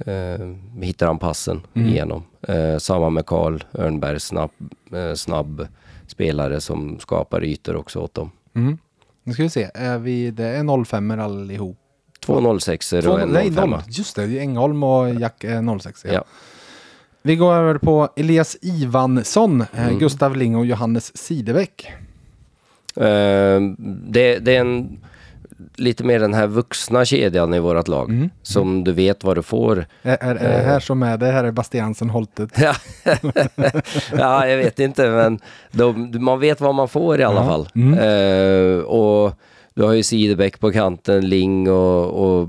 eh, 0.05 0.55
hittar 0.81 1.07
han 1.07 1.19
passen 1.19 1.62
Mm. 1.73 1.89
igenom. 1.89 2.23
Eh, 2.47 2.77
samma 2.77 3.10
med 3.10 3.25
Karl 3.25 3.63
Örnberg, 3.73 4.19
snabb, 4.19 4.51
eh, 4.93 5.13
snabb 5.13 5.67
spelare 6.07 6.62
som 6.62 6.99
skapar 6.99 7.43
ytor 7.43 7.75
också 7.75 7.99
åt 7.99 8.13
dem. 8.13 8.31
Mm. 8.55 8.77
Nu 9.23 9.33
ska 9.33 9.43
vi 9.43 9.49
se, 9.49 9.69
är 9.73 9.97
vi, 9.97 10.31
det 10.31 10.43
är 10.47 10.83
05 10.86 11.12
allihop. 11.12 11.77
Två 12.19 12.60
06 12.60 12.93
och 12.93 13.19
en 13.21 13.29
nej, 13.29 13.51
05. 13.55 13.69
noll. 13.69 13.81
Just 13.88 14.15
det, 14.15 14.39
Engholm 14.39 14.83
och 14.83 15.13
Jack 15.15 15.43
är 15.43 15.79
06. 15.79 16.05
Ja. 16.05 16.13
Ja. 16.13 16.23
Vi 17.28 17.36
går 17.36 17.54
över 17.54 17.78
på 17.78 18.10
Elias 18.16 18.58
Ivansson, 18.62 19.62
eh, 19.62 19.84
Mm. 19.88 20.00
Gustav 20.00 20.36
Ling 20.36 20.56
och 20.56 20.66
Johannes 20.66 21.18
Sidebäck. 21.18 21.92
Eh, 22.96 23.60
det, 24.08 24.38
det 24.40 24.56
är 24.56 24.60
en, 24.60 25.00
lite 25.76 26.04
mer 26.04 26.20
den 26.20 26.34
här 26.34 26.48
vuxna 26.48 27.06
kedjan 27.06 27.54
i 27.54 27.60
vårt 27.60 27.88
lag. 27.88 28.10
Mm. 28.10 28.30
Som 28.42 28.84
du 28.84 28.92
vet 28.92 29.24
vad 29.24 29.38
du 29.38 29.42
får. 29.44 29.86
Är, 30.02 30.18
är, 30.22 30.36
är 30.36 30.58
det 30.58 30.63
här 30.63 30.80
som 30.80 31.04
är 31.04 31.18
det? 31.18 31.26
Här 31.26 31.44
är 31.44 31.52
Bastiansen 31.52 32.10
Holtet. 32.10 32.50
Ja. 32.62 32.74
ja, 34.18 34.48
jag 34.48 34.58
vet 34.58 34.80
inte, 34.80 35.10
men 35.10 35.40
de, 35.72 36.12
man 36.24 36.40
vet 36.40 36.62
vad 36.62 36.76
man 36.76 36.88
får 36.88 37.20
i 37.20 37.24
alla 37.24 37.42
Ja. 37.42 37.46
fall. 37.48 37.70
Mm. 37.76 37.94
Eh, 38.00 38.80
och 38.84 39.34
du 39.74 39.84
har 39.84 39.94
ju 39.94 40.04
Sidebäck 40.04 40.60
på 40.60 40.72
kanten, 40.72 41.30
Ling 41.30 41.72
och, 41.72 42.06
och 42.40 42.48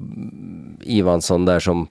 Ivansson 0.82 1.44
där 1.44 1.60
som 1.60 1.86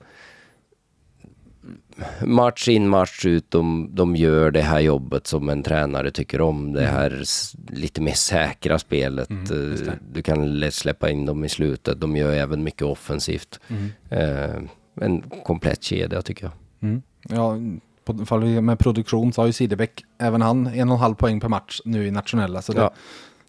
match 2.25 2.67
in, 2.67 2.89
match 2.89 3.25
ut, 3.25 3.51
de, 3.51 3.89
de 3.95 4.15
gör 4.15 4.51
det 4.51 4.62
här 4.62 4.79
jobbet 4.79 5.27
som 5.27 5.49
en 5.49 5.63
tränare 5.63 6.12
tycker 6.12 6.41
om. 6.41 6.73
Det 6.73 6.86
här 6.86 7.19
s- 7.21 7.53
lite 7.69 8.01
mer 8.01 8.13
säkra 8.13 8.79
spelet. 8.79 9.29
Mm. 9.29 9.73
Eh, 9.73 9.93
Du 10.12 10.21
kan 10.21 10.60
lätt 10.60 10.73
släppa 10.73 11.10
in 11.10 11.25
dem 11.25 11.45
i 11.45 11.49
slutet. 11.49 12.01
De 12.01 12.15
gör 12.15 12.33
även 12.33 12.63
mycket 12.63 12.81
offensivt. 12.81 13.60
Mm. 13.67 13.91
Eh, 14.10 14.62
en 15.01 15.21
komplett 15.45 15.83
kedja 15.83 16.21
tycker 16.21 16.43
jag. 16.45 16.53
Mm. 16.89 17.01
Ja, 17.29 17.57
på, 18.05 18.13
med 18.62 18.79
produktion 18.79 19.33
så 19.33 19.41
har 19.41 19.47
ju 19.47 19.53
Sidebäck, 19.53 20.03
även 20.17 20.41
han, 20.41 20.67
en 20.67 20.89
och 20.89 20.95
en 20.95 21.01
halv 21.01 21.15
poäng 21.15 21.39
per 21.39 21.49
match 21.49 21.79
nu 21.86 22.07
i 22.07 22.12
nationella. 22.12 22.62
Så 22.62 22.73
det, 22.73 22.79
Ja. 22.81 22.93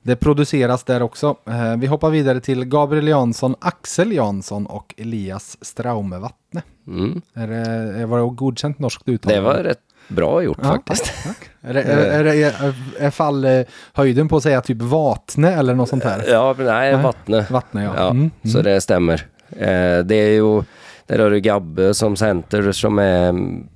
Det 0.08 0.16
produceras 0.16 0.84
där 0.84 1.02
också. 1.02 1.36
Eh, 1.46 1.76
vi 1.76 1.86
hoppar 1.86 2.10
vidare 2.10 2.40
till 2.40 2.64
Gabriel 2.64 3.08
Jansson, 3.08 3.54
Axel 3.60 4.12
Jansson 4.12 4.66
och 4.66 4.94
Elias 4.96 5.58
Straumevattne. 5.60 6.62
Mm. 6.86 7.22
Är 7.34 7.46
det, 7.46 8.06
var 8.06 8.18
det 8.18 8.34
godkänt 8.34 8.78
norskt 8.78 9.08
uttal? 9.08 9.32
Det 9.32 9.40
var 9.40 9.54
rätt 9.54 9.78
bra 10.08 10.42
gjort 10.42 10.58
Ja, 10.62 10.68
faktiskt. 10.68 11.12
Är, 11.60 11.74
det, 11.74 11.82
är, 11.82 12.24
är, 12.24 12.34
är, 12.44 12.74
är 12.98 13.10
fallhöjden 13.10 14.28
på 14.28 14.36
att 14.36 14.42
säga 14.42 14.60
typ 14.60 14.82
Vatne 14.82 15.52
eller 15.52 15.74
något 15.74 15.88
sånt 15.88 16.04
här? 16.04 16.24
Ja, 16.28 16.54
nej. 16.58 16.96
Vattne. 16.96 17.46
Vattne, 17.50 17.84
ja. 17.84 17.92
Ja, 17.96 18.10
Mm, 18.10 18.30
så 18.42 18.58
mm. 18.58 18.62
det 18.62 18.80
stämmer. 18.80 19.26
Eh, 19.50 19.98
det 20.04 20.14
är 20.14 20.32
ju, 20.32 20.62
där 21.08 21.18
har 21.18 21.30
du 21.30 21.40
Gabbe 21.40 21.94
som 21.94 22.16
center 22.16 22.72
som 22.72 22.98
är, 22.98 23.28
mm, 23.28 23.68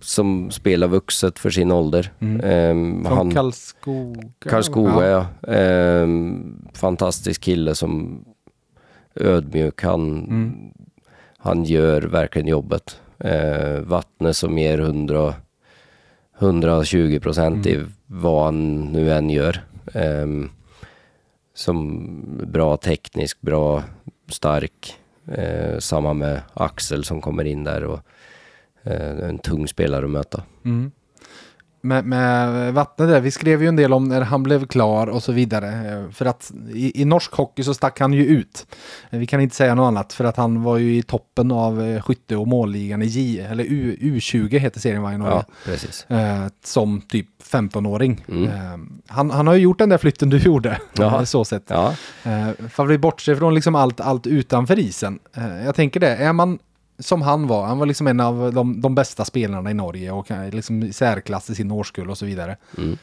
som 0.00 0.50
spelar 0.50 0.88
vuxet 0.88 1.38
för 1.38 1.50
sin 1.50 1.70
ålder. 1.72 2.12
Mm. 2.20 2.40
Eh, 2.40 3.06
Från 3.08 3.16
han, 3.16 3.30
Karlskoga? 3.30 4.22
Karlskoga, 4.38 5.06
ja. 5.06 5.52
Eh, 5.54 6.08
fantastisk 6.74 7.40
kille 7.40 7.74
som 7.74 8.24
ödmjuk. 9.14 9.82
Han, 9.82 10.18
Mm. 10.18 10.52
han 11.38 11.64
gör 11.64 12.02
verkligen 12.02 12.48
jobbet. 12.48 13.00
Eh, 13.18 13.80
Vattne 13.80 14.34
som 14.34 14.58
ger 14.58 14.78
100, 14.78 15.34
120 16.38 17.20
procent 17.20 17.66
Mm. 17.66 17.80
i 17.80 17.84
vad 18.06 18.44
han 18.44 18.80
nu 18.92 19.12
än 19.12 19.30
gör. 19.30 19.64
Ehm, 19.94 20.50
som 21.54 22.10
bra 22.46 22.76
teknisk, 22.76 23.40
bra 23.40 23.82
stark. 24.28 24.94
Eh, 25.30 25.78
samma 25.78 26.12
med 26.12 26.42
Axel 26.54 27.04
som 27.04 27.20
kommer 27.20 27.44
in 27.44 27.64
där 27.64 27.84
och 27.84 28.00
eh, 28.82 29.28
en 29.28 29.38
tung 29.38 29.68
spelare 29.68 30.04
att 30.04 30.10
möta. 30.10 30.42
Mm. 30.64 30.92
Med, 31.82 32.04
med 32.04 32.74
vattnet 32.74 33.08
där, 33.08 33.20
vi 33.20 33.30
skrev 33.30 33.62
ju 33.62 33.68
en 33.68 33.76
del 33.76 33.92
om 33.92 34.04
när 34.08 34.20
han 34.20 34.42
blev 34.42 34.66
klar 34.66 35.06
och 35.06 35.22
så 35.22 35.32
vidare. 35.32 35.68
Eh, 35.68 36.10
För 36.10 36.26
att 36.26 36.52
i, 36.74 37.02
i 37.02 37.04
norsk 37.04 37.32
hockey 37.32 37.62
så 37.62 37.74
stack 37.74 38.00
han 38.00 38.12
ju 38.12 38.26
ut. 38.26 38.66
Eh, 39.10 39.18
Vi 39.18 39.26
kan 39.26 39.40
inte 39.40 39.56
säga 39.56 39.74
något 39.74 39.86
annat 39.88 40.12
för 40.12 40.24
att 40.24 40.36
han 40.36 40.62
var 40.62 40.76
ju 40.78 40.96
i 40.96 41.02
toppen 41.02 41.50
av 41.52 41.82
eh, 41.82 42.02
skytte 42.02 42.36
och 42.36 42.48
målligan 42.48 43.02
i 43.02 43.06
J, 43.06 43.40
eller 43.40 43.64
U, 43.64 43.96
U20 44.00 44.58
heter 44.58 44.80
serien 44.80 45.02
va 45.02 45.12
i 45.14 45.18
Norge. 45.18 45.34
Ja, 45.34 45.44
precis. 45.64 46.04
Eh, 46.10 46.46
som 46.64 47.00
typ 47.00 47.26
15-åring. 47.52 48.24
Mm. 48.28 48.44
Eh, 48.44 48.78
han, 49.08 49.30
han 49.30 49.46
har 49.46 49.54
ju 49.54 49.60
gjort 49.62 49.78
den 49.78 49.88
där 49.88 49.98
flytten 49.98 50.30
du 50.30 50.36
gjorde. 50.44 50.78
Ja. 50.92 51.18
eh, 51.18 51.24
Så 51.24 51.44
sett. 51.44 51.64
Ja, 51.66 51.94
Eh, 52.24 52.48
för 52.68 52.84
vi 52.86 52.98
bortser 52.98 53.34
från 53.36 53.54
liksom 53.54 53.74
allt, 53.74 54.00
allt 54.00 54.26
utanför 54.26 54.78
isen. 54.78 55.18
Jag 55.64 55.74
tänker 55.74 56.00
det, 56.00 56.16
är 56.16 56.32
man 56.32 56.58
som 57.00 57.22
han 57.22 57.46
var, 57.46 57.66
han 57.66 57.78
var 57.78 57.86
liksom 57.86 58.06
en 58.06 58.20
av 58.20 58.52
de, 58.52 58.80
de 58.80 58.94
bästa 58.94 59.24
spelarna 59.24 59.70
i 59.70 59.74
Norge 59.74 60.10
och 60.12 60.30
eh, 60.30 60.50
liksom 60.50 60.82
i 60.82 60.92
särklass 60.92 61.50
i 61.50 61.54
sin 61.54 61.70
årskull 61.70 62.10
och 62.10 62.18
så 62.18 62.26
vidare. 62.26 62.56
Mm. 62.78 62.98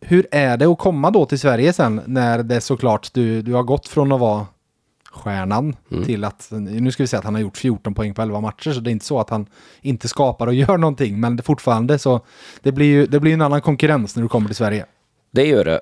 Hur 0.00 0.26
är 0.30 0.56
det 0.56 0.64
att 0.66 0.78
komma 0.78 1.10
då 1.10 1.26
till 1.26 1.38
Sverige 1.38 1.72
sen 1.72 2.00
när 2.06 2.42
det 2.42 2.60
såklart 2.60 3.12
du, 3.12 3.42
du 3.42 3.52
har 3.54 3.62
gått 3.62 3.88
från 3.88 4.12
att 4.12 4.20
vara 4.20 4.46
stjärnan 5.12 5.76
Mm. 5.90 6.04
till 6.04 6.24
att, 6.24 6.48
nu 6.50 6.90
ska 6.90 7.02
vi 7.02 7.06
säga 7.06 7.18
att 7.18 7.24
han 7.24 7.34
har 7.34 7.42
gjort 7.42 7.56
14 7.56 7.94
poäng 7.94 8.14
på 8.14 8.22
11 8.22 8.40
matcher 8.40 8.70
så 8.72 8.80
det 8.80 8.90
är 8.90 8.92
inte 8.92 9.04
så 9.04 9.20
att 9.20 9.30
han 9.30 9.46
inte 9.80 10.08
skapar 10.08 10.46
och 10.46 10.54
gör 10.62 10.78
någonting 10.78 11.20
men 11.20 11.36
det 11.36 11.42
fortfarande 11.42 11.98
så 11.98 12.20
det 12.62 12.72
blir 12.72 12.86
ju 12.86 13.06
det 13.06 13.20
blir 13.20 13.32
en 13.32 13.40
annan 13.40 13.60
konkurrens 13.60 14.16
när 14.16 14.22
du 14.22 14.28
kommer 14.28 14.46
till 14.46 14.56
Sverige. 14.56 14.86
det 15.30 15.46
gör 15.46 15.64
det. 15.64 15.80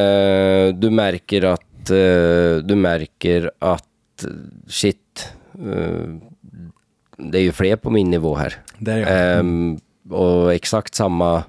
Eh, 0.00 0.74
du 0.74 0.90
märker 0.90 1.44
att 1.44 1.90
eh, 1.90 2.64
du 2.64 2.74
märker 2.74 3.50
att 3.58 3.86
shit, 4.68 5.28
eh, 5.54 6.29
det 7.22 7.38
är 7.38 7.42
ju 7.42 7.52
fler 7.52 7.76
på 7.76 7.90
min 7.90 8.10
nivå 8.10 8.34
här. 8.34 8.54
Det 8.78 8.92
är 8.92 9.38
Ehm, 9.38 9.78
och 10.10 10.54
exakt 10.54 10.94
samma 10.94 11.42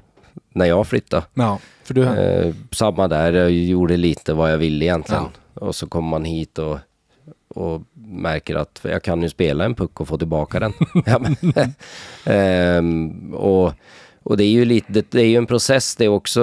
när 0.54 0.66
jag 0.66 0.88
flyttade. 0.88 1.24
Ja, 1.34 1.60
för 1.84 1.94
du, 1.94 2.04
Eh, 2.04 2.54
samma 2.72 3.08
där, 3.08 3.34
jag 3.34 3.52
gjorde 3.52 3.98
lite 3.98 4.34
vad 4.34 4.52
jag 4.52 4.58
ville 4.58 4.86
egentligen. 4.86 5.24
Och 5.54 5.76
så 5.76 5.88
kommer 5.88 6.10
man 6.10 6.26
hit 6.26 6.60
och, 6.60 6.78
och 7.56 7.82
märker 7.94 8.56
att 8.56 8.80
jag 8.84 9.04
kan 9.04 9.22
ju 9.22 9.30
spela 9.30 9.66
en 9.66 9.76
puck 9.76 10.00
och 10.02 10.08
få 10.08 10.18
tillbaka 10.18 10.60
den. 10.60 10.74
ja, 11.06 11.20
Ehm, 12.26 13.34
och, 13.34 13.74
och 14.24 14.38
det 14.38 14.44
är 14.44 14.52
ju 14.52 14.66
lite, 14.66 14.92
det, 14.94 15.12
det 15.12 15.22
är 15.22 15.26
ju 15.28 15.36
en 15.38 15.46
process 15.46 15.96
det 15.96 16.06
är 16.06 16.10
också. 16.10 16.42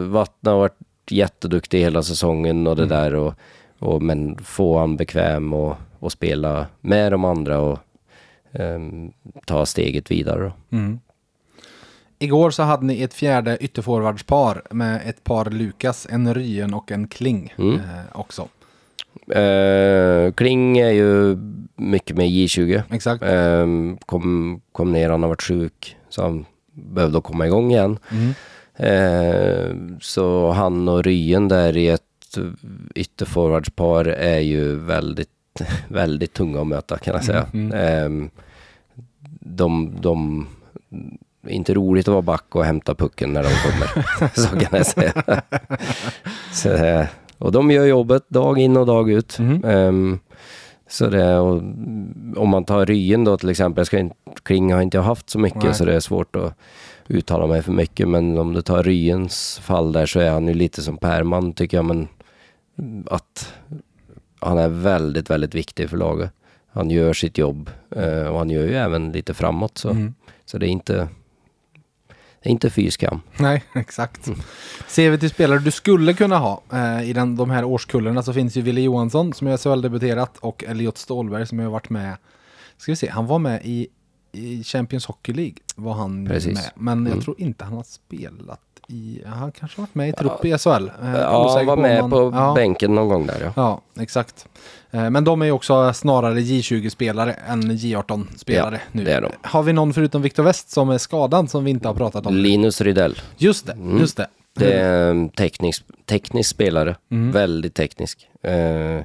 Vattna 0.00 0.50
har 0.50 0.58
varit 0.58 0.78
jätteduktig 1.10 1.80
hela 1.80 2.02
säsongen 2.02 2.66
och 2.66 2.76
det 2.76 2.86
där. 2.86 3.14
Och, 3.14 3.34
och, 3.78 4.02
men 4.02 4.38
få 4.38 4.78
han 4.78 4.96
bekväm 4.96 5.52
och, 5.52 5.76
och 5.98 6.12
spela 6.12 6.66
med 6.80 7.12
de 7.12 7.24
andra 7.24 7.58
och 7.58 7.72
ehm, 7.72 7.89
ta 9.46 9.66
steget 9.66 10.10
vidare. 10.10 10.52
Mm. 10.72 11.00
Igår 12.18 12.50
så 12.50 12.62
hade 12.62 12.86
ni 12.86 13.02
ett 13.02 13.14
fjärde 13.14 13.58
ytterforwardspar 13.60 14.62
med 14.70 15.00
ett 15.06 15.24
par 15.24 15.50
Lukas, 15.50 16.06
en 16.10 16.34
Ryen 16.34 16.74
och 16.74 16.92
en 16.92 17.08
Kling 17.08 17.54
Mm. 17.58 17.74
eh, 17.74 17.80
också. 18.12 18.48
Eh, 19.32 20.32
Kling 20.32 20.78
är 20.78 20.90
ju 20.90 21.36
mycket 21.76 22.16
med 22.16 22.26
J20. 22.26 22.82
Exakt. 22.90 23.22
Eh, 23.22 23.66
kom, 24.06 24.60
kom 24.72 24.92
ner, 24.92 25.10
han 25.10 25.22
har 25.22 25.28
varit 25.28 25.42
sjuk. 25.42 25.96
Så 26.08 26.22
han 26.22 26.44
behövde 26.72 27.20
komma 27.20 27.46
igång 27.46 27.72
igen. 27.72 27.98
Mm. 28.10 28.34
Eh, 28.76 29.76
så 30.00 30.50
han 30.50 30.88
och 30.88 31.04
Ryen 31.04 31.48
där 31.48 31.76
i 31.76 31.88
ett 31.88 32.02
ytterforwardspar 32.94 34.04
är 34.04 34.38
ju 34.38 34.74
väldigt, 34.74 35.28
väldigt 35.88 36.32
tunga 36.32 36.60
att 36.60 36.66
möta 36.66 36.98
kan 36.98 37.14
jag 37.14 37.24
säga. 37.24 37.46
Mm, 37.52 37.72
Eh, 37.72 38.30
de, 39.40 39.96
de, 40.00 40.46
inte 41.48 41.74
roligt 41.74 42.08
att 42.08 42.12
vara 42.12 42.22
back 42.22 42.56
och 42.56 42.64
hämta 42.64 42.94
pucken 42.94 43.32
när 43.32 43.42
de 43.42 43.48
kommer. 43.48 44.06
så 44.40 44.48
kan 44.48 44.78
jag 44.78 44.86
säga. 44.86 45.12
så, 46.52 46.72
eh, 46.72 47.06
och 47.38 47.52
de 47.52 47.70
gör 47.70 47.86
jobbet 47.86 48.28
dag 48.28 48.58
in 48.58 48.76
och 48.76 48.86
dag 48.86 49.10
ut. 49.10 49.38
Mhm. 49.38 49.64
Ehm, 49.64 50.18
så 50.88 51.06
det, 51.06 51.38
och, 51.38 51.56
om 52.36 52.48
man 52.48 52.64
tar 52.64 52.86
Ryen 52.86 53.24
då 53.24 53.36
till 53.38 53.48
exempel, 53.48 53.80
jag 53.80 53.86
ska 53.86 53.98
inte, 53.98 54.16
Kling 54.42 54.72
har 54.72 54.82
inte 54.82 54.96
jag 54.96 55.02
haft 55.02 55.30
så 55.30 55.38
mycket 55.38 55.64
Nej. 55.64 55.74
så 55.74 55.84
det 55.84 55.94
är 55.94 56.00
svårt 56.00 56.36
att 56.36 56.54
uttala 57.08 57.46
mig 57.46 57.62
för 57.62 57.72
mycket. 57.72 58.08
Men 58.08 58.38
om 58.38 58.52
du 58.52 58.62
tar 58.62 58.82
Ryens 58.82 59.58
fall 59.62 59.92
där 59.92 60.06
så 60.06 60.20
är 60.20 60.30
han 60.30 60.48
ju 60.48 60.54
lite 60.54 60.82
som 60.82 60.96
Perman 60.96 61.52
tycker 61.52 61.76
jag. 61.76 61.84
Men 61.84 62.08
att 63.06 63.52
han 64.40 64.58
är 64.58 64.68
väldigt, 64.68 65.30
väldigt 65.30 65.54
viktig 65.54 65.90
för 65.90 65.96
laget. 65.96 66.30
Han 66.72 66.90
gör 66.90 67.12
sitt 67.12 67.38
jobb 67.38 67.70
eh, 67.96 68.26
och 68.26 68.38
han 68.38 68.50
gör 68.50 68.62
ju 68.62 68.74
även 68.74 69.12
lite 69.12 69.34
framåt. 69.34 69.78
Så, 69.78 69.90
Mm. 69.90 70.14
så 70.44 70.58
det 70.58 70.66
är 70.66 70.70
inte, 70.70 71.08
det 72.42 72.48
är 72.48 72.50
inte 72.50 72.70
fy 72.70 72.90
skam. 72.90 73.20
Nej, 73.38 73.64
exakt. 73.74 74.28
Ser 74.88 75.10
vi 75.10 75.18
till 75.18 75.30
spelare 75.30 75.58
du 75.58 75.70
skulle 75.70 76.14
kunna 76.14 76.38
ha 76.38 76.62
eh, 76.72 77.10
i 77.10 77.12
den, 77.12 77.36
de 77.36 77.50
här 77.50 77.64
årskullarna 77.64 78.22
så 78.22 78.32
finns 78.32 78.56
ju 78.56 78.62
Wille 78.62 78.80
Johansson 78.80 79.32
som 79.32 79.46
är 79.46 79.56
SHL-debuterat 79.56 80.38
och 80.40 80.64
Elliot 80.64 80.98
Stålberg 80.98 81.46
som 81.46 81.58
har 81.58 81.66
varit 81.66 81.90
med. 81.90 82.16
Ska 82.76 82.92
vi 82.92 82.96
se, 82.96 83.10
han 83.10 83.26
var 83.26 83.38
med 83.38 83.60
i, 83.64 83.88
i 84.32 84.64
Champions 84.64 85.06
Hockey 85.06 85.32
League. 85.32 85.54
Var 85.76 85.92
han 85.94 86.26
Precis. 86.26 86.54
med. 86.54 86.70
Men 86.74 86.98
Mm. 86.98 87.12
jag 87.12 87.24
tror 87.24 87.40
inte 87.40 87.64
han 87.64 87.72
har 87.76 87.82
spelat 87.82 88.60
i, 88.88 89.22
han 89.26 89.52
kanske 89.52 89.80
har 89.80 89.82
varit 89.86 89.94
med 89.94 90.08
i 90.08 90.12
trupp 90.12 90.44
i 90.44 90.58
SHL. 90.58 90.68
Eh, 90.70 91.10
Ja, 91.20 91.54
han 91.56 91.66
var 91.66 91.76
på 91.76 91.82
med 91.82 92.00
han- 92.00 92.10
på 92.10 92.30
ja. 92.34 92.52
bänken 92.54 92.94
någon 92.94 93.08
gång 93.08 93.26
där 93.26 93.40
ja. 93.44 93.52
Ja, 93.96 94.02
exakt. 94.02 94.48
Eh, 94.90 95.10
Men 95.10 95.24
de 95.24 95.42
är 95.42 95.46
ju 95.46 95.52
också 95.52 95.92
snarare 95.92 96.40
J20-spelare 96.40 97.32
än 97.32 97.62
J18-spelare 97.72 98.74
Ja, 98.74 98.88
nu. 98.92 99.04
det 99.04 99.12
är 99.12 99.20
de. 99.20 99.30
Har 99.42 99.62
vi 99.62 99.72
någon 99.72 99.94
förutom 99.94 100.22
Viktor 100.22 100.42
West 100.42 100.70
som 100.70 100.90
är 100.90 100.98
skadad 100.98 101.50
som 101.50 101.64
vi 101.64 101.70
inte 101.70 101.88
har 101.88 101.94
pratat 101.94 102.26
om? 102.26 102.34
Linus 102.36 102.80
Rydell. 102.80 103.18
Just 103.36 103.66
det, 103.66 103.72
Mm. 103.72 103.98
just 103.98 104.16
det. 104.16 104.26
Det 104.54 104.72
är 104.72 105.10
en 105.10 105.28
teknisk, 105.28 105.84
teknisk 106.06 106.50
spelare. 106.50 106.96
Mm. 107.10 107.32
Väldigt 107.32 107.74
teknisk. 107.74 108.28
Eh, 108.42 109.04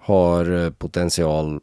har 0.00 0.64
eh, 0.64 0.70
potential 0.70 1.60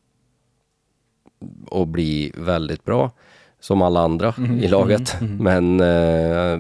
att 1.71 1.87
bli 1.87 2.31
väldigt 2.37 2.83
bra. 2.85 3.11
Som 3.59 3.81
alla 3.81 3.99
andra 3.99 4.33
Mm, 4.37 4.59
i 4.59 4.67
laget. 4.67 5.17
Men 5.21 5.79
eh, 5.81 6.59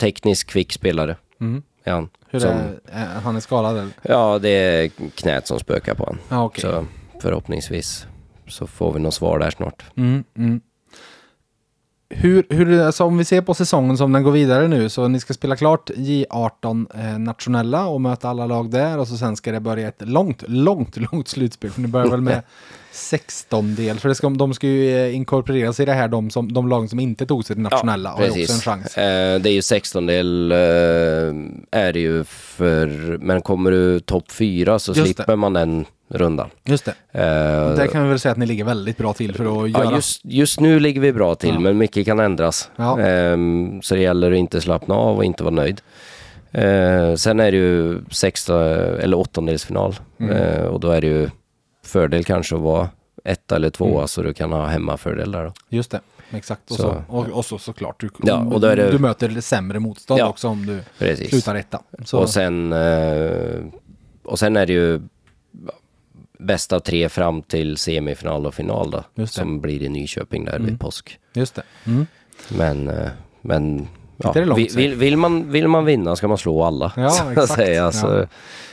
teknisk 0.00 0.46
kvick 0.50 0.72
spelare 0.72 1.16
Mm. 1.40 1.62
är 1.84 1.92
han. 1.92 2.08
Hur 2.30 2.40
Som- 2.40 2.50
är, 2.50 2.78
är 2.86 3.20
han 3.20 3.36
är 3.36 3.40
skadad 3.40 3.76
eller? 3.78 3.90
Ja, 4.02 4.38
det 4.38 4.48
är 4.48 4.88
knät 5.14 5.46
som 5.46 5.58
spökar 5.58 5.94
på 5.94 6.04
honom. 6.04 6.18
Ja, 6.28 6.44
okej. 6.44 6.62
Så 6.62 6.86
förhoppningsvis 7.20 8.06
så 8.48 8.66
får 8.66 8.92
vi 8.92 9.00
något 9.00 9.14
svar 9.14 9.38
där 9.38 9.50
snart. 9.50 9.84
Mm, 9.96 10.24
mm. 10.36 10.60
Hur, 12.08 12.46
hur, 12.50 12.80
alltså 12.80 13.04
om 13.04 13.18
vi 13.18 13.24
ser 13.24 13.40
på 13.40 13.54
säsongen 13.54 13.96
som 13.96 14.12
den 14.12 14.22
går 14.22 14.32
vidare 14.32 14.68
nu 14.68 14.88
så 14.88 15.08
ni 15.08 15.20
ska 15.20 15.34
spela 15.34 15.56
klart 15.56 15.90
J18 15.90 16.86
eh, 17.12 17.18
nationella 17.18 17.86
och 17.86 18.00
möta 18.00 18.28
alla 18.28 18.46
lag 18.46 18.70
där 18.70 18.98
och 18.98 19.08
så 19.08 19.16
sen 19.16 19.36
ska 19.36 19.52
det 19.52 19.60
börja 19.60 19.88
ett 19.88 20.02
långt, 20.08 20.42
långt, 20.48 20.96
långt 20.96 21.28
slutspel. 21.28 21.70
För 21.70 21.80
ni 21.80 21.88
börjar 21.88 22.08
väl 22.10 22.20
med 22.20 22.42
16 22.96 23.74
del 23.74 23.98
för 23.98 24.08
det 24.08 24.14
ska, 24.14 24.28
de 24.28 24.54
ska 24.54 24.66
ju 24.66 24.96
eh, 24.96 25.16
inkorporeras 25.16 25.80
i 25.80 25.84
det 25.84 25.92
här 25.92 26.08
de, 26.08 26.30
som, 26.30 26.52
de 26.52 26.68
lag 26.68 26.90
som 26.90 27.00
inte 27.00 27.26
tog 27.26 27.44
sig 27.44 27.56
till 27.56 27.62
nationella 27.62 28.10
har 28.10 28.24
ju 28.24 28.30
också 28.30 28.52
en 28.52 28.60
chans. 28.60 28.98
Eh, 28.98 29.40
det 29.40 29.50
är 29.50 29.52
ju 29.52 29.62
16 29.62 30.06
del 30.06 30.52
eh, 30.52 30.58
är 31.80 31.92
det 31.92 32.00
ju 32.00 32.24
för, 32.24 32.86
men 33.20 33.42
kommer 33.42 33.70
du 33.70 34.00
topp 34.00 34.32
4 34.32 34.78
så 34.78 34.90
Just 34.90 35.00
det. 35.00 35.04
slipper 35.06 35.36
man 35.36 35.52
den 35.52 35.84
rundan. 36.08 36.48
Just 36.64 36.84
det. 36.84 36.94
Eh, 37.12 37.20
Där 37.76 37.86
kan 37.86 38.02
vi 38.02 38.08
väl 38.08 38.18
säga 38.18 38.32
att 38.32 38.38
ni 38.38 38.46
ligger 38.46 38.64
väldigt 38.64 38.96
bra 38.98 39.12
till 39.12 39.34
för 39.34 39.44
att 39.64 39.70
göra. 39.70 39.84
ja, 39.84 39.94
just, 39.94 40.20
just 40.24 40.60
nu 40.60 40.80
ligger 40.80 41.00
vi 41.00 41.12
bra 41.12 41.34
till, 41.34 41.54
Ja. 41.54 41.60
men 41.60 41.78
mycket 41.78 42.06
kan 42.06 42.20
ändras. 42.20 42.70
Ja. 42.76 43.00
Ehm, 43.00 43.82
så 43.82 43.94
det 43.94 44.00
gäller 44.00 44.32
att 44.32 44.38
inte 44.38 44.60
slappna 44.60 44.94
av 44.94 45.16
och 45.16 45.24
inte 45.24 45.44
vara 45.44 45.54
nöjd. 45.54 45.80
Eh, 46.52 47.14
sen 47.14 47.40
är 47.40 47.50
det 47.50 47.56
ju 47.56 47.98
sexta 48.10 48.64
eller 48.98 49.16
åttondelsfinal 49.18 49.94
Mm. 50.20 50.36
Eh, 50.36 50.62
och 50.64 50.80
då 50.80 50.90
är 50.90 51.00
det 51.00 51.06
ju 51.06 51.30
fördel 51.86 52.24
kanske 52.24 52.54
att 52.54 52.60
vara 52.60 52.88
etta 53.24 53.56
eller 53.56 53.70
tvåa 53.70 53.90
Mm. 53.96 54.08
så 54.08 54.22
du 54.22 54.34
kan 54.34 54.52
ha 54.52 54.66
hemmafördel 54.66 55.32
där 55.32 55.44
då. 55.44 55.52
Just 55.68 55.90
det, 55.90 56.00
exakt. 56.30 56.70
Och 56.70 56.76
så, 56.76 56.82
Så- 56.82 57.02
och, 57.08 57.26
och 57.26 57.44
så 57.44 57.58
såklart, 57.58 58.00
du, 58.00 58.10
Ja, 58.22 58.38
och 58.38 58.60
då 58.60 58.66
är 58.66 58.76
det- 58.76 58.90
du 58.90 58.98
möter 58.98 59.40
sämre 59.40 59.78
motstånd 59.80 60.20
Ja. 60.20 60.28
också 60.28 60.48
om 60.48 60.66
du 60.66 60.80
Precis. 60.98 61.30
slutar 61.30 61.54
etta. 61.54 61.82
Så, 62.04 62.18
Och 62.18 62.30
sen, 62.30 62.72
eh, 62.72 63.64
och 64.24 64.38
sen 64.38 64.56
är 64.56 64.66
det 64.66 64.72
ju 64.72 65.00
bästa 66.38 66.76
av 66.76 66.80
tre 66.80 67.08
fram 67.08 67.42
till 67.42 67.76
semifinal 67.76 68.46
och 68.46 68.54
final 68.54 68.90
då. 69.14 69.26
Som 69.26 69.60
blir 69.60 69.82
i 69.82 69.88
Nyköping 69.88 70.44
där 70.44 70.56
Mm. 70.56 70.66
vid 70.66 70.80
påsk. 70.80 71.18
Just 71.34 71.54
det. 71.54 71.62
Mm. 71.84 72.06
Men, 72.48 72.88
eh, 72.88 73.08
men 73.40 73.88
ja, 74.16 74.32
vill, 74.32 74.68
vill, 74.76 74.94
vill, 74.94 75.16
man, 75.16 75.50
vill 75.50 75.68
man 75.68 75.84
vinna 75.84 76.16
ska 76.16 76.28
man 76.28 76.38
slå 76.38 76.62
alla. 76.62 76.92
Ja, 76.96 77.32
exakt. 77.32 77.52
säga. 77.52 77.90
Ja. 78.02 78.26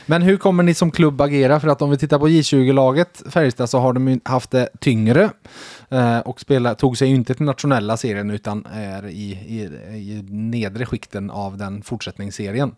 Men 0.06 0.22
hur 0.22 0.36
kommer 0.36 0.62
ni 0.62 0.74
som 0.74 0.90
klubb 0.90 1.20
agera? 1.20 1.60
För 1.60 1.68
att 1.68 1.82
om 1.82 1.90
vi 1.90 1.98
tittar 1.98 2.18
på 2.18 2.28
J20-laget 2.28 3.22
Färjestad 3.28 3.70
så 3.70 3.78
har 3.78 3.92
de 3.92 4.20
haft 4.24 4.50
det 4.50 4.68
tyngre 4.80 5.30
eh, 5.88 6.18
och 6.18 6.40
spela, 6.40 6.74
tog 6.74 6.98
sig 6.98 7.08
inte 7.08 7.34
till 7.34 7.44
nationella 7.46 7.96
serien 7.96 8.30
utan 8.30 8.66
är 8.72 9.06
i, 9.06 9.30
i, 9.30 9.62
i 9.94 10.24
nedre 10.28 10.86
skikten 10.86 11.30
av 11.30 11.56
den 11.56 11.82
fortsättningsserien. 11.82 12.74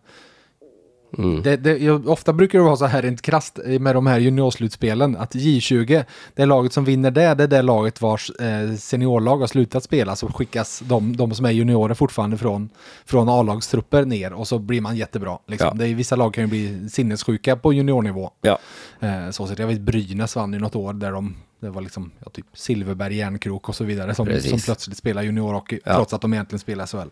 Mm. 1.17 1.41
Det, 1.41 1.57
det, 1.57 1.77
jag, 1.77 2.09
ofta 2.09 2.33
brukar 2.33 2.59
det 2.59 2.65
vara 2.65 2.75
så 2.75 2.85
här 2.85 3.01
rent 3.01 3.21
krasst 3.21 3.59
med 3.79 3.95
de 3.95 4.07
här 4.07 4.19
juniorslutspelen 4.19 5.17
att 5.17 5.35
J20, 5.35 6.05
det 6.33 6.45
laget 6.45 6.73
som 6.73 6.85
vinner 6.85 7.11
det, 7.11 7.33
det 7.33 7.43
är 7.43 7.47
det 7.47 7.61
laget 7.61 8.01
vars 8.01 8.29
eh, 8.29 8.75
seniorlag 8.75 9.37
har 9.37 9.47
slutat 9.47 9.83
spela 9.83 10.15
så 10.15 10.27
skickas 10.27 10.79
de, 10.85 11.17
de 11.17 11.31
som 11.31 11.45
är 11.45 11.51
juniorer 11.51 11.93
fortfarande 11.93 12.37
från, 12.37 12.69
från 13.05 13.29
A-lagstrupper 13.29 14.05
ner 14.05 14.33
och 14.33 14.47
så 14.47 14.59
blir 14.59 14.81
man 14.81 14.97
jättebra. 14.97 15.37
Liksom. 15.47 15.67
Ja. 15.67 15.73
Det 15.73 15.87
är, 15.87 15.95
vissa 15.95 16.15
lag 16.15 16.33
kan 16.33 16.43
ju 16.43 16.47
bli 16.47 16.89
sinnessjuka 16.89 17.55
på 17.55 17.73
juniornivå. 17.73 18.31
Ja, 18.41 18.59
Eh, 18.99 19.29
så, 19.29 19.47
så 19.47 19.53
jag 19.57 19.67
vet 19.67 19.81
Brynäs 19.81 20.35
vann 20.35 20.53
ju 20.53 20.59
något 20.59 20.75
år 20.75 20.93
där 20.93 21.11
de 21.11 21.35
det 21.59 21.69
var 21.69 21.81
liksom 21.81 22.11
ja, 22.25 22.29
typ 22.29 22.45
Silverberg, 22.53 23.15
Järnkrok 23.17 23.69
och 23.69 23.75
så 23.75 23.83
vidare 23.83 24.15
som, 24.15 24.25
Precis. 24.27 24.49
som 24.49 24.59
plötsligt 24.59 24.97
spelar 24.97 25.21
juniorhockey 25.21 25.79
Ja. 25.85 25.95
trots 25.95 26.13
att 26.13 26.21
de 26.21 26.33
egentligen 26.33 26.59
spelar 26.59 26.85
SHL. 26.85 27.07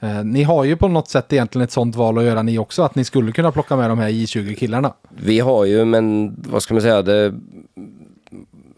Eh, 0.00 0.24
ni 0.24 0.42
har 0.42 0.64
ju 0.64 0.76
på 0.76 0.88
något 0.88 1.08
sätt 1.08 1.32
egentligen 1.32 1.64
ett 1.64 1.72
sånt 1.72 1.96
val 1.96 2.18
att 2.18 2.24
göra 2.24 2.42
ni 2.42 2.58
också, 2.58 2.82
att 2.82 2.94
ni 2.94 3.04
skulle 3.04 3.32
kunna 3.32 3.52
plocka 3.52 3.76
med 3.76 3.90
de 3.90 3.98
här 3.98 4.08
J20-killarna. 4.08 4.94
vi 5.10 5.40
har 5.40 5.64
ju, 5.64 5.84
men 5.84 6.34
vad 6.48 6.62
ska 6.62 6.74
man 6.74 6.80
säga, 6.82 7.02
det, 7.02 7.34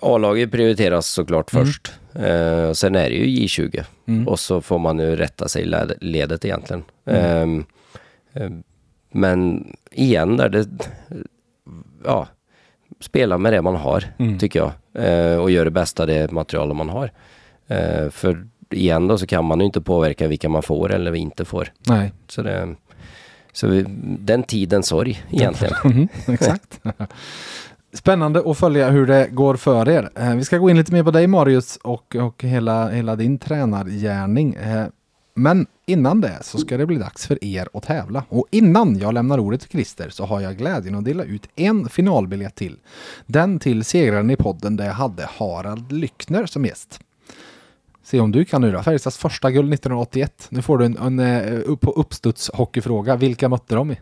A-laget 0.00 0.50
prioriteras 0.50 1.06
såklart 1.06 1.52
Mm. 1.52 1.66
först. 1.66 1.92
Eh, 2.14 2.72
sen 2.72 2.94
är 2.94 3.10
det 3.10 3.14
ju 3.16 3.24
J20 3.46 3.84
Mm. 4.06 4.28
och 4.28 4.40
så 4.40 4.60
får 4.60 4.78
man 4.78 4.96
nu 4.96 5.16
rätta 5.16 5.48
sig 5.48 5.62
i 5.62 5.66
led- 5.66 5.96
ledet 6.00 6.44
egentligen. 6.44 6.82
Mm. 7.04 7.24
Ehm, 7.24 7.64
ehm, 8.34 8.62
men 9.12 9.66
igen 9.92 10.36
där 10.36 10.48
det, 10.48 10.68
ja, 12.04 12.28
spela 13.00 13.38
med 13.38 13.52
det 13.52 13.62
man 13.62 13.76
har 13.76 14.04
Mm. 14.18 14.38
tycker 14.38 14.58
jag. 14.58 14.72
Eh, 15.04 15.36
och 15.38 15.50
gör 15.50 15.64
det 15.64 15.70
bästa 15.70 16.02
av 16.02 16.06
det 16.06 16.32
material 16.32 16.74
man 16.74 16.88
har. 16.88 17.10
Eh, 17.68 18.10
för 18.10 18.46
igen 18.70 19.08
då 19.08 19.18
så 19.18 19.26
kan 19.26 19.44
man 19.44 19.58
ju 19.60 19.66
inte 19.66 19.80
påverka 19.80 20.28
vilka 20.28 20.48
man 20.48 20.62
får 20.62 20.92
eller 20.94 21.14
inte 21.14 21.44
får. 21.44 21.68
Nej, 21.86 22.12
Så, 22.28 22.42
det, 22.42 22.74
så 23.52 23.66
vi, 23.68 23.84
den 24.18 24.42
tiden 24.42 24.82
sorg 24.82 25.22
egentligen. 25.30 25.74
Mhm, 25.84 26.08
exakt. 26.26 26.80
Spännande 27.92 28.42
att 28.46 28.58
följa 28.58 28.90
hur 28.90 29.06
det 29.06 29.28
går 29.30 29.54
för 29.56 29.88
er. 29.88 30.10
Eh, 30.16 30.34
vi 30.34 30.44
ska 30.44 30.58
gå 30.58 30.70
in 30.70 30.76
lite 30.76 30.92
mer 30.92 31.02
på 31.02 31.10
dig 31.10 31.26
Marius 31.26 31.76
och, 31.76 32.16
och 32.16 32.42
hela, 32.44 32.88
hela 32.88 33.16
din 33.16 33.38
tränargärning. 33.38 34.56
Men 35.34 35.66
innan 35.86 36.20
det 36.20 36.38
så 36.42 36.58
ska 36.58 36.76
det 36.76 36.86
bli 36.86 36.96
dags 36.98 37.26
för 37.26 37.44
er 37.44 37.68
att 37.74 37.82
tävla. 37.82 38.24
Och 38.28 38.46
innan 38.50 38.98
jag 38.98 39.14
lämnar 39.14 39.38
ordet 39.38 39.60
till 39.60 39.70
Christer 39.70 40.10
så 40.10 40.24
har 40.24 40.40
jag 40.40 40.56
glädjen 40.56 40.94
att 40.94 41.04
dela 41.04 41.24
ut 41.24 41.46
en 41.56 41.88
finalbiljett 41.88 42.54
till. 42.54 42.76
Den 43.26 43.58
till 43.58 43.84
segraren 43.84 44.30
i 44.30 44.36
podden 44.36 44.76
där 44.76 44.86
jag 44.86 44.92
hade 44.94 45.26
Harald 45.26 45.92
Lyckner 45.92 46.46
som 46.46 46.64
gäst. 46.64 47.00
Se 48.02 48.20
om 48.20 48.32
du 48.32 48.44
kan 48.44 48.60
nu 48.60 48.72
då. 48.72 48.82
Färjestads 48.82 49.16
första 49.18 49.50
guld 49.50 49.74
1981. 49.74 50.46
Nu 50.48 50.62
får 50.62 50.78
du 50.78 50.84
en, 50.84 50.96
en, 50.98 51.18
eh, 51.18 51.60
upp- 51.66 51.84
uppstuds 51.96 52.50
hockeyfråga. 52.54 53.16
Vilka 53.16 53.48
mötte 53.48 53.74
de 53.74 53.90
i? 53.90 53.98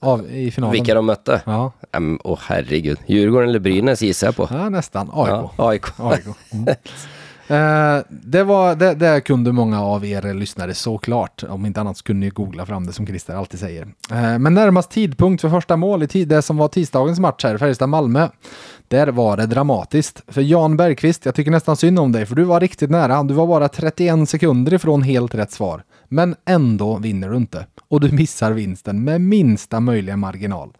Av, 0.00 0.30
I 0.30 0.50
finalen. 0.50 0.72
Vilka 0.72 0.94
de 0.94 1.06
mötte? 1.06 1.42
Ja, 1.46 1.72
Um, 1.96 2.18
Åh 2.24 2.38
herregud. 2.42 2.98
Djurgården 3.06 3.48
eller 3.48 3.58
Brynäs 3.58 4.02
gissar 4.02 4.26
jag 4.26 4.36
på. 4.36 4.48
ja 4.50 4.68
nästan. 4.68 5.10
AIK. 5.12 5.28
Ja, 5.28 5.52
AIK. 5.56 5.84
AIK. 6.00 6.24
Mm. 6.52 6.66
Eh, 7.50 7.98
det, 8.08 8.42
var, 8.42 8.74
det, 8.74 8.94
det 8.94 9.20
kunde 9.20 9.52
många 9.52 9.82
av 9.82 10.04
er 10.04 10.34
lyssnare 10.34 10.74
såklart. 10.74 11.44
Om 11.48 11.66
inte 11.66 11.80
annat 11.80 11.96
så 11.96 12.04
kunde 12.04 12.26
ni 12.26 12.30
googla 12.30 12.66
fram 12.66 12.86
det 12.86 12.92
som 12.92 13.06
Christer 13.06 13.34
alltid 13.34 13.60
säger. 13.60 13.82
Eh, 14.10 14.38
men 14.38 14.54
närmast 14.54 14.90
tidpunkt 14.90 15.40
för 15.40 15.50
första 15.50 15.76
mål 15.76 16.02
i 16.02 16.06
tid, 16.06 16.28
det 16.28 16.42
som 16.42 16.56
var 16.56 16.68
tisdagens 16.68 17.20
match 17.20 17.44
här, 17.44 17.58
Färjestad-Malmö. 17.58 18.28
Där 18.88 19.06
var 19.06 19.36
det 19.36 19.46
dramatiskt. 19.46 20.22
För 20.28 20.40
Jan 20.40 20.76
Bergqvist, 20.76 21.24
jag 21.24 21.34
tycker 21.34 21.50
nästan 21.50 21.76
synd 21.76 21.98
om 21.98 22.12
dig, 22.12 22.26
för 22.26 22.34
du 22.34 22.44
var 22.44 22.60
riktigt 22.60 22.90
nära. 22.90 23.22
Du 23.22 23.34
var 23.34 23.46
bara 23.46 23.68
31 23.68 24.28
sekunder 24.28 24.74
ifrån 24.74 25.02
helt 25.02 25.34
rätt 25.34 25.52
svar. 25.52 25.82
Men 26.08 26.36
ändå 26.44 26.98
vinner 26.98 27.28
du 27.28 27.36
inte. 27.36 27.66
Och 27.88 28.00
du 28.00 28.12
missar 28.12 28.52
vinsten 28.52 29.04
med 29.04 29.20
minsta 29.20 29.80
möjliga 29.80 30.16
marginal. 30.16 30.72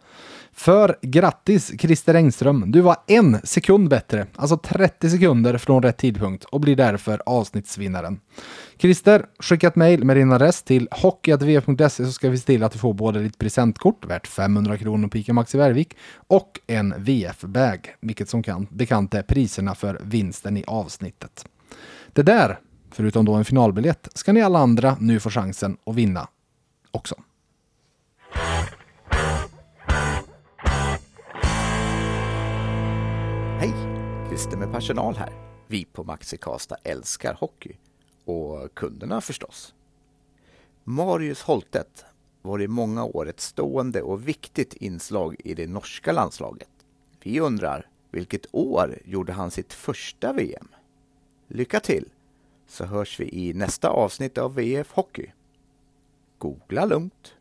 För 0.59 0.95
grattis 1.01 1.71
Christer 1.79 2.13
Engström, 2.13 2.71
du 2.71 2.81
var 2.81 2.97
en 3.07 3.41
sekund 3.43 3.89
bättre, 3.89 4.27
alltså 4.35 4.57
30 4.57 5.09
sekunder 5.09 5.57
från 5.57 5.83
rätt 5.83 5.97
tidpunkt 5.97 6.43
och 6.43 6.59
blir 6.59 6.75
därför 6.75 7.21
avsnittsvinnaren. 7.25 8.19
Christer, 8.77 9.25
skicka 9.39 9.67
ett 9.67 9.75
mejl 9.75 10.03
med 10.03 10.17
din 10.17 10.31
adress 10.31 10.63
till 10.63 10.87
hockey.vf.se 10.91 12.05
så 12.05 12.11
ska 12.11 12.29
vi 12.29 12.37
se 12.37 12.45
till 12.45 12.63
att 12.63 12.71
du 12.71 12.79
får 12.79 12.93
både 12.93 13.19
ditt 13.19 13.37
presentkort 13.37 14.05
värt 14.05 14.27
500 14.27 14.77
kronor 14.77 15.07
på 15.07 15.17
ICA 15.17 15.33
Maxi 15.33 15.57
Värvik 15.57 15.97
och 16.15 16.59
en 16.67 16.93
VF-bag, 16.97 17.95
vilket 18.01 18.29
som 18.29 18.43
kan 18.43 18.67
bekant 18.69 19.13
är 19.13 19.23
priserna 19.23 19.75
för 19.75 20.01
vinsten 20.03 20.57
i 20.57 20.63
avsnittet. 20.67 21.45
Det 22.13 22.23
där, 22.23 22.59
förutom 22.91 23.25
då 23.25 23.33
en 23.33 23.45
finalbiljett, 23.45 24.07
ska 24.13 24.33
ni 24.33 24.41
alla 24.41 24.59
andra 24.59 24.97
nu 24.99 25.19
få 25.19 25.29
chansen 25.29 25.77
att 25.85 25.95
vinna 25.95 26.27
också. 26.91 27.15
Christer 34.39 34.57
med 34.57 34.71
personal 34.71 35.15
här. 35.15 35.33
Vi 35.67 35.85
på 35.85 36.03
Maxi 36.03 36.37
Karlstad 36.37 36.77
älskar 36.83 37.33
hockey. 37.33 37.77
Och 38.25 38.73
kunderna 38.73 39.21
förstås. 39.21 39.73
Marius 40.83 41.41
Holtet 41.41 42.05
var 42.41 42.61
i 42.61 42.67
många 42.67 43.03
år 43.03 43.29
ett 43.29 43.39
stående 43.39 44.01
och 44.01 44.27
viktigt 44.27 44.73
inslag 44.73 45.35
i 45.39 45.53
det 45.53 45.67
norska 45.67 46.11
landslaget. 46.11 46.69
Vi 47.23 47.39
undrar, 47.39 47.87
vilket 48.11 48.45
år 48.51 48.99
gjorde 49.05 49.33
han 49.33 49.51
sitt 49.51 49.73
första 49.73 50.33
VM? 50.33 50.67
Lycka 51.47 51.79
till! 51.79 52.09
Så 52.67 52.85
hörs 52.85 53.19
vi 53.19 53.29
i 53.31 53.53
nästa 53.53 53.89
avsnitt 53.89 54.37
av 54.37 54.55
VF 54.55 54.91
Hockey. 54.91 55.27
Googla 56.37 56.85
lugnt! 56.85 57.35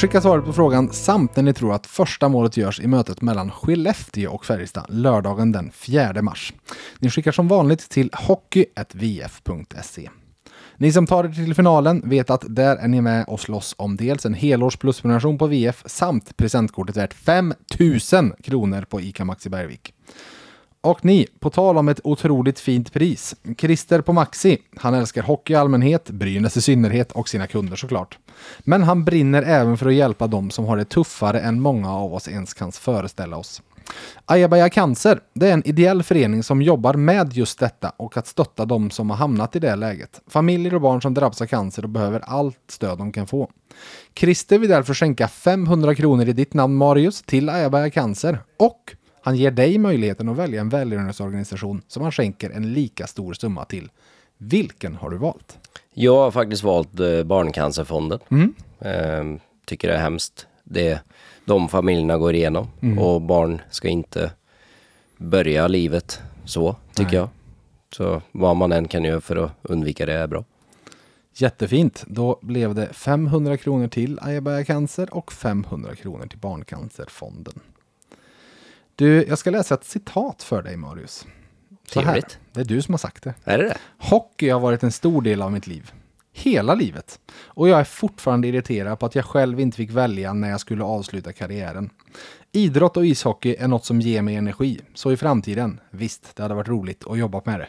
Skicka 0.00 0.20
svaret 0.20 0.44
på 0.44 0.52
frågan 0.52 0.92
samt 0.92 1.36
när 1.36 1.42
ni 1.42 1.52
tror 1.52 1.74
att 1.74 1.86
första 1.86 2.28
målet 2.28 2.56
görs 2.56 2.80
i 2.80 2.86
mötet 2.86 3.22
mellan 3.22 3.50
Skellefteå 3.50 4.30
och 4.30 4.44
Färjestad 4.44 4.86
lördagen 4.88 5.52
den 5.52 5.70
4 5.72 6.22
mars. 6.22 6.52
Ni 6.98 7.10
skickar 7.10 7.32
som 7.32 7.48
vanligt 7.48 7.90
till 7.90 8.10
hockey.vf.se. 8.12 10.10
Ni 10.76 10.92
som 10.92 11.06
tar 11.06 11.24
er 11.24 11.28
till 11.28 11.54
finalen 11.54 12.02
vet 12.04 12.30
att 12.30 12.44
där 12.48 12.76
är 12.76 12.88
ni 12.88 13.00
med 13.00 13.24
och 13.28 13.40
slåss 13.40 13.74
om 13.78 13.96
dels 13.96 14.26
en 14.26 14.34
helårs 14.34 14.76
plusprenumeration 14.76 15.38
på 15.38 15.46
VF 15.46 15.82
samt 15.86 16.36
presentkortet 16.36 16.96
värt 16.96 17.14
5000 17.14 18.32
kronor 18.42 18.82
på 18.82 19.00
ICA 19.00 19.24
Maxi 19.24 19.48
Bergvik. 19.48 19.94
Och 20.82 21.04
ni, 21.04 21.26
på 21.38 21.50
tal 21.50 21.78
om 21.78 21.88
ett 21.88 22.00
otroligt 22.04 22.58
fint 22.58 22.92
pris. 22.92 23.36
Christer 23.58 24.00
på 24.00 24.12
Maxi, 24.12 24.58
han 24.76 24.94
älskar 24.94 25.22
hockey 25.22 25.52
i 25.52 25.56
allmänhet, 25.56 26.10
Brynäs 26.10 26.56
i 26.56 26.62
synnerhet 26.62 27.12
och 27.12 27.28
sina 27.28 27.46
kunder 27.46 27.76
såklart. 27.76 28.18
Men 28.58 28.82
han 28.82 29.04
brinner 29.04 29.42
även 29.42 29.78
för 29.78 29.86
att 29.86 29.94
hjälpa 29.94 30.26
dem 30.26 30.50
som 30.50 30.64
har 30.64 30.76
det 30.76 30.84
tuffare 30.84 31.40
än 31.40 31.60
många 31.60 31.94
av 31.94 32.14
oss 32.14 32.28
ens 32.28 32.54
kan 32.54 32.72
föreställa 32.72 33.36
oss. 33.36 33.62
Ayabaya 34.24 34.68
Cancer, 34.68 35.20
det 35.34 35.48
är 35.48 35.52
en 35.52 35.68
ideell 35.68 36.02
förening 36.02 36.42
som 36.42 36.62
jobbar 36.62 36.94
med 36.94 37.32
just 37.32 37.58
detta 37.58 37.92
och 37.96 38.16
att 38.16 38.26
stötta 38.26 38.64
dem 38.64 38.90
som 38.90 39.10
har 39.10 39.16
hamnat 39.16 39.56
i 39.56 39.58
det 39.58 39.76
läget. 39.76 40.20
Familjer 40.26 40.74
och 40.74 40.80
barn 40.80 41.02
som 41.02 41.14
drabbas 41.14 41.42
av 41.42 41.46
cancer 41.46 41.82
och 41.82 41.88
behöver 41.88 42.20
allt 42.20 42.58
stöd 42.68 42.98
de 42.98 43.12
kan 43.12 43.26
få. 43.26 43.50
Christer 44.14 44.58
vill 44.58 44.68
därför 44.68 44.94
skänka 44.94 45.28
500 45.28 45.94
kronor 45.94 46.28
i 46.28 46.32
ditt 46.32 46.54
namn 46.54 46.74
Marius 46.74 47.22
till 47.22 47.48
Ayabaya 47.48 47.90
Cancer 47.90 48.38
och 48.58 48.96
han 49.22 49.36
ger 49.36 49.50
dig 49.50 49.78
möjligheten 49.78 50.28
att 50.28 50.36
välja 50.36 50.60
en 50.60 50.68
välgörenhetsorganisation 50.68 51.82
som 51.86 52.02
han 52.02 52.12
skänker 52.12 52.50
en 52.50 52.72
lika 52.72 53.06
stor 53.06 53.34
summa 53.34 53.64
till. 53.64 53.90
Vilken 54.38 54.96
har 54.96 55.10
du 55.10 55.18
valt? 55.18 55.58
Jag 55.94 56.16
har 56.16 56.30
faktiskt 56.30 56.62
valt 56.62 57.00
eh, 57.00 57.22
Barncancerfonden. 57.22 58.18
Mm. 58.28 58.54
Eh, 58.78 59.40
tycker 59.64 59.88
det 59.88 59.94
är 59.94 60.00
hemskt. 60.00 60.46
Det 60.64 61.00
de 61.44 61.68
familjerna 61.68 62.18
går 62.18 62.34
igenom. 62.34 62.68
Mm. 62.80 62.98
Och 62.98 63.22
barn 63.22 63.60
ska 63.70 63.88
inte 63.88 64.32
börja 65.16 65.68
livet 65.68 66.20
så, 66.44 66.76
tycker 66.94 67.10
Nej. 67.10 67.16
jag. 67.16 67.28
Så 67.96 68.22
vad 68.32 68.56
man 68.56 68.72
än 68.72 68.88
kan 68.88 69.04
göra 69.04 69.20
för 69.20 69.36
att 69.36 69.50
undvika 69.62 70.06
det 70.06 70.12
är 70.12 70.26
bra. 70.26 70.44
Jättefint. 71.34 72.04
Då 72.06 72.38
blev 72.42 72.74
det 72.74 72.88
500 72.92 73.56
kronor 73.56 73.88
till 73.88 74.18
Ayabaya 74.22 74.64
Cancer 74.64 75.14
och 75.14 75.32
500 75.32 75.94
kronor 75.94 76.26
till 76.26 76.38
Barncancerfonden. 76.38 77.60
Du, 79.00 79.24
jag 79.28 79.38
ska 79.38 79.50
läsa 79.50 79.74
ett 79.74 79.84
citat 79.84 80.42
för 80.42 80.62
dig 80.62 80.76
Marius. 80.76 81.26
Trevligt. 81.92 82.38
Det 82.52 82.60
är 82.60 82.64
du 82.64 82.82
som 82.82 82.92
har 82.92 82.98
sagt 82.98 83.24
det. 83.24 83.34
Är 83.44 83.58
det 83.58 83.64
det? 83.64 83.78
Hockey 83.98 84.48
har 84.48 84.60
varit 84.60 84.82
en 84.82 84.92
stor 84.92 85.22
del 85.22 85.42
av 85.42 85.52
mitt 85.52 85.66
liv. 85.66 85.92
Hela 86.32 86.74
livet. 86.74 87.20
Och 87.44 87.68
jag 87.68 87.80
är 87.80 87.84
fortfarande 87.84 88.48
irriterad 88.48 88.98
på 88.98 89.06
att 89.06 89.14
jag 89.14 89.24
själv 89.24 89.60
inte 89.60 89.76
fick 89.76 89.90
välja 89.90 90.32
när 90.32 90.50
jag 90.50 90.60
skulle 90.60 90.84
avsluta 90.84 91.32
karriären. 91.32 91.90
Idrott 92.52 92.96
och 92.96 93.06
ishockey 93.06 93.56
är 93.58 93.68
något 93.68 93.84
som 93.84 94.00
ger 94.00 94.22
mig 94.22 94.34
energi. 94.34 94.80
Så 94.94 95.12
i 95.12 95.16
framtiden, 95.16 95.80
visst, 95.90 96.36
det 96.36 96.42
hade 96.42 96.54
varit 96.54 96.68
roligt 96.68 97.06
att 97.06 97.18
jobba 97.18 97.42
med 97.44 97.60
det. 97.60 97.68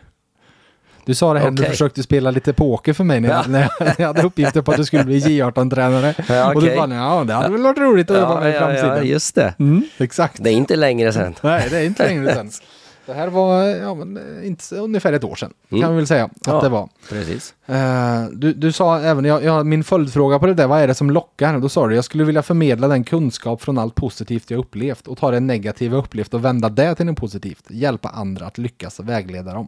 Du 1.05 1.15
sa 1.15 1.33
det 1.33 1.39
här 1.39 1.51
när 1.51 1.57
du 1.57 1.69
försökte 1.69 2.03
spela 2.03 2.31
lite 2.31 2.53
poker 2.53 2.93
för 2.93 3.03
mig 3.03 3.19
när 3.19 3.29
jag, 3.29 3.37
Ja. 3.37 3.59
jag, 3.79 3.85
när 3.85 3.95
jag 3.97 4.07
hade 4.07 4.21
uppgifter 4.23 4.61
på 4.61 4.71
att 4.71 4.77
du 4.77 4.85
skulle 4.85 5.03
bli 5.03 5.19
J18-tränare. 5.19 6.15
Ja, 6.35 6.53
Och 6.55 6.61
du 6.61 6.75
bara, 6.75 6.95
ja 6.95 7.23
det 7.27 7.33
hade 7.33 7.49
väl 7.51 7.61
varit 7.61 7.77
roligt 7.77 8.11
att 8.11 8.19
jobba 8.19 8.39
med 8.39 8.55
i 8.55 8.57
framtiden. 8.59 9.07
just 9.07 9.35
det. 9.35 9.53
Mm, 9.59 9.83
exakt. 9.97 10.43
Det 10.43 10.49
är 10.49 10.53
inte 10.53 10.75
längre 10.75 11.13
sen. 11.13 11.35
Nej, 11.41 11.67
det 11.71 11.77
är 11.77 11.85
inte 11.85 12.07
längre 12.07 12.33
sedan. 12.33 12.49
Det 13.05 13.13
här 13.13 13.27
var 13.27 13.63
ja, 13.63 13.93
men, 13.95 14.17
eh, 14.17 14.47
inte, 14.47 14.75
ungefär 14.75 15.13
ett 15.13 15.23
år 15.23 15.35
sedan, 15.35 15.53
Mm. 15.71 15.81
kan 15.81 15.91
vi 15.91 15.95
väl 15.97 16.07
säga 16.07 16.23
att 16.25 16.31
Ja. 16.45 16.61
det 16.61 16.69
var. 16.69 16.89
Precis. 17.09 17.53
Eh, 17.65 18.23
du, 18.33 18.53
du 18.53 18.71
sa 18.71 18.99
även, 18.99 19.25
jag, 19.25 19.43
jag, 19.43 19.65
min 19.65 19.83
följdfråga 19.83 20.39
på 20.39 20.45
det 20.45 20.53
där, 20.53 20.67
vad 20.67 20.81
är 20.81 20.87
det 20.87 20.93
som 20.93 21.11
lockar? 21.11 21.59
Då 21.59 21.69
sa 21.69 21.87
du, 21.87 21.95
jag 21.95 22.05
skulle 22.05 22.23
vilja 22.23 22.41
förmedla 22.41 22.87
den 22.87 23.03
kunskap 23.03 23.61
från 23.61 23.77
allt 23.77 23.95
positivt 23.95 24.51
jag 24.51 24.57
upplevt 24.59 25.07
och 25.07 25.17
ta 25.17 25.31
det 25.31 25.39
negativa 25.39 25.95
jag 25.95 26.03
upplevt 26.03 26.33
och 26.33 26.45
vända 26.45 26.69
det 26.69 26.95
till 26.95 27.05
något 27.05 27.17
positivt. 27.17 27.63
Hjälpa 27.69 28.09
andra 28.09 28.45
att 28.45 28.57
lyckas 28.57 28.99
och 28.99 29.09
vägleda 29.09 29.53
dem. 29.53 29.67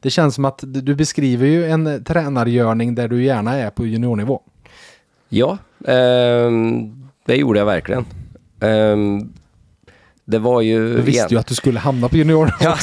Det 0.00 0.10
känns 0.10 0.34
som 0.34 0.44
att 0.44 0.60
du, 0.66 0.94
beskriver 0.94 1.46
ju 1.46 1.66
en 1.70 1.86
eh, 1.86 1.98
tränargörning 2.00 2.94
där 2.94 3.08
du 3.08 3.24
gärna 3.24 3.54
är 3.54 3.70
på 3.70 3.86
juniornivå. 3.86 4.40
Ja, 5.28 5.58
ehm, 5.86 7.08
det 7.26 7.36
gjorde 7.36 7.58
jag 7.58 7.66
verkligen. 7.66 8.04
Ehm, 8.60 9.32
det 10.24 10.38
var 10.38 10.60
ju... 10.60 10.96
Du 10.96 11.02
visste 11.02 11.34
ju 11.34 11.40
att 11.40 11.46
du 11.46 11.54
skulle 11.54 11.78
hamna 11.78 12.08
på 12.08 12.16
junior. 12.16 12.54
Ja, 12.60 12.76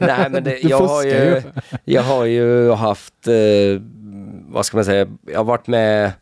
nej 0.00 0.30
men 0.30 0.44
det, 0.44 0.58
jag, 0.64 0.78
har 0.80 1.04
ju, 1.04 1.42
jag 1.84 2.02
har 2.02 2.24
ju 2.24 2.72
haft, 2.72 3.28
eh, 3.28 3.82
vad 4.48 4.66
ska 4.66 4.76
man 4.76 4.84
säga, 4.84 5.06
jag 5.26 5.38
har 5.38 5.44
varit 5.44 5.66
med 5.66 6.12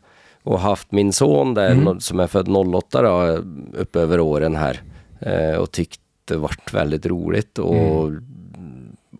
och 0.43 0.59
haft 0.59 0.91
min 0.91 1.13
son 1.13 1.53
där 1.53 1.71
Mm. 1.71 1.99
som 1.99 2.19
är 2.19 2.27
född 2.27 2.49
08 2.49 3.01
då, 3.01 3.41
upp 3.73 3.95
över 3.95 4.19
åren 4.19 4.55
här 4.55 4.81
eh, 5.19 5.55
och 5.57 5.71
tyckt 5.71 5.99
det 6.25 6.37
varit 6.37 6.73
väldigt 6.73 7.05
roligt 7.05 7.59
och, 7.59 7.75
Mm. 8.07 8.21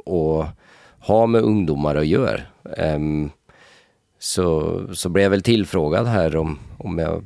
och 0.06 0.46
ha 1.08 1.26
med 1.28 1.42
ungdomar 1.42 1.96
att 1.96 2.08
göra. 2.08 2.42
Ehm, 2.78 3.30
så, 4.20 4.82
så 4.94 5.10
blev 5.10 5.24
jag 5.24 5.30
väl 5.30 5.42
tillfrågad 5.44 6.08
här 6.08 6.36
om, 6.36 6.60
om 6.78 7.00
jag 7.00 7.24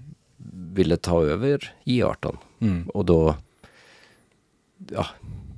ville 0.74 0.98
ta 0.98 1.24
över 1.24 1.74
J18 1.86 2.38
Mm. 2.62 2.90
och 2.90 3.06
då 3.06 3.36
ja, 4.92 5.06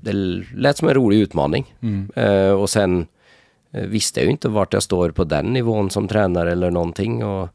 det 0.01 0.13
lät 0.55 0.77
som 0.77 0.87
en 0.87 0.93
rolig 0.93 1.17
utmaning. 1.19 1.73
Mm. 1.81 2.11
Eh, 2.15 2.51
och 2.51 2.69
sen 2.69 3.07
eh, 3.71 3.85
visste 3.85 4.19
jag 4.19 4.25
ju 4.25 4.31
inte 4.31 4.49
vart 4.49 4.73
jag 4.73 4.83
står 4.83 5.11
på 5.11 5.23
den 5.23 5.45
nivån 5.45 5.89
som 5.89 6.07
tränare 6.07 6.51
eller 6.51 6.71
någonting. 6.71 7.23
Och, 7.23 7.49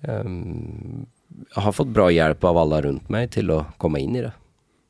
ehm, 0.00 1.06
jag 1.54 1.62
har 1.62 1.72
fått 1.72 1.88
bra 1.88 2.10
hjälp 2.10 2.44
av 2.44 2.58
alla 2.58 2.82
runt 2.82 3.08
mig 3.08 3.28
till 3.28 3.50
att 3.50 3.66
komma 3.78 3.98
in 3.98 4.16
i 4.16 4.22
det. 4.22 4.32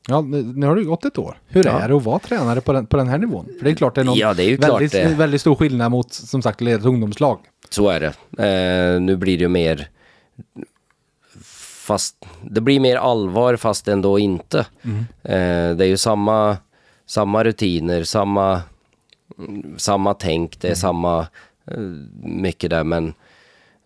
Ja, 0.07 0.21
nu 0.21 0.43
nu 0.43 0.65
har 0.67 0.75
det 0.75 0.83
gått 0.83 1.05
ett 1.05 1.17
år. 1.17 1.37
Hur 1.47 1.65
Ja. 1.65 1.79
är 1.79 1.87
det 1.89 1.95
att 1.95 2.03
vara 2.03 2.19
tränare 2.19 2.61
på 2.61 2.73
den, 2.73 2.85
på 2.85 2.97
den 2.97 3.07
här 3.07 3.17
nivån? 3.17 3.45
För 3.57 3.65
det 3.65 3.71
är 3.71 3.75
klart 3.75 3.95
det 3.95 4.01
är 4.01 4.05
någon 4.05 4.17
Ja, 4.17 4.33
det 4.33 4.43
är 4.43 4.57
väldigt, 4.57 4.91
det. 4.91 5.15
väldigt 5.15 5.41
stor 5.41 5.55
skillnad 5.55 5.91
mot, 5.91 6.13
som 6.13 6.41
sagt, 6.41 6.61
leda 6.61 6.79
ett 6.79 6.85
ungdomslag. 6.85 7.39
Så 7.69 7.89
är 7.89 7.99
det. 7.99 8.07
Eh, 8.95 9.01
nu 9.01 9.15
blir 9.15 9.37
det 9.37 9.41
ju 9.41 9.47
mer 9.47 9.89
fast 11.85 12.25
det 12.41 12.61
blir 12.61 12.79
mer 12.79 12.95
allvar 12.95 13.55
fast 13.55 13.87
ändå 13.87 14.19
inte. 14.19 14.59
Eh, 15.23 15.75
det 15.75 15.85
är 15.85 15.87
ju 15.87 15.97
samma, 15.97 16.57
samma 17.05 17.43
rutiner, 17.43 18.03
samma, 18.03 18.61
mm, 19.39 19.73
samma 19.77 20.13
tänk, 20.13 20.61
det 20.61 20.67
är 20.69 20.75
samma 20.75 21.19
eh, 21.71 21.77
mycket 22.23 22.69
där 22.69 22.83
men 22.83 23.13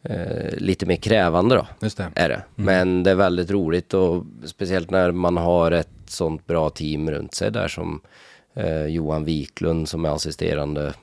eh, 0.03 0.57
lite 0.57 0.85
mer 0.85 0.95
krävande 0.95 1.55
då. 1.55 1.67
Det. 1.79 2.11
Är 2.15 2.29
det. 2.29 2.43
Men 2.55 3.03
det 3.03 3.11
är 3.11 3.15
väldigt 3.15 3.51
roligt 3.51 3.93
och 3.93 4.25
speciellt 4.45 4.89
när 4.89 5.11
man 5.11 5.37
har 5.37 5.71
ett 5.71 5.89
sånt 6.05 6.47
bra 6.47 6.69
team 6.69 7.11
runt 7.11 7.33
sig 7.33 7.51
där 7.51 7.67
som 7.67 8.01
eh, 8.53 8.85
Johan 8.85 9.25
Wiklund 9.25 9.89
som 9.89 10.05
är 10.05 10.09
assisterande 10.09 10.93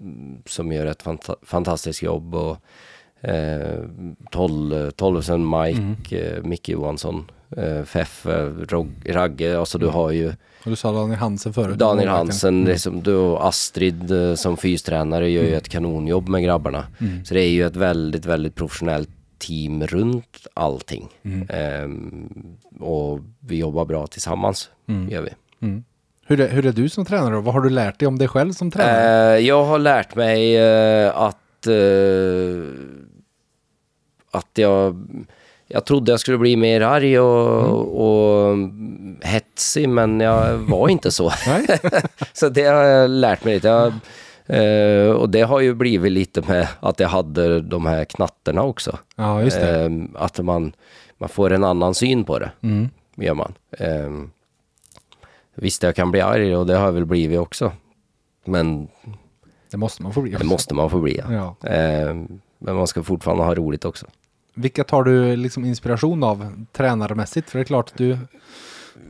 mm, 0.00 0.42
som 0.46 0.72
gör 0.72 0.86
ett 0.86 1.02
fanta 1.02 1.36
fantastiskt 1.42 2.02
jobb 2.02 2.34
och 2.34 2.56
eh, 3.22 3.84
Toll, 4.30 4.92
Tollefsen, 4.96 5.50
Mike, 5.50 6.18
eh, 6.18 6.44
Micke 6.44 6.68
Johansson, 6.68 7.30
eh, 7.56 7.82
Feffe, 7.82 8.52
Rog, 8.68 8.88
Ragge, 9.06 9.58
alltså 9.58 9.78
du 9.78 9.86
har 9.86 10.10
ju 10.10 10.28
Och 10.64 10.70
du 10.70 10.76
sa 10.76 10.92
Daniel 10.92 11.18
Hansen 11.18 11.52
förut. 11.52 11.78
Daniel. 11.78 12.08
Hansen, 12.08 12.64
liksom, 12.64 13.02
du 13.02 13.14
och 13.14 13.46
Astrid 13.48 14.10
eh, 14.10 14.34
som 14.34 14.56
fystränare 14.56 15.30
gör 15.30 15.42
ju 15.42 15.54
ett 15.54 15.68
kanonjobb 15.68 16.28
med 16.28 16.42
grabbarna. 16.42 16.86
Så 17.24 17.34
det 17.34 17.40
är 17.40 17.50
ju 17.50 17.66
ett 17.66 17.76
väldigt, 17.76 18.26
väldigt 18.26 18.54
professionellt 18.54 19.10
team 19.38 19.86
runt 19.86 20.46
allting. 20.54 21.08
Ehm, 21.48 22.56
och 22.80 23.20
vi 23.40 23.56
jobbar 23.58 23.84
bra 23.84 24.06
tillsammans, 24.06 24.70
gör 25.10 25.22
vi. 25.22 25.30
Mm. 25.66 25.84
Hur, 26.26 26.40
är, 26.40 26.48
hur 26.48 26.66
är 26.66 26.72
du 26.72 26.88
som 26.88 27.04
tränare 27.04 27.34
då? 27.34 27.40
Vad 27.40 27.54
har 27.54 27.60
du 27.60 27.70
lärt 27.70 27.98
dig 27.98 28.08
om 28.08 28.18
dig 28.18 28.28
själv 28.28 28.52
som 28.52 28.70
tränare? 28.70 29.36
Eh, 29.36 29.46
jag 29.46 29.64
har 29.64 29.78
lärt 29.78 30.14
mig 30.14 30.56
eh, 30.56 31.16
att, 31.16 31.66
eh, 31.66 31.72
att 34.32 34.50
jag, 34.54 35.06
jag 35.68 35.84
trodde 35.84 36.12
jag 36.12 36.20
skulle 36.20 36.38
bli 36.38 36.56
mer 36.56 36.80
arg 36.80 37.18
och, 37.20 38.04
och 38.06 38.56
hetsig, 39.22 39.88
men 39.88 40.20
jag 40.20 40.56
var 40.58 40.88
inte 40.88 41.10
så. 41.10 41.32
Så 42.32 42.48
det 42.48 42.62
har 42.64 42.82
jag 42.84 43.10
lärt 43.10 43.44
mig 43.44 43.54
lite. 43.54 43.68
Jag, 43.68 43.92
eh, 44.46 45.10
och 45.10 45.30
det 45.30 45.42
har 45.42 45.60
ju 45.60 45.74
blivit 45.74 46.12
lite 46.12 46.40
med 46.48 46.68
att 46.80 47.00
jag 47.00 47.08
hade 47.08 47.60
de 47.60 47.86
här 47.86 48.04
knatterna 48.04 48.62
också. 48.62 48.98
Ja, 49.16 49.42
just 49.42 49.60
det. 49.60 49.80
Eh, 49.84 49.90
att 50.14 50.38
man, 50.38 50.72
man 51.18 51.28
får 51.28 51.52
en 51.52 51.64
annan 51.64 51.94
syn 51.94 52.24
på 52.24 52.38
det, 52.38 52.50
Mm. 52.62 52.88
gör 53.16 53.34
man. 53.34 53.54
Eh, 53.70 54.10
visst, 55.54 55.82
jag 55.82 55.96
kan 55.96 56.10
bli 56.10 56.20
arg 56.20 56.56
och 56.56 56.66
det 56.66 56.76
har 56.76 56.84
jag 56.84 56.92
väl 56.92 57.04
blivit 57.06 57.38
också. 57.38 57.72
Men 58.44 58.88
Det 59.70 59.76
måste 59.76 60.02
man 60.02 60.12
få 60.12 60.20
bli. 60.20 60.32
det 60.32 60.44
måste 60.44 60.74
man 60.74 60.90
få 60.90 60.98
bli. 61.00 61.20
Ja. 61.28 61.54
Ja. 61.60 61.68
Men 62.58 62.76
man 62.76 62.86
ska 62.86 63.02
fortfarande 63.02 63.44
ha 63.44 63.54
roligt 63.54 63.84
också. 63.84 64.06
Vilka 64.54 64.84
tar 64.84 65.02
du 65.02 65.36
liksom 65.36 65.64
inspiration 65.64 66.24
av 66.24 66.64
tränarmässigt? 66.72 67.50
För 67.50 67.58
det 67.58 67.62
är 67.62 67.66
klart 67.66 67.90
att 67.90 67.98
du, 67.98 68.18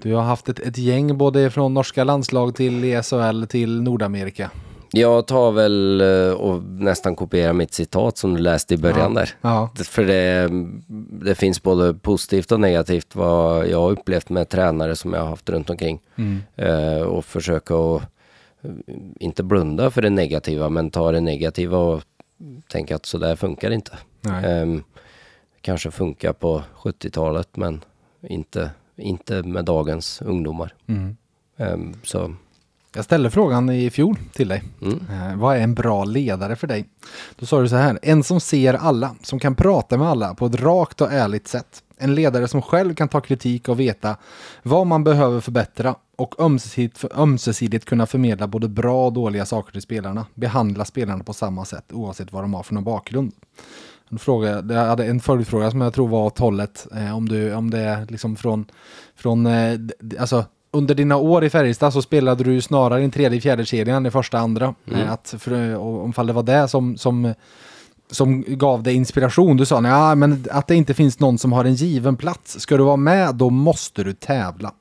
du 0.03 0.15
har 0.15 0.23
haft 0.23 0.49
ett, 0.49 0.59
ett 0.59 0.79
gäng 0.79 1.19
både 1.19 1.51
från 1.51 1.75
norska 1.75 2.05
landslag 2.05 2.55
till 2.55 2.85
ESHL 2.85 3.45
till 3.49 3.83
Nordamerika. 3.83 4.51
Jag 4.95 5.27
tar 5.27 5.53
väl 5.53 6.01
eh, 6.01 6.33
och 6.35 6.63
nästan 6.63 7.17
kopierar 7.17 7.53
mitt 7.53 7.75
citat 7.75 8.19
som 8.19 8.35
du 8.35 8.43
läste 8.43 8.75
i 8.75 8.77
början 8.77 9.13
Ja. 9.15 9.21
där. 9.21 9.31
Ja, 9.41 9.71
För 9.85 10.05
det, 10.05 10.49
det 11.27 11.35
finns 11.35 11.63
både 11.63 11.95
positivt 11.95 12.53
och 12.53 12.61
negativt 12.61 13.15
vad 13.17 13.69
jag 13.69 13.81
har 13.81 13.91
upplevt 13.91 14.29
med 14.29 14.49
tränare 14.49 14.97
som 14.97 15.13
jag 15.13 15.21
har 15.21 15.29
haft 15.29 15.51
runt 15.51 15.71
omkring. 15.71 16.01
mm. 16.17 16.41
Eh, 16.57 17.03
och 17.03 17.25
försöka 17.25 17.75
att 17.75 18.03
eh, 18.63 18.71
inte 19.21 19.43
blunda 19.43 19.91
för 19.91 20.03
det 20.03 20.11
negativa 20.11 20.69
men 20.69 20.91
ta 20.91 21.13
det 21.13 21.21
negativa 21.21 21.79
och 21.79 22.03
tänka 22.73 22.97
att 22.97 23.07
så 23.07 23.19
där 23.19 23.37
funkar 23.37 23.71
inte. 23.71 23.93
nej. 24.21 24.81
Kanske 25.63 25.91
funkar 25.91 26.33
på 26.33 26.63
70-talet 26.83 27.57
men 27.57 27.85
inte, 28.29 28.71
inte 28.97 29.43
med 29.43 29.65
dagens 29.65 30.23
ungdomar. 30.23 30.75
Mm. 30.87 31.17
Ehm, 31.57 31.95
så 32.05 32.35
Jag 32.95 33.05
ställde 33.05 33.31
frågan 33.31 33.71
i 33.71 33.91
fjol 33.91 34.17
till 34.33 34.49
dig. 34.49 34.63
mm. 34.83 35.01
Eh, 35.11 35.37
vad 35.39 35.57
är 35.57 35.61
en 35.61 35.75
bra 35.75 36.05
ledare 36.05 36.57
för 36.57 36.67
dig? 36.67 36.85
Då 37.37 37.47
sa 37.47 37.61
du 37.61 37.69
så 37.69 37.77
här. 37.77 37.99
En 38.03 38.23
som 38.25 38.41
ser 38.41 38.75
alla, 38.75 39.17
som 39.23 39.39
kan 39.39 39.55
prata 39.55 39.99
med 39.99 40.09
alla 40.09 40.35
på 40.35 40.47
ett 40.47 40.61
rakt 40.61 41.01
och 41.01 41.13
ärligt 41.13 41.49
sätt. 41.49 41.83
En 41.99 42.15
ledare 42.15 42.49
som 42.49 42.63
själv 42.63 42.95
kan 42.95 43.09
ta 43.09 43.21
kritik 43.21 43.69
och 43.69 43.81
veta 43.81 44.17
vad 44.63 44.87
man 44.87 45.05
behöver 45.05 45.41
förbättra 45.41 45.95
och 46.17 46.41
ömsesidigt, 46.41 47.05
ömsesidigt 47.15 47.85
kunna 47.85 48.07
förmedla 48.07 48.47
både 48.47 48.69
bra 48.69 49.07
och 49.07 49.13
dåliga 49.13 49.47
saker 49.47 49.73
till 49.73 49.83
spelarna. 49.83 50.27
Behandla 50.35 50.85
spelarna 50.85 51.25
på 51.25 51.33
samma 51.33 51.65
sätt 51.65 51.85
oavsett 51.93 52.33
vad 52.33 52.45
de 52.45 52.55
har 52.55 52.63
för 52.63 52.75
någon 52.75 52.85
bakgrund. 52.85 53.33
En 54.13 54.19
fråga, 54.19 54.65
jag 54.69 54.87
hade 54.87 55.05
en 55.05 55.21
följdfråga 55.21 55.71
som 55.71 55.81
jag 55.81 55.95
tror 55.95 56.09
var 56.09 56.27
åt 56.27 56.39
hållet. 56.39 56.87
Eh, 56.97 57.17
om, 57.17 57.29
du, 57.29 57.55
om 57.55 57.71
det 57.71 57.79
är 57.79 58.07
liksom 58.09 58.37
från, 58.37 58.65
från 59.17 59.47
eh, 59.47 59.79
alltså, 60.21 60.45
under 60.71 60.95
dina 60.95 61.17
år 61.17 61.45
i 61.45 61.51
Färjestad 61.51 61.93
så 61.93 62.03
spelade 62.03 62.45
du 62.45 62.61
snarare 62.61 63.05
i 63.05 63.11
tredje, 63.11 63.41
fjärde 63.41 63.65
kedjan 63.65 64.07
i 64.07 64.11
första, 64.11 64.39
andra. 64.39 64.75
Eh, 64.93 65.13
att 65.13 65.35
för, 65.39 65.77
om 65.77 66.13
fall 66.13 66.27
det 66.27 66.33
var 66.33 66.43
det 66.43 66.69
som, 66.69 66.97
som, 66.97 67.35
som 68.13 68.45
gav 68.47 68.83
dig 68.83 68.95
inspiration. 68.95 69.57
Du 69.57 69.67
sa 69.67 69.81
nej, 69.81 70.17
men 70.17 70.45
att 70.51 70.67
det 70.67 70.75
inte 70.75 70.95
finns 70.95 71.21
någon 71.21 71.39
som 71.39 71.53
har 71.53 71.65
en 71.65 71.75
given 71.75 72.17
plats. 72.17 72.61
Ska 72.61 72.77
du 72.77 72.83
vara 72.83 72.97
med, 72.97 73.35
då 73.35 73.51
måste 73.51 74.05
du 74.05 74.13
tävla. 74.13 74.73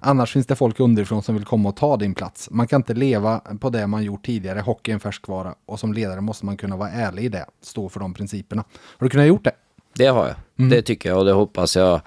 Annars 0.00 0.32
finns 0.32 0.46
det 0.46 0.56
folk 0.56 0.80
underifrån 0.80 1.22
som 1.22 1.34
vill 1.34 1.44
komma 1.44 1.68
och 1.68 1.76
ta 1.76 1.96
din 1.96 2.14
plats. 2.14 2.48
Man 2.50 2.66
kan 2.66 2.80
inte 2.80 2.94
leva 2.94 3.40
på 3.60 3.70
det 3.70 3.86
man 3.86 4.02
gjort 4.02 4.26
tidigare. 4.26 4.60
Hockey 4.60 4.90
är 4.90 4.94
en 4.94 5.00
färskvara 5.00 5.54
och 5.66 5.80
som 5.80 5.92
ledare 5.92 6.20
måste 6.20 6.46
man 6.46 6.56
kunna 6.56 6.76
vara 6.76 6.90
ärlig 6.90 7.24
i 7.24 7.28
det. 7.28 7.44
Stå 7.62 7.88
för 7.88 8.00
de 8.00 8.14
principerna. 8.14 8.64
Har 8.98 9.06
du 9.06 9.10
kunnat 9.10 9.26
gjort 9.26 9.44
det? 9.44 9.52
Det 9.94 10.06
har 10.06 10.26
jag. 10.26 10.36
Mm. 10.58 10.70
Det 10.70 10.82
tycker 10.82 11.08
jag 11.08 11.18
och 11.18 11.24
det 11.24 11.32
hoppas 11.32 11.76
jag 11.76 12.00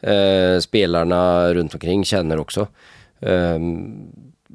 eh, 0.00 0.58
spelarna 0.60 1.54
runt 1.54 1.74
omkring 1.74 2.04
känner 2.04 2.38
också. 2.38 2.66
Ehm, 3.20 4.06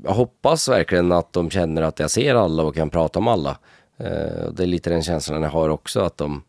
jag 0.04 0.14
hoppas 0.14 0.70
verkligen 0.70 1.12
att 1.12 1.34
de 1.34 1.50
känner 1.50 1.82
att 1.82 2.00
jag 2.00 2.12
ser 2.12 2.36
alla 2.36 2.64
och 2.64 2.76
kan 2.76 2.90
prata 2.90 3.20
om 3.20 3.28
alla. 3.28 3.58
Eh, 4.04 4.52
det 4.54 4.64
är 4.64 4.68
lite 4.68 4.90
den 4.90 5.04
känslan 5.04 5.42
jag 5.42 5.50
har 5.50 5.70
också 5.70 6.00
att 6.02 6.18
de, 6.18 6.44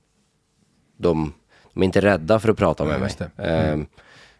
de, 0.97 1.33
de 1.73 1.83
är 1.83 1.85
inte 1.85 2.01
rädda 2.01 2.39
för 2.39 2.49
att 2.49 2.57
prata 2.57 2.85
med 2.85 3.01
mig. 3.01 3.11
Ehm, 3.37 3.87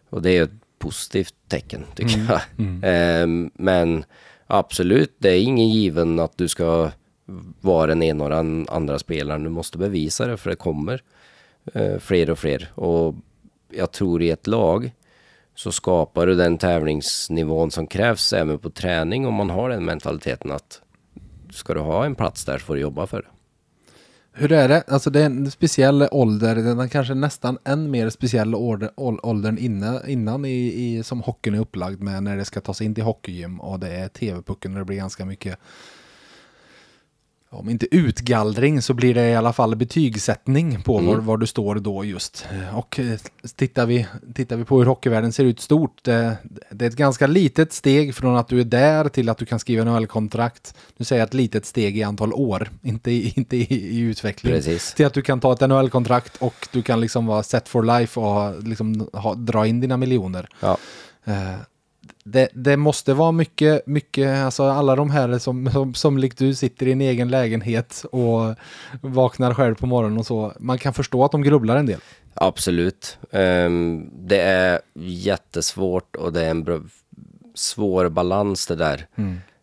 och 0.09 0.21
det 0.21 0.37
är 0.37 0.43
ett 0.43 0.51
positivt 0.79 1.33
tecken 1.47 1.85
tycker 1.95 2.15
Mm. 2.15 2.27
jag. 2.29 2.41
Ehm, 2.83 3.51
men 3.53 4.05
absolut, 4.47 5.15
det 5.17 5.29
är 5.29 5.41
ingen 5.43 5.69
given 5.69 6.19
att 6.19 6.37
du 6.37 6.47
ska 6.47 6.91
vara 7.61 7.87
den 7.87 8.03
ena 8.03 8.23
och 8.23 8.29
den 8.29 8.65
andra 8.69 8.99
spelaren. 8.99 9.43
Du 9.43 9.49
måste 9.49 9.77
bevisa 9.77 10.27
det 10.27 10.37
för 10.37 10.49
det 10.49 10.55
kommer 10.55 11.01
eh, 11.73 11.97
fler 11.99 12.29
och 12.29 12.39
fler. 12.39 12.71
Och 12.75 13.15
jag 13.69 13.91
tror 13.91 14.21
i 14.21 14.29
ett 14.29 14.47
lag 14.47 14.91
så 15.55 15.71
skapar 15.71 16.27
du 16.27 16.35
den 16.35 16.57
tävlingsnivån 16.57 17.71
som 17.71 17.87
krävs 17.87 18.33
även 18.33 18.59
på 18.59 18.69
träning 18.69 19.27
om 19.27 19.33
man 19.33 19.49
har 19.49 19.69
den 19.69 19.85
mentaliteten 19.85 20.51
att 20.51 20.81
ska 21.55 21.73
du 21.73 21.79
ha 21.79 22.05
en 22.05 22.15
plats 22.15 22.45
där 22.45 22.57
så 22.57 22.65
får 22.65 22.75
du 22.75 22.81
jobba 22.81 23.07
för 23.07 23.21
det. 23.21 23.27
Hur 24.37 24.51
är 24.51 24.67
det? 24.67 24.83
Alltså 24.87 25.09
det 25.09 25.21
är 25.21 25.25
en 25.25 25.51
speciell 25.51 26.07
ålder, 26.11 26.55
den 26.55 26.79
är 26.79 26.87
kanske 26.87 27.13
nästan 27.13 27.57
än 27.63 27.91
mer 27.91 28.09
speciell 28.09 28.55
ålder, 28.55 28.91
åldern 28.95 29.57
innan, 29.57 30.09
innan 30.09 30.45
i, 30.45 30.73
i, 30.73 31.03
som 31.03 31.21
hockeyn 31.21 31.55
är 31.55 31.59
upplagd 31.59 32.01
med 32.01 32.23
när 32.23 32.37
det 32.37 32.45
ska 32.45 32.61
tas 32.61 32.81
in 32.81 32.95
till 32.95 33.03
hockeygym 33.03 33.61
och 33.61 33.79
det 33.79 33.87
är 33.87 34.07
tv-pucken 34.07 34.73
och 34.73 34.79
det 34.79 34.85
blir 34.85 34.97
ganska 34.97 35.25
mycket 35.25 35.59
om 37.55 37.69
inte 37.69 37.95
utgallring 37.95 38.81
så 38.81 38.93
blir 38.93 39.13
det 39.13 39.29
i 39.29 39.35
alla 39.35 39.53
fall 39.53 39.75
betygssättning 39.75 40.83
på 40.83 40.97
var, 40.97 41.15
var 41.15 41.37
du 41.37 41.47
står 41.47 41.75
då 41.75 42.05
just. 42.05 42.45
Och 42.73 42.99
eh, 42.99 43.19
tittar 43.55 43.85
vi, 43.85 44.07
tittar 44.33 44.55
vi 44.55 44.65
på 44.65 44.77
hur 44.77 44.85
hockeyvärlden 44.85 45.33
ser 45.33 45.43
ut 45.43 45.59
stort, 45.59 46.03
det, 46.03 46.37
det 46.71 46.85
är 46.85 46.89
ett 46.89 46.95
ganska 46.95 47.27
litet 47.27 47.73
steg 47.73 48.15
från 48.15 48.35
att 48.35 48.47
du 48.47 48.59
är 48.59 48.63
där 48.63 49.09
till 49.09 49.29
att 49.29 49.37
du 49.37 49.45
kan 49.45 49.59
skriva 49.59 49.83
NHL-kontrakt. 49.83 50.75
Nu 50.97 51.05
säger 51.05 51.19
jag 51.19 51.27
ett 51.27 51.33
litet 51.33 51.65
steg 51.65 51.97
i 51.97 52.03
antal 52.03 52.33
år, 52.33 52.69
inte 52.81 53.11
i, 53.11 53.33
inte 53.35 53.57
i, 53.57 53.73
i 53.73 53.99
utveckling. 53.99 54.53
Precis. 54.53 54.93
Till 54.93 55.05
att 55.05 55.13
du 55.13 55.21
kan 55.21 55.39
ta 55.39 55.53
ett 55.53 55.61
NHL-kontrakt 55.61 56.37
och 56.37 56.67
du 56.71 56.81
kan 56.81 57.01
liksom 57.01 57.25
vara 57.25 57.43
set 57.43 57.69
for 57.69 57.83
life 57.83 58.19
och 58.19 58.63
liksom 58.63 59.09
ha, 59.13 59.33
dra 59.33 59.67
in 59.67 59.79
dina 59.81 59.97
miljoner. 59.97 60.49
Ja. 60.59 60.77
Det, 62.27 62.49
det 62.53 62.77
måste 62.77 63.13
vara 63.13 63.31
mycket, 63.31 63.87
mycket, 63.87 64.37
alltså 64.37 64.63
alla 64.63 64.95
de 64.95 65.09
här 65.09 65.37
som, 65.37 65.69
som, 65.71 65.93
som 65.93 66.17
likt 66.17 66.37
du 66.37 66.53
sitter 66.53 66.87
i 66.87 66.91
en 66.91 67.01
egen 67.01 67.29
lägenhet 67.29 68.05
och 68.11 68.55
vaknar 69.01 69.53
själv 69.53 69.75
på 69.75 69.85
morgonen 69.85 70.17
och 70.17 70.25
så. 70.25 70.53
Man 70.59 70.77
kan 70.77 70.93
förstå 70.93 71.25
att 71.25 71.31
de 71.31 71.41
grubblar 71.41 71.77
en 71.77 71.85
del. 71.85 71.99
Absolut. 72.33 73.17
Ehm, 73.31 74.09
det 74.13 74.41
är 74.41 74.79
jättesvårt 75.03 76.15
och 76.15 76.33
det 76.33 76.45
är 76.45 76.51
en 76.51 76.89
svår 77.55 78.09
balans 78.09 78.67
det 78.67 78.75
där. 78.75 79.07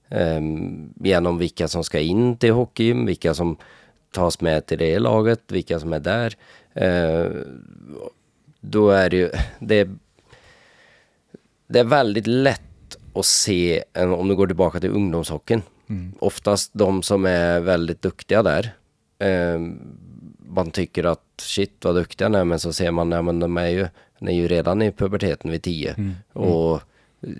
Ehm, 0.08 0.92
genom 1.00 1.38
vilka 1.38 1.68
som 1.68 1.84
ska 1.84 2.00
in 2.00 2.36
till 2.36 2.52
hockeyn, 2.52 3.06
vilka 3.06 3.34
som 3.34 3.56
tas 4.14 4.40
med 4.40 4.66
till 4.66 4.78
det 4.78 4.98
laget, 4.98 5.40
vilka 5.48 5.80
som 5.80 5.92
är 5.92 6.00
där. 6.00 6.34
Ehm, 6.74 7.44
då 8.60 8.90
är 8.90 9.10
det 9.10 9.16
ju, 9.16 9.30
det 9.58 9.74
är, 9.80 9.90
det 11.73 11.81
är 11.81 11.85
väldigt 11.85 12.27
lätt 12.27 12.97
att 13.14 13.27
se, 13.27 13.83
om 13.95 14.29
du 14.29 14.35
går 14.37 14.47
tillbaka 14.47 14.81
till 14.81 14.91
ungdomshockeyn, 14.91 15.62
oftast 16.18 16.70
de 16.75 17.03
som 17.03 17.25
är 17.27 17.61
väldigt 17.61 18.03
duktiga 18.03 18.43
där, 18.43 18.75
ehm, 19.18 19.79
man 20.39 20.70
tycker 20.70 21.05
att 21.05 21.25
shit 21.37 21.85
vad 21.85 21.95
duktiga 21.95 22.29
de 22.29 22.39
är. 22.39 22.45
Men 22.45 22.59
så 22.59 22.73
ser 22.73 22.91
man, 22.91 23.11
nej 23.11 23.23
men 23.23 23.41
de 23.41 23.57
är 23.57 23.68
ju, 23.68 23.87
de 24.18 24.29
är 24.29 24.33
ju 24.33 24.49
redan 24.49 24.83
i 24.83 24.93
puberteten 24.93 25.51
vid 25.51 25.62
10 25.62 26.14
och 26.33 26.81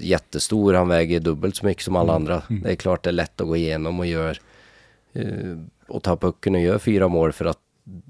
jättestor, 0.01 0.75
han 0.75 0.89
väger 0.89 1.21
dubbelt 1.21 1.57
så 1.57 1.67
mycket 1.67 1.85
som 1.85 1.97
alla 1.97 2.15
andra. 2.15 2.43
Det 2.49 2.71
är 2.71 2.77
klart 2.77 3.03
det 3.03 3.11
är 3.11 3.13
lätt 3.13 3.41
att 3.41 3.47
gå 3.47 3.57
igenom 3.57 4.01
och 4.01 4.07
gör 4.07 4.39
eh, 5.13 5.59
och 5.89 6.03
ta 6.03 6.17
pucken 6.17 6.55
och 6.55 6.61
gör 6.61 6.79
fyra 6.79 7.09
mål 7.09 7.33
för 7.33 7.45
att 7.45 7.59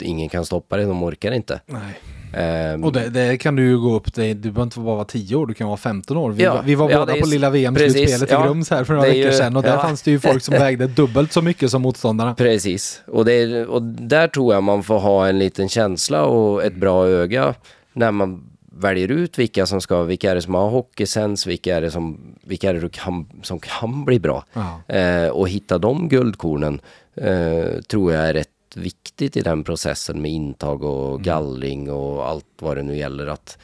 ingen 0.01 0.29
kan 0.29 0.45
stoppa 0.45 0.77
dig, 0.77 0.87
de 0.87 1.03
orkar 1.03 1.33
inte. 1.33 1.61
Nej. 1.67 1.95
Ehm, 2.35 2.85
Och 2.85 2.93
det, 2.93 3.09
det 3.09 3.37
kan 3.37 3.57
du 3.57 3.63
ju 3.63 3.79
gå 3.79 3.95
upp, 3.97 4.15
det, 4.15 4.35
du 4.35 4.41
behöver 4.51 4.63
inte 4.63 4.79
bara 4.81 4.95
vara 4.95 5.05
10 5.05 5.37
år, 5.37 5.47
du 5.47 5.55
kan 5.55 5.67
vara 5.67 5.77
15 5.77 6.17
år. 6.17 6.31
Vi, 6.31 6.43
Ja, 6.43 6.55
var- 6.55 6.63
vi 6.63 6.75
var 6.75 6.91
ja, 6.91 6.99
båda 6.99 7.21
på 7.21 7.27
lilla 7.27 7.51
VM-slutspelet 7.51 8.23
i 8.31 8.33
ja. 8.33 8.47
Grums 8.47 8.71
här 8.71 8.85
för 8.85 8.95
några 8.95 9.07
veckor 9.09 9.31
ju- 9.31 9.33
sedan 9.33 9.57
och 9.57 9.63
där 9.63 9.79
fanns 9.79 10.03
det 10.03 10.11
ju 10.11 10.21
folk 10.21 10.43
som 10.43 10.55
vägde 10.55 10.87
dubbelt 10.97 11.33
så 11.33 11.43
mycket 11.43 11.71
som 11.71 11.83
motståndarna. 11.83 12.35
Precis, 12.35 13.03
och, 13.07 13.31
är, 13.31 13.67
och 13.67 13.83
där 13.83 14.29
tror 14.29 14.55
jag 14.55 14.63
man 14.63 14.83
får 14.83 14.99
ha 14.99 15.29
en 15.29 15.39
liten 15.39 15.69
känsla 15.69 16.25
och 16.25 16.65
ett 16.65 16.75
bra 16.77 17.07
öga 17.09 17.55
när 17.93 18.11
man 18.11 18.45
väljer 18.75 19.09
ut 19.09 19.39
vilka 19.39 19.67
som 19.67 19.81
ska, 19.81 20.03
vilka 20.03 20.31
är 20.31 20.35
det 20.35 20.43
som 20.43 20.55
har 20.55 20.69
hockeysens, 20.71 21.47
vilka 21.47 21.77
är 21.77 21.81
det 21.81 21.91
som, 21.91 22.21
vilka 22.45 22.71
är 22.71 22.75
det 22.75 22.93
kan, 22.93 23.27
som 23.43 23.59
kan 23.61 24.05
bli 24.05 24.21
bra. 24.21 24.45
Eh, 24.89 25.29
och 25.29 25.49
hitta 25.49 25.79
de 25.79 26.09
guldkornen 26.09 26.81
eh, 27.17 27.81
tror 27.89 28.13
jag 28.13 28.29
är 28.29 28.35
rätt 28.35 28.49
viktigt 28.77 29.37
i 29.37 29.41
den 29.41 29.65
processen 29.65 30.23
med 30.23 30.31
intag 30.31 30.83
och 30.83 31.23
gallring 31.23 31.91
och 31.91 32.29
allt 32.29 32.47
vad 32.59 32.77
det 32.77 32.83
nu 32.83 32.97
gäller. 32.97 33.27
Att, 33.27 33.59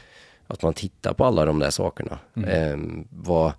att 0.46 0.62
man 0.62 0.74
tittar 0.74 1.12
på 1.12 1.24
alla 1.24 1.44
de 1.44 1.58
där 1.58 1.70
sakerna. 1.70 2.18
Eh, 2.34 2.76
vad, 3.10 3.52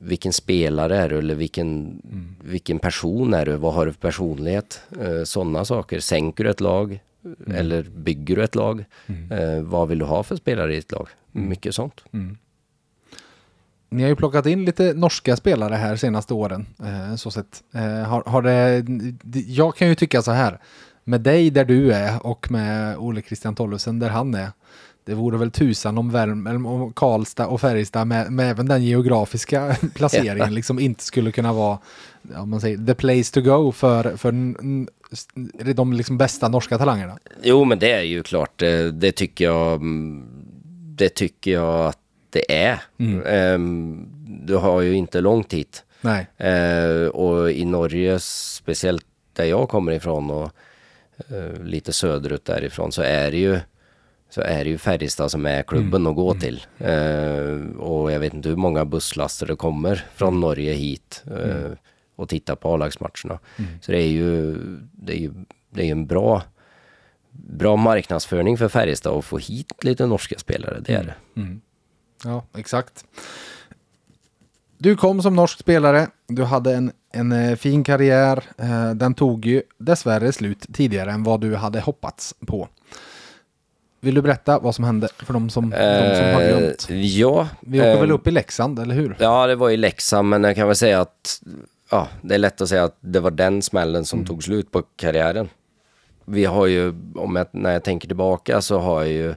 vilken 0.00 0.32
spelare 0.32 0.96
är 0.96 1.08
du 1.08 1.18
eller 1.18 1.34
vilken, 1.34 2.00
vilken 2.44 2.78
person 2.78 3.34
är 3.34 3.46
du? 3.46 3.56
Vad 3.56 3.74
har 3.74 3.86
du 3.86 3.92
för 3.92 4.00
personlighet? 4.00 4.80
Eh, 5.00 5.22
Sådana 5.24 5.64
saker. 5.64 6.00
Sänker 6.00 6.44
du 6.44 6.50
ett 6.50 6.60
lag? 6.60 7.00
Eller 7.54 7.82
bygger 7.82 8.36
du 8.36 8.44
ett 8.44 8.54
lag? 8.54 8.84
Eh, 9.30 9.62
vad 9.62 9.88
vill 9.88 9.98
du 9.98 10.04
ha 10.04 10.22
för 10.22 10.36
spelare 10.36 10.74
i 10.74 10.78
ett 10.78 10.92
lag? 10.92 11.08
Mycket 11.32 11.74
sånt. 11.74 12.04
Ni 13.90 14.02
har 14.02 14.08
ju 14.08 14.16
plockat 14.16 14.46
in 14.46 14.64
lite 14.64 14.94
norska 14.94 15.36
spelare 15.36 15.74
här 15.74 15.96
senaste 15.96 16.34
åren. 16.34 16.66
Eh, 16.82 17.16
så 17.16 17.30
sett. 17.30 17.62
Eh, 17.74 18.08
har, 18.08 18.22
har 18.26 18.42
det, 18.42 18.84
jag 19.40 19.76
kan 19.76 19.88
ju 19.88 19.94
tycka 19.94 20.22
så 20.22 20.30
här. 20.30 20.58
Med 21.04 21.20
dig 21.20 21.50
där 21.50 21.64
du 21.64 21.92
är 21.92 22.26
och 22.26 22.50
med 22.50 22.96
Ole 22.96 23.22
Christian 23.22 23.54
Tollefsen 23.54 23.98
där 23.98 24.08
han 24.08 24.34
är. 24.34 24.48
Det 25.04 25.14
vore 25.14 25.38
väl 25.38 25.50
tusan 25.50 25.98
om, 25.98 26.10
Värm, 26.10 26.66
om 26.66 26.92
Karlstad 26.92 27.46
och 27.46 27.60
Färjestad 27.60 28.06
med, 28.06 28.32
med 28.32 28.50
även 28.50 28.68
den 28.68 28.84
geografiska 28.84 29.76
placeringen 29.94 30.54
liksom 30.54 30.78
inte 30.78 31.04
skulle 31.04 31.32
kunna 31.32 31.52
vara 31.52 31.78
ja, 32.34 32.44
man 32.44 32.60
säger, 32.60 32.86
the 32.86 32.94
place 32.94 33.34
to 33.34 33.40
go 33.40 33.72
för, 33.72 34.16
för 34.16 34.32
de 35.74 35.92
liksom 35.92 36.18
bästa 36.18 36.48
norska 36.48 36.78
talangerna. 36.78 37.18
Jo, 37.42 37.64
men 37.64 37.78
det 37.78 37.92
är 37.92 38.02
ju 38.02 38.22
klart. 38.22 38.58
Det, 38.58 38.90
det 38.90 39.12
tycker 39.12 39.44
jag. 39.44 39.72
mm, 39.72 40.24
Det 40.96 41.08
tycker 41.08 41.50
jag 41.50 41.86
att 41.86 41.98
det 42.32 42.64
är. 42.64 42.80
Ehm, 43.26 44.08
du 44.46 44.56
har 44.56 44.80
ju 44.80 44.94
inte 44.94 45.20
långt 45.20 45.52
hit. 45.52 45.84
Eh, 46.36 47.06
och 47.06 47.50
i 47.50 47.64
Norge, 47.64 48.18
speciellt 48.20 49.06
där 49.32 49.44
jag 49.44 49.68
kommer 49.68 49.92
ifrån 49.92 50.30
och 50.30 50.50
eh, 51.30 51.62
lite 51.62 51.92
söderut 51.92 52.44
därifrån, 52.44 52.92
så 52.92 53.02
är 53.02 53.30
det 53.30 53.36
ju 53.38 53.60
så 54.30 54.40
är 54.40 54.64
det 54.64 54.70
ju 54.70 54.78
Färjestad 54.78 55.30
som 55.30 55.46
är 55.46 55.62
klubben 55.62 56.06
att 56.06 56.14
gå 56.14 56.34
till. 56.34 56.62
Eh, 56.78 57.76
och 57.78 58.12
jag 58.12 58.20
vet 58.20 58.34
inte 58.34 58.48
hur 58.48 58.56
många 58.56 58.84
busslaster 58.84 59.46
det 59.46 59.56
kommer 59.56 60.04
från 60.14 60.40
Norge 60.40 60.72
hit 60.72 61.24
eh, 61.26 61.70
och 62.16 62.28
titta 62.28 62.56
på 62.56 62.74
A-lagsmatcherna. 62.74 63.38
Så 63.80 63.92
det 63.92 63.98
är 64.02 64.08
ju, 64.08 64.56
det 64.92 65.12
är 65.12 65.18
ju, 65.18 65.32
det 65.70 65.82
är 65.82 65.92
en 65.92 66.06
bra, 66.06 66.42
bra 67.30 67.76
marknadsföring 67.76 68.58
för 68.58 68.68
Färjestad 68.68 69.18
att 69.18 69.24
få 69.24 69.38
hit 69.38 69.84
lite 69.84 70.06
norska 70.06 70.38
spelare, 70.38 70.80
det 70.80 70.92
är 70.94 71.04
det. 71.04 71.14
Ja, 72.24 72.44
exakt. 72.56 73.04
Du 74.78 74.96
kom 74.96 75.22
som 75.22 75.36
norsk 75.36 75.58
spelare. 75.58 76.06
Du 76.26 76.44
hade 76.44 76.74
en, 76.74 76.92
en 77.12 77.32
eh, 77.32 77.56
fin 77.56 77.84
karriär. 77.84 78.44
Eh, 78.58 78.90
Den 78.90 79.14
tog 79.14 79.46
ju 79.46 79.62
dessvärre 79.78 80.32
slut 80.32 80.66
tidigare 80.72 81.10
än 81.12 81.22
vad 81.24 81.40
du 81.40 81.56
hade 81.56 81.80
hoppats 81.80 82.34
på. 82.46 82.68
Vill 84.00 84.14
du 84.14 84.22
berätta 84.22 84.58
vad 84.58 84.74
som 84.74 84.84
hände 84.84 85.08
för 85.18 85.32
de 85.32 85.50
som, 85.50 85.70
de 85.70 85.76
som 86.16 86.34
har 86.34 86.48
glömt? 86.48 86.86
Eh, 86.90 86.96
ja. 87.18 87.48
Vi 87.60 87.80
åker 87.80 87.94
eh, 87.94 88.00
väl 88.00 88.10
upp 88.10 88.26
i 88.26 88.30
Leksand, 88.30 88.78
eller 88.78 88.94
hur? 88.94 89.16
Ja, 89.18 89.46
det 89.46 89.56
var 89.56 89.70
i 89.70 89.76
Leksand, 89.76 90.28
men 90.28 90.44
jag 90.44 90.56
kan 90.56 90.66
väl 90.66 90.76
säga 90.76 91.00
att 91.00 91.42
ja, 91.90 92.08
det 92.22 92.34
är 92.34 92.38
lätt 92.38 92.60
att 92.60 92.68
säga 92.68 92.84
att 92.84 92.96
det 93.00 93.20
var 93.20 93.30
den 93.30 93.62
smällen 93.62 94.04
som 94.04 94.24
tog 94.24 94.44
slut 94.44 94.70
på 94.70 94.82
karriären. 94.96 95.48
Vi 96.24 96.44
har 96.44 96.66
ju, 96.66 96.94
om 97.14 97.36
jag, 97.36 97.46
när 97.50 97.72
jag 97.72 97.84
tänker 97.84 98.08
tillbaka 98.08 98.60
så 98.60 98.78
har 98.78 99.00
jag 99.00 99.10
ju 99.12 99.34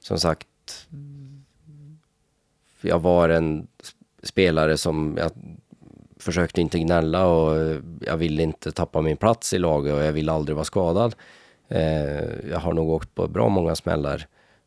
som 0.00 0.18
sagt, 0.18 0.46
jag 2.80 2.98
var 2.98 3.28
en 3.28 3.66
spelare 4.22 4.76
som 4.76 5.16
jag 5.18 5.30
försökte 6.20 6.60
inte 6.60 6.78
gnälla 6.78 7.26
och 7.26 7.80
jag 8.00 8.16
ville 8.16 8.42
inte 8.42 8.72
tappa 8.72 9.00
min 9.00 9.16
plats 9.16 9.52
i 9.52 9.58
laget 9.58 9.94
och 9.94 10.04
jag 10.04 10.12
ville 10.12 10.32
aldrig 10.32 10.56
vara 10.56 10.64
skadad. 10.64 11.14
Eh, 11.68 12.50
jag 12.50 12.58
har 12.58 12.72
nog 12.72 12.88
åkt 12.88 13.14
på 13.14 13.28
bra 13.28 13.48
många 13.48 13.76
smällar 13.76 14.26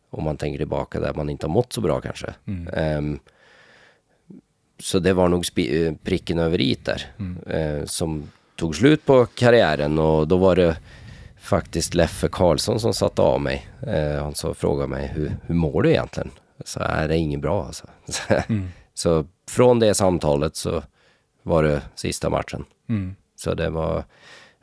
om 0.09 0.23
man 0.23 0.37
tänker 0.37 0.57
tillbaka 0.57 0.99
där 0.99 1.13
man 1.13 1.29
inte 1.29 1.45
har 1.45 1.53
mått 1.53 1.73
så 1.73 1.81
bra 1.81 2.01
kanske. 2.01 2.33
Ehm, 2.73 3.19
så 4.79 4.99
det 4.99 5.13
var 5.13 5.27
nog 5.27 5.45
eh, 5.55 5.93
pricken 6.03 6.39
över 6.39 6.61
i 6.61 6.77
där 6.83 7.05
eh, 7.47 7.85
som 7.85 8.31
tog 8.55 8.75
slut 8.75 9.05
på 9.05 9.25
karriären 9.25 9.99
och 9.99 10.27
då 10.27 10.37
var 10.37 10.55
det 10.55 10.77
faktiskt 11.39 11.93
Leffe 11.93 12.27
Karlsson 12.31 12.79
som 12.79 12.93
satte 12.93 13.21
av 13.21 13.41
mig. 13.41 13.67
Han 14.19 14.35
så 14.35 14.53
frågade 14.53 14.87
mig 14.87 15.07
hur, 15.07 15.37
hur 15.45 15.55
mår 15.55 15.81
du 15.81 15.89
egentligen? 15.89 16.31
Så 16.65 16.79
är 16.79 17.07
det 17.07 17.15
är 17.15 17.19
inget 17.19 17.41
bra 17.41 17.65
alltså. 17.65 17.87
så 18.93 19.25
från 19.49 19.79
det 19.79 19.93
samtalet 19.93 20.55
så 20.55 20.83
var 21.43 21.63
det 21.63 21.81
sista 21.95 22.29
matchen. 22.29 22.65
Mm. 22.89 23.15
Så 23.35 23.53
det 23.53 23.69
var, 23.69 24.03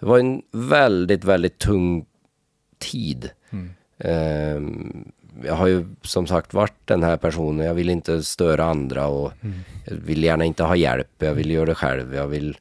det 0.01 0.07
var 0.07 0.19
en 0.19 0.43
väldigt, 0.53 1.25
väldigt 1.25 1.59
tung 1.59 2.07
tid. 2.79 3.31
Ehm, 3.99 5.13
jag 5.45 5.55
har 5.55 5.67
ju 5.67 5.87
som 6.03 6.27
sagt 6.27 6.55
varit 6.55 6.77
den 6.85 7.03
här 7.03 7.17
personen, 7.17 7.67
jag 7.67 7.75
vill 7.75 7.91
inte 7.91 8.23
störa 8.23 8.65
andra 8.65 9.07
och 9.07 9.33
jag 9.87 9.95
vill 9.97 10.25
gärna 10.25 10.45
inte 10.45 10.65
ha 10.65 10.77
hjälp, 10.77 11.11
jag 11.19 11.35
vill 11.35 11.51
göra 11.51 11.67
det 11.67 11.75
själv. 11.75 12.15
Jag 12.15 12.27
vill, 12.27 12.59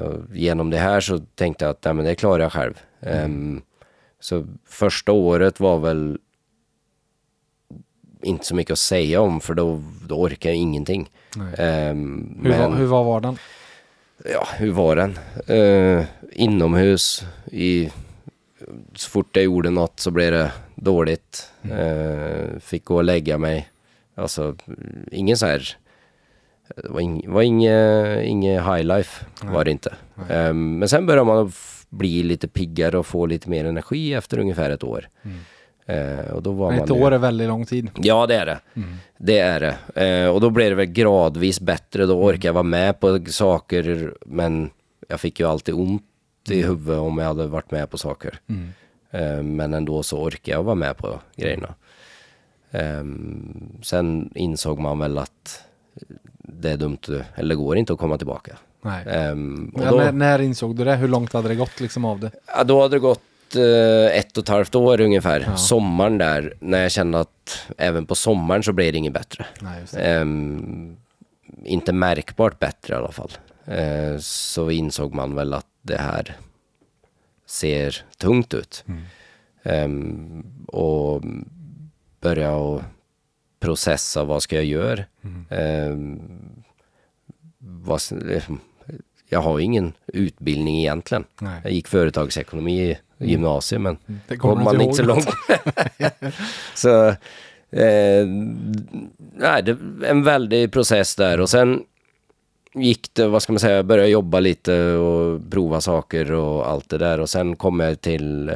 och 0.00 0.36
genom 0.36 0.70
det 0.70 0.78
här 0.78 1.00
så 1.00 1.18
tänkte 1.18 1.64
jag 1.64 1.70
att 1.70 1.84
nej, 1.84 1.94
men 1.94 2.04
det 2.04 2.14
klarar 2.14 2.42
jag 2.42 2.52
själv. 2.52 2.80
Ehm, 3.00 3.62
så 4.20 4.46
första 4.66 5.12
året 5.12 5.60
var 5.60 5.78
väl 5.78 6.18
inte 8.22 8.46
så 8.46 8.54
mycket 8.54 8.72
att 8.72 8.78
säga 8.78 9.20
om 9.20 9.40
för 9.40 9.54
då, 9.54 9.82
då 10.08 10.20
orkar 10.20 10.50
jag 10.50 10.56
ingenting. 10.56 11.10
Nej. 11.36 11.54
Ehm, 11.58 12.38
Hur, 12.42 12.50
men- 12.50 12.70
var, 12.70 12.78
hur 12.78 12.86
var 12.86 13.04
vardagen? 13.04 13.38
Ja, 14.32 14.48
hur 14.56 14.70
var 14.72 14.96
den? 14.96 15.18
Eh, 15.46 16.04
inomhus. 16.32 17.24
I, 17.52 17.90
så 18.94 19.10
fort 19.10 19.36
jag 19.36 19.44
gjorde 19.44 19.70
något 19.70 20.00
så 20.00 20.10
blev 20.10 20.32
det 20.32 20.52
dåligt. 20.74 21.50
Eh, 21.62 22.58
fick 22.60 22.84
gå 22.84 22.96
och 22.96 23.04
lägga 23.04 23.38
mig. 23.38 23.68
Alltså, 24.14 24.56
ingen 25.12 25.36
så 25.36 25.46
här... 25.46 25.76
Det 26.76 26.88
var, 26.88 27.00
ing, 27.00 27.30
var 27.32 27.42
inget, 27.42 28.24
inget 28.24 28.62
high 28.64 28.82
life, 28.84 29.24
var 29.42 29.64
det 29.64 29.70
inte. 29.70 29.94
Eh, 30.28 30.52
men 30.54 30.88
sen 30.88 31.06
började 31.06 31.26
man 31.26 31.52
bli 31.88 32.22
lite 32.22 32.48
piggare 32.48 32.98
och 32.98 33.06
få 33.06 33.26
lite 33.26 33.50
mer 33.50 33.64
energi 33.64 34.14
efter 34.14 34.38
ungefär 34.38 34.70
ett 34.70 34.84
år. 34.84 35.08
Eh, 35.90 36.30
och 36.32 36.42
då 36.42 36.52
var 36.52 36.72
Ett 36.72 36.88
man 36.88 36.98
ju- 36.98 37.04
år 37.04 37.12
är 37.12 37.18
väldigt 37.18 37.48
lång 37.48 37.66
tid. 37.66 37.90
Ja, 37.96 38.26
det 38.26 38.34
är 38.34 38.46
det. 38.46 38.58
Det 39.18 39.38
är 39.38 39.60
det. 39.94 40.02
Eh, 40.06 40.28
och 40.30 40.40
då 40.40 40.50
blev 40.50 40.70
det 40.70 40.74
väl 40.76 40.86
gradvis 40.86 41.60
bättre. 41.60 42.06
Då 42.06 42.14
orkade 42.24 42.46
jag 42.48 42.52
vara 42.52 42.62
med 42.62 43.00
på 43.00 43.20
saker, 43.28 44.14
men 44.26 44.70
jag 45.08 45.20
fick 45.20 45.40
ju 45.40 45.46
alltid 45.48 45.74
ont 45.74 46.02
i 46.50 46.62
huvudet 46.62 46.98
om 47.00 47.18
jag 47.18 47.26
hade 47.26 47.46
varit 47.46 47.70
med 47.70 47.90
på 47.90 47.98
saker. 47.98 48.38
Eh, 49.10 49.42
men 49.42 49.74
ändå 49.74 50.02
så 50.02 50.18
orkade 50.22 50.56
jag 50.56 50.62
vara 50.62 50.74
med 50.74 50.96
på 50.96 51.20
grejerna. 51.36 51.74
Eh, 52.70 53.04
sen 53.82 54.30
insåg 54.34 54.78
man 54.78 54.98
väl 54.98 55.18
att 55.18 55.62
det 56.38 56.70
är 56.70 56.76
dumt, 56.76 56.98
eller 57.34 57.48
det 57.48 57.54
går 57.56 57.76
inte 57.76 57.92
att 57.92 57.98
komma 57.98 58.18
tillbaka. 58.18 58.56
Nej. 58.82 59.04
Eh, 59.06 59.30
och 59.74 59.84
Ja, 59.84 59.90
då, 59.90 59.96
när, 59.96 60.12
när 60.12 60.40
insåg 60.40 60.76
du 60.76 60.84
det? 60.84 60.94
Hur 60.96 61.08
långt 61.08 61.32
hade 61.32 61.48
det 61.48 61.54
gått 61.54 61.80
liksom 61.80 62.04
av 62.04 62.20
det? 62.20 62.30
Ja, 62.46 62.64
då 62.64 62.82
hade 62.82 62.96
det 62.96 63.00
gått 63.00 63.20
eh, 63.56 64.18
ett 64.18 64.36
och 64.36 64.42
ett 64.42 64.48
halvt 64.48 64.74
år 64.74 65.00
ungefär. 65.00 65.40
Ja. 65.46 65.56
Sommaren 65.56 66.18
där, 66.18 66.54
när 66.60 66.82
jag 66.82 66.92
kände 66.92 67.20
att 67.20 67.66
även 67.78 68.06
på 68.06 68.14
sommaren 68.14 68.62
så 68.62 68.72
blev 68.72 68.92
det 68.92 68.98
inget 68.98 69.12
bättre. 69.12 69.46
Nej, 69.60 69.84
det. 69.92 70.00
Ehm, 70.00 70.96
inte 71.64 71.92
märkbart 71.92 72.58
bättre 72.58 72.94
i 72.94 72.96
alla 72.96 73.12
fall. 73.12 73.30
Eh, 73.64 74.18
så 74.18 74.70
insåg 74.70 75.14
man 75.14 75.34
väl 75.34 75.54
att 75.54 75.66
det 75.82 75.96
här 75.98 76.36
ser 77.46 78.04
tungt 78.18 78.54
ut. 78.54 78.84
Ehm, 79.62 80.44
och 80.68 81.22
börja 82.20 82.52
och 82.54 82.82
processa 83.60 84.24
vad 84.24 84.42
ska 84.42 84.56
jag 84.56 84.64
göra. 84.64 85.04
Ehm, 85.50 86.20
vad, 87.58 87.96
s- 87.96 88.12
jag 89.28 89.40
har 89.40 89.60
ingen 89.60 89.92
utbildning 90.06 90.78
egentligen. 90.78 91.24
Nej. 91.40 91.60
Jag 91.64 91.72
gick 91.72 91.88
företagsekonomi 91.88 92.98
gymnasiet 93.20 93.80
men 93.80 93.96
Det 94.28 94.36
kommer 94.36 94.64
man 94.64 94.80
inte 94.80 94.96
så 94.96 95.02
långt. 95.02 95.28
så 96.74 97.08
eh, 97.70 98.26
nej, 99.36 99.62
det 99.62 99.76
en 100.06 100.22
väldig 100.22 100.72
process 100.72 101.16
där 101.16 101.40
och 101.40 101.50
sen 101.50 101.82
gick 102.74 103.14
det, 103.14 103.28
vad 103.28 103.42
ska 103.42 103.52
man 103.52 103.60
säga, 103.60 103.82
började 103.82 104.08
jobba 104.08 104.40
lite 104.40 104.82
och 104.92 105.50
prova 105.50 105.80
saker 105.80 106.32
och 106.32 106.68
allt 106.68 106.88
det 106.88 106.98
där. 106.98 107.20
Och 107.20 107.30
sen 107.30 107.56
kom 107.56 107.80
jag 107.80 108.00
till 108.00 108.48
eh, 108.48 108.54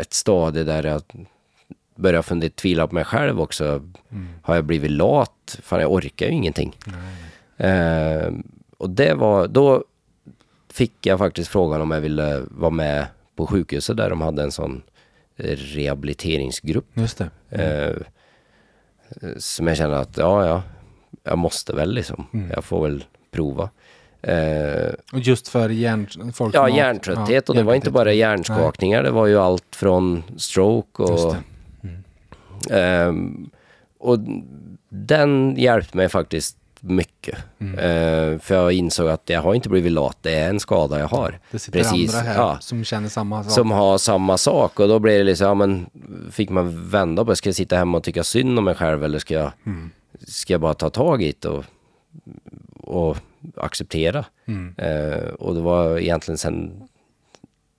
ett 0.00 0.12
stadie 0.12 0.64
där 0.64 0.82
jag 0.82 1.02
började 1.94 2.22
fundera, 2.22 2.50
tvivla 2.50 2.86
på 2.86 2.94
mig 2.94 3.04
själv 3.04 3.40
också. 3.40 3.82
Har 4.42 4.54
jag 4.54 4.64
blivit 4.64 4.90
lat? 4.90 5.58
Fan, 5.62 5.80
jag 5.80 5.92
orkar 5.92 6.26
ju 6.26 6.32
ingenting. 6.32 6.76
Eh, 7.56 8.32
och 8.78 8.90
det 8.90 9.14
var, 9.14 9.48
då 9.48 9.84
fick 10.74 11.06
jag 11.06 11.18
faktiskt 11.18 11.50
frågan 11.50 11.80
om 11.80 11.90
jag 11.90 12.00
ville 12.00 12.42
vara 12.50 12.70
med 12.70 13.06
på 13.36 13.46
sjukhuset 13.46 13.96
där 13.96 14.10
de 14.10 14.20
hade 14.20 14.42
en 14.42 14.52
sån 14.52 14.82
eh, 15.36 15.56
rehabiliteringsgrupp. 15.56 16.86
Just 16.94 17.18
det. 17.18 17.30
Eh, 17.50 17.96
som 19.38 19.66
jag 19.66 19.76
kände 19.76 19.98
att, 19.98 20.16
ja, 20.16 20.46
ja, 20.46 20.62
jag 21.22 21.38
måste 21.38 21.72
väl 21.72 21.94
liksom. 21.94 22.26
Mm. 22.32 22.50
Jag 22.50 22.64
får 22.64 22.82
väl 22.82 23.04
prova. 23.30 23.70
Eh, 24.22 24.92
Och 25.12 25.18
just 25.18 25.48
för 25.48 25.68
hjärn, 25.68 26.32
folk 26.32 26.54
ja, 26.54 26.68
hjärntrötthet 26.68 27.44
ja, 27.48 27.52
och 27.52 27.56
det 27.56 27.62
var 27.62 27.74
inte 27.74 27.90
bara 27.90 28.12
hjärnskakningar, 28.12 29.02
det 29.02 29.10
var 29.10 29.26
ju 29.26 29.38
allt 29.38 29.76
från 29.76 30.22
stroke 30.36 31.02
och... 31.02 31.36
det. 32.70 32.80
Ehm, 32.80 33.50
och 33.98 34.18
den 34.88 35.56
hjälpte 35.56 35.96
mig 35.96 36.08
faktiskt 36.08 36.56
mycket. 36.86 37.38
Mm. 37.58 37.78
Eh, 37.78 38.38
för 38.38 38.54
jag 38.54 38.72
insåg 38.72 39.08
att 39.08 39.30
jag 39.30 39.42
har 39.42 39.54
inte 39.54 39.68
blivit 39.68 39.92
lat, 39.92 40.18
det 40.20 40.34
är 40.34 40.48
en 40.48 40.60
skada 40.60 40.98
jag 40.98 41.08
har. 41.08 41.38
Det 41.50 41.58
sitter 41.58 41.84
andra 41.84 42.18
här 42.18 42.34
ja. 42.34 42.58
som 42.60 42.84
känner 42.84 43.08
samma 43.08 43.44
sak. 43.44 43.52
Som 43.52 43.70
har 43.70 43.98
samma 43.98 44.38
sak 44.38 44.80
och 44.80 44.88
då 44.88 44.98
blev 44.98 45.18
det 45.18 45.24
liksom, 45.24 45.46
ja 45.46 45.54
men 45.54 45.86
fick 46.30 46.50
man 46.50 46.88
vända 46.88 47.24
på 47.24 47.30
det. 47.30 47.36
Ska 47.36 47.48
jag 47.48 47.56
sitta 47.56 47.76
hemma 47.76 47.98
och 47.98 48.04
tycka 48.04 48.24
synd 48.24 48.58
om 48.58 48.64
mig 48.64 48.74
själv 48.74 49.04
eller 49.04 49.18
ska 49.18 49.34
jag, 49.34 49.52
Mm. 49.66 49.90
ska 50.26 50.52
jag 50.52 50.60
bara 50.60 50.74
ta 50.74 50.90
tag 50.90 51.22
i 51.22 51.34
det 51.38 51.48
och, 51.48 51.64
och 52.76 53.16
acceptera? 53.56 54.24
Mm. 54.46 54.74
Eh, 54.78 55.28
och 55.28 55.54
det 55.54 55.60
var 55.60 55.98
egentligen 55.98 56.38
sen, 56.38 56.88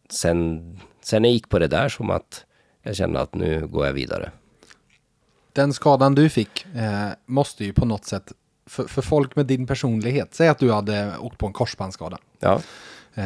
sen, 0.10 0.80
sen 1.02 1.24
jag 1.24 1.34
gick 1.34 1.50
på 1.50 1.60
det 1.60 1.68
där 1.68 1.90
som 1.90 2.10
att 2.10 2.46
jag 2.84 2.96
kände 2.96 3.20
att 3.22 3.36
nu 3.36 3.68
går 3.68 3.86
jag 3.86 3.94
vidare. 3.94 4.32
Den 5.54 5.74
skadan 5.74 6.16
du 6.16 6.30
fick 6.30 6.66
eh, 6.76 7.10
måste 7.26 7.66
ju 7.66 7.74
på 7.74 7.86
något 7.86 8.06
sätt, 8.06 8.32
för, 8.70 8.84
för 8.84 9.02
folk 9.02 9.36
med 9.36 9.46
din 9.46 9.68
personlighet, 9.68 10.28
säg 10.32 10.48
att 10.48 10.60
du 10.60 10.72
hade 10.72 11.12
åkt 11.20 11.38
på 11.38 11.48
en 11.48 11.54
korsbandsskada. 11.54 12.18
Ja, 12.40 12.62
Eh, 13.18 13.24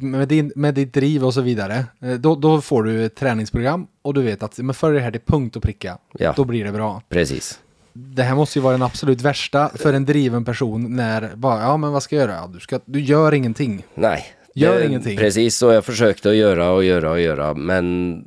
med, 0.00 0.28
din, 0.28 0.52
med 0.56 0.74
ditt 0.74 0.92
driv 0.94 1.24
och 1.24 1.34
så 1.34 1.40
vidare, 1.40 1.84
eh, 2.02 2.12
då, 2.14 2.34
då 2.34 2.60
får 2.60 2.82
du 2.82 3.04
ett 3.04 3.14
träningsprogram 3.16 3.86
och 4.02 4.14
du 4.14 4.22
vet 4.22 4.42
att 4.42 4.58
men 4.58 4.74
för 4.74 4.92
det 4.92 5.00
här 5.00 5.10
till 5.10 5.20
punkt 5.20 5.56
och 5.56 5.62
pricka, 5.62 5.98
Ja. 6.18 6.32
då 6.36 6.44
blir 6.44 6.64
det 6.64 6.72
bra. 6.72 7.02
precis. 7.08 7.58
Det 7.92 8.22
här 8.22 8.34
måste 8.34 8.58
ju 8.58 8.62
vara 8.62 8.72
den 8.72 8.82
absolut 8.82 9.20
värsta 9.20 9.68
för 9.74 9.92
en 9.92 10.04
driven 10.04 10.44
person 10.44 10.96
när, 10.96 11.30
bara, 11.34 11.60
ja 11.62 11.76
men 11.76 11.92
vad 11.92 12.02
ska 12.02 12.16
jag 12.16 12.22
göra? 12.28 12.36
Ja, 12.36 12.50
Du, 12.54 12.60
ska, 12.60 12.80
du 12.84 13.00
gör 13.00 13.34
ingenting. 13.34 13.84
Nej. 13.94 14.24
Gör 14.54 14.78
det, 14.78 14.86
ingenting. 14.86 15.18
Precis 15.18 15.56
så 15.56 15.72
jag 15.72 15.84
försökte 15.84 16.30
att 16.30 16.36
göra 16.36 16.70
och 16.70 16.84
göra 16.84 17.10
och 17.10 17.20
göra 17.20 17.54
men 17.54 18.24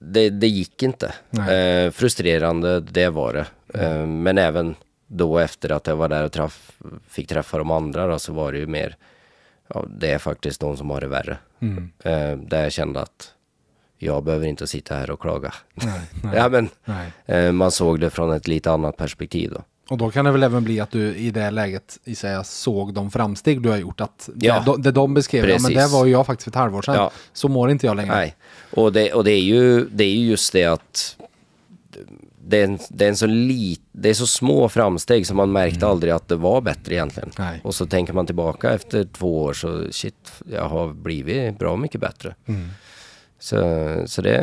det, 0.00 0.30
det 0.30 0.48
gick 0.48 0.82
inte. 0.82 1.12
Eh, 1.32 1.90
frustrerande, 1.90 2.80
det 2.80 3.08
var 3.08 3.32
det. 3.32 3.46
Eh, 3.84 4.06
men 4.06 4.38
även 4.38 4.74
då 5.08 5.38
efter 5.38 5.72
att 5.72 5.86
jag 5.86 5.96
var 5.96 6.08
där 6.08 6.24
och 6.24 6.32
träff, 6.32 6.72
fick 7.08 7.28
träffa 7.28 7.58
de 7.58 7.70
andra 7.70 8.06
då, 8.06 8.18
så 8.18 8.32
var 8.32 8.52
det 8.52 8.58
ju 8.58 8.66
mer, 8.66 8.96
ja, 9.74 9.84
det 9.98 10.10
är 10.10 10.18
faktiskt 10.18 10.60
de 10.60 10.76
som 10.76 10.90
har 10.90 11.00
det 11.00 11.08
värre. 11.08 11.38
Mm. 11.60 11.90
Eh, 11.98 12.36
där 12.48 12.62
jag 12.62 12.72
kände 12.72 13.00
att 13.00 13.32
jag 13.98 14.24
behöver 14.24 14.46
inte 14.46 14.66
sitta 14.66 14.94
här 14.94 15.10
och 15.10 15.20
klaga. 15.20 15.54
Nej, 15.74 16.00
nej, 16.24 16.36
Ja, 16.36 16.48
men 16.48 16.68
eh, 17.26 17.52
man 17.52 17.70
såg 17.70 18.00
det 18.00 18.10
från 18.10 18.32
ett 18.32 18.48
lite 18.48 18.70
annat 18.70 18.96
perspektiv 18.96 19.50
då. 19.54 19.62
Och 19.90 19.98
då 19.98 20.10
kan 20.10 20.24
det 20.24 20.30
väl 20.30 20.42
även 20.42 20.64
bli 20.64 20.80
att 20.80 20.90
du 20.90 21.14
i 21.16 21.30
det 21.30 21.50
läget 21.50 21.98
i 22.04 22.14
sig 22.14 22.44
såg 22.44 22.94
de 22.94 23.10
framsteg 23.10 23.62
du 23.62 23.68
har 23.68 23.76
gjort. 23.76 24.00
Att 24.00 24.28
Ja. 24.36 24.58
det, 24.58 24.64
de, 24.64 24.82
det 24.82 24.92
de 24.92 25.14
beskrev, 25.14 25.48
ja 25.48 25.58
men 25.60 25.74
det 25.74 25.86
var 25.86 26.04
ju 26.06 26.12
jag 26.12 26.26
faktiskt 26.26 26.44
för 26.44 26.50
ett 26.50 26.54
halvår 26.54 26.82
sedan. 26.82 26.94
Ja. 26.94 27.10
Så 27.32 27.48
mår 27.48 27.70
inte 27.70 27.86
jag 27.86 27.96
längre. 27.96 28.14
Nej, 28.14 28.36
och 28.70 28.92
det, 28.92 29.12
och 29.12 29.24
det, 29.24 29.30
är, 29.32 29.40
ju, 29.40 29.84
det 29.88 30.04
är 30.04 30.10
ju 30.10 30.26
just 30.26 30.52
det 30.52 30.64
att 30.64 31.16
det 32.48 32.60
är, 32.60 32.64
en, 32.64 32.78
det, 32.88 33.04
är 33.04 33.08
en 33.08 33.16
så 33.16 33.26
lit, 33.26 33.80
det 33.92 34.10
är 34.10 34.14
så 34.14 34.26
små 34.26 34.68
framsteg 34.68 35.26
som 35.26 35.36
man 35.36 35.52
märkte 35.52 35.86
aldrig 35.86 36.12
att 36.12 36.28
det 36.28 36.36
var 36.36 36.60
bättre 36.60 36.94
egentligen. 36.94 37.30
Nej. 37.38 37.60
Och 37.64 37.74
så 37.74 37.86
tänker 37.86 38.12
man 38.12 38.26
tillbaka 38.26 38.70
efter 38.74 39.04
två 39.04 39.42
år 39.42 39.52
så 39.52 39.92
shit, 39.92 40.32
jag 40.52 40.68
har 40.68 40.92
blivit 40.92 41.58
bra 41.58 41.76
mycket 41.76 42.00
bättre. 42.00 42.34
Mm. 42.46 42.68
Så, 43.38 43.56
så 44.06 44.22
det, 44.22 44.40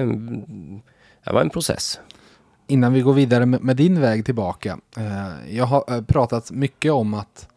det 1.23 1.31
var 1.31 1.41
en 1.41 1.49
process. 1.49 1.99
Innan 2.67 2.93
vi 2.93 3.01
går 3.01 3.13
vidare 3.13 3.45
med, 3.45 3.63
med 3.63 3.75
din 3.75 4.01
väg 4.01 4.25
tillbaka. 4.25 4.77
Eh, 4.97 5.55
jag 5.55 5.65
har 5.65 5.83
eh, 5.87 6.01
pratat 6.01 6.51
mycket 6.51 6.91
om 6.91 7.13
att 7.13 7.49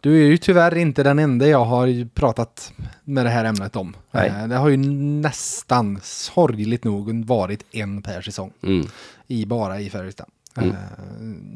du 0.00 0.22
är 0.22 0.26
ju 0.26 0.36
tyvärr 0.36 0.76
inte 0.76 1.02
den 1.02 1.18
enda 1.18 1.46
jag 1.46 1.64
har 1.64 2.08
pratat 2.08 2.72
med 3.04 3.26
det 3.26 3.30
här 3.30 3.44
ämnet 3.44 3.76
om. 3.76 3.96
Nej. 4.10 4.28
Eh, 4.28 4.48
det 4.48 4.56
har 4.56 4.68
ju 4.68 4.76
nästan 4.76 6.00
sorgligt 6.02 6.84
nog 6.84 7.24
varit 7.26 7.64
en 7.70 8.02
per 8.02 8.20
säsong. 8.20 8.52
Mm. 8.62 8.86
I 9.26 9.46
bara 9.46 9.80
i 9.80 9.90
Färjestad. 9.90 10.26
Mm. 10.56 10.70
Eh, 10.70 10.76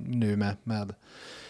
nu 0.06 0.36
med, 0.36 0.56
med 0.64 0.94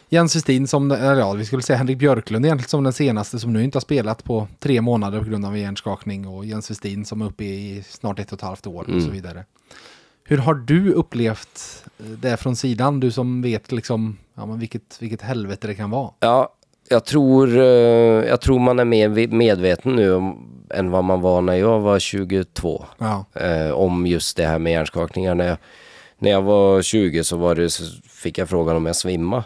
Jens 0.09 0.37
Westin 0.37 0.66
som, 0.69 0.91
eller 0.91 1.16
ja, 1.16 1.33
vi 1.33 1.45
skulle 1.45 1.62
säga 1.62 1.77
Henrik 1.77 1.99
Björklund 1.99 2.45
egentligen 2.47 2.69
som 2.69 2.85
den 2.85 2.93
senaste 2.93 3.39
som 3.39 3.53
nu 3.53 3.64
inte 3.64 3.77
har 3.77 3.81
spelat 3.81 4.25
på 4.25 4.49
tre 4.59 4.81
månader 4.81 5.19
på 5.19 5.25
grund 5.25 5.45
av 5.47 5.59
hjärnskakning 5.59 6.27
och 6.27 6.45
Jens 6.45 6.71
Westin 6.71 7.05
som 7.05 7.23
är 7.23 7.27
uppe 7.27 7.45
i 7.45 7.85
snart 7.89 8.19
ett 8.19 8.33
och 8.33 8.39
ett 8.39 8.43
halvt 8.43 8.66
år 8.66 8.83
och 8.83 8.89
Mm. 8.89 9.01
så 9.05 9.11
vidare. 9.11 9.45
Hur 10.25 10.39
har 10.39 10.55
du 10.55 10.93
upplevt 10.93 11.85
det 11.97 12.37
från 12.37 12.57
sidan? 12.57 13.01
Du 13.01 13.11
som 13.11 13.43
vet 13.43 13.73
liksom, 13.73 14.16
ja 14.35 14.47
men 14.47 14.59
vilket, 14.59 14.97
vilket 15.03 15.23
helvete 15.23 15.66
det 15.66 15.75
kan 15.75 15.91
vara. 15.91 16.11
Ja, 16.21 16.55
jag 16.89 17.05
tror, 17.05 17.57
eh, 17.59 17.64
jag 18.29 18.41
tror 18.41 18.59
man 18.59 18.79
är 18.79 18.85
mer 18.85 19.29
medveten 19.29 19.97
nu 19.97 20.14
om, 20.14 20.49
än 20.75 20.91
vad 20.91 21.05
man 21.05 21.21
var 21.21 21.41
när 21.41 21.55
jag 21.55 21.81
var 21.81 21.99
22. 21.99 22.85
Ja, 22.99 23.25
eh, 23.35 23.71
om 23.71 24.07
just 24.07 24.37
det 24.37 24.47
här 24.47 24.59
med 24.59 24.73
hjärnskakningar. 24.73 25.35
När 25.35 25.47
jag, 25.47 25.57
när 26.19 26.31
jag 26.31 26.43
var 26.43 26.83
20 26.83 27.25
så, 27.25 27.37
var 27.37 27.55
det, 27.55 27.71
så 27.71 27.85
fick 28.09 28.39
jag 28.39 28.49
frågan 28.49 28.77
om 28.77 28.87
jag 28.87 28.97
svimmade. 28.97 29.45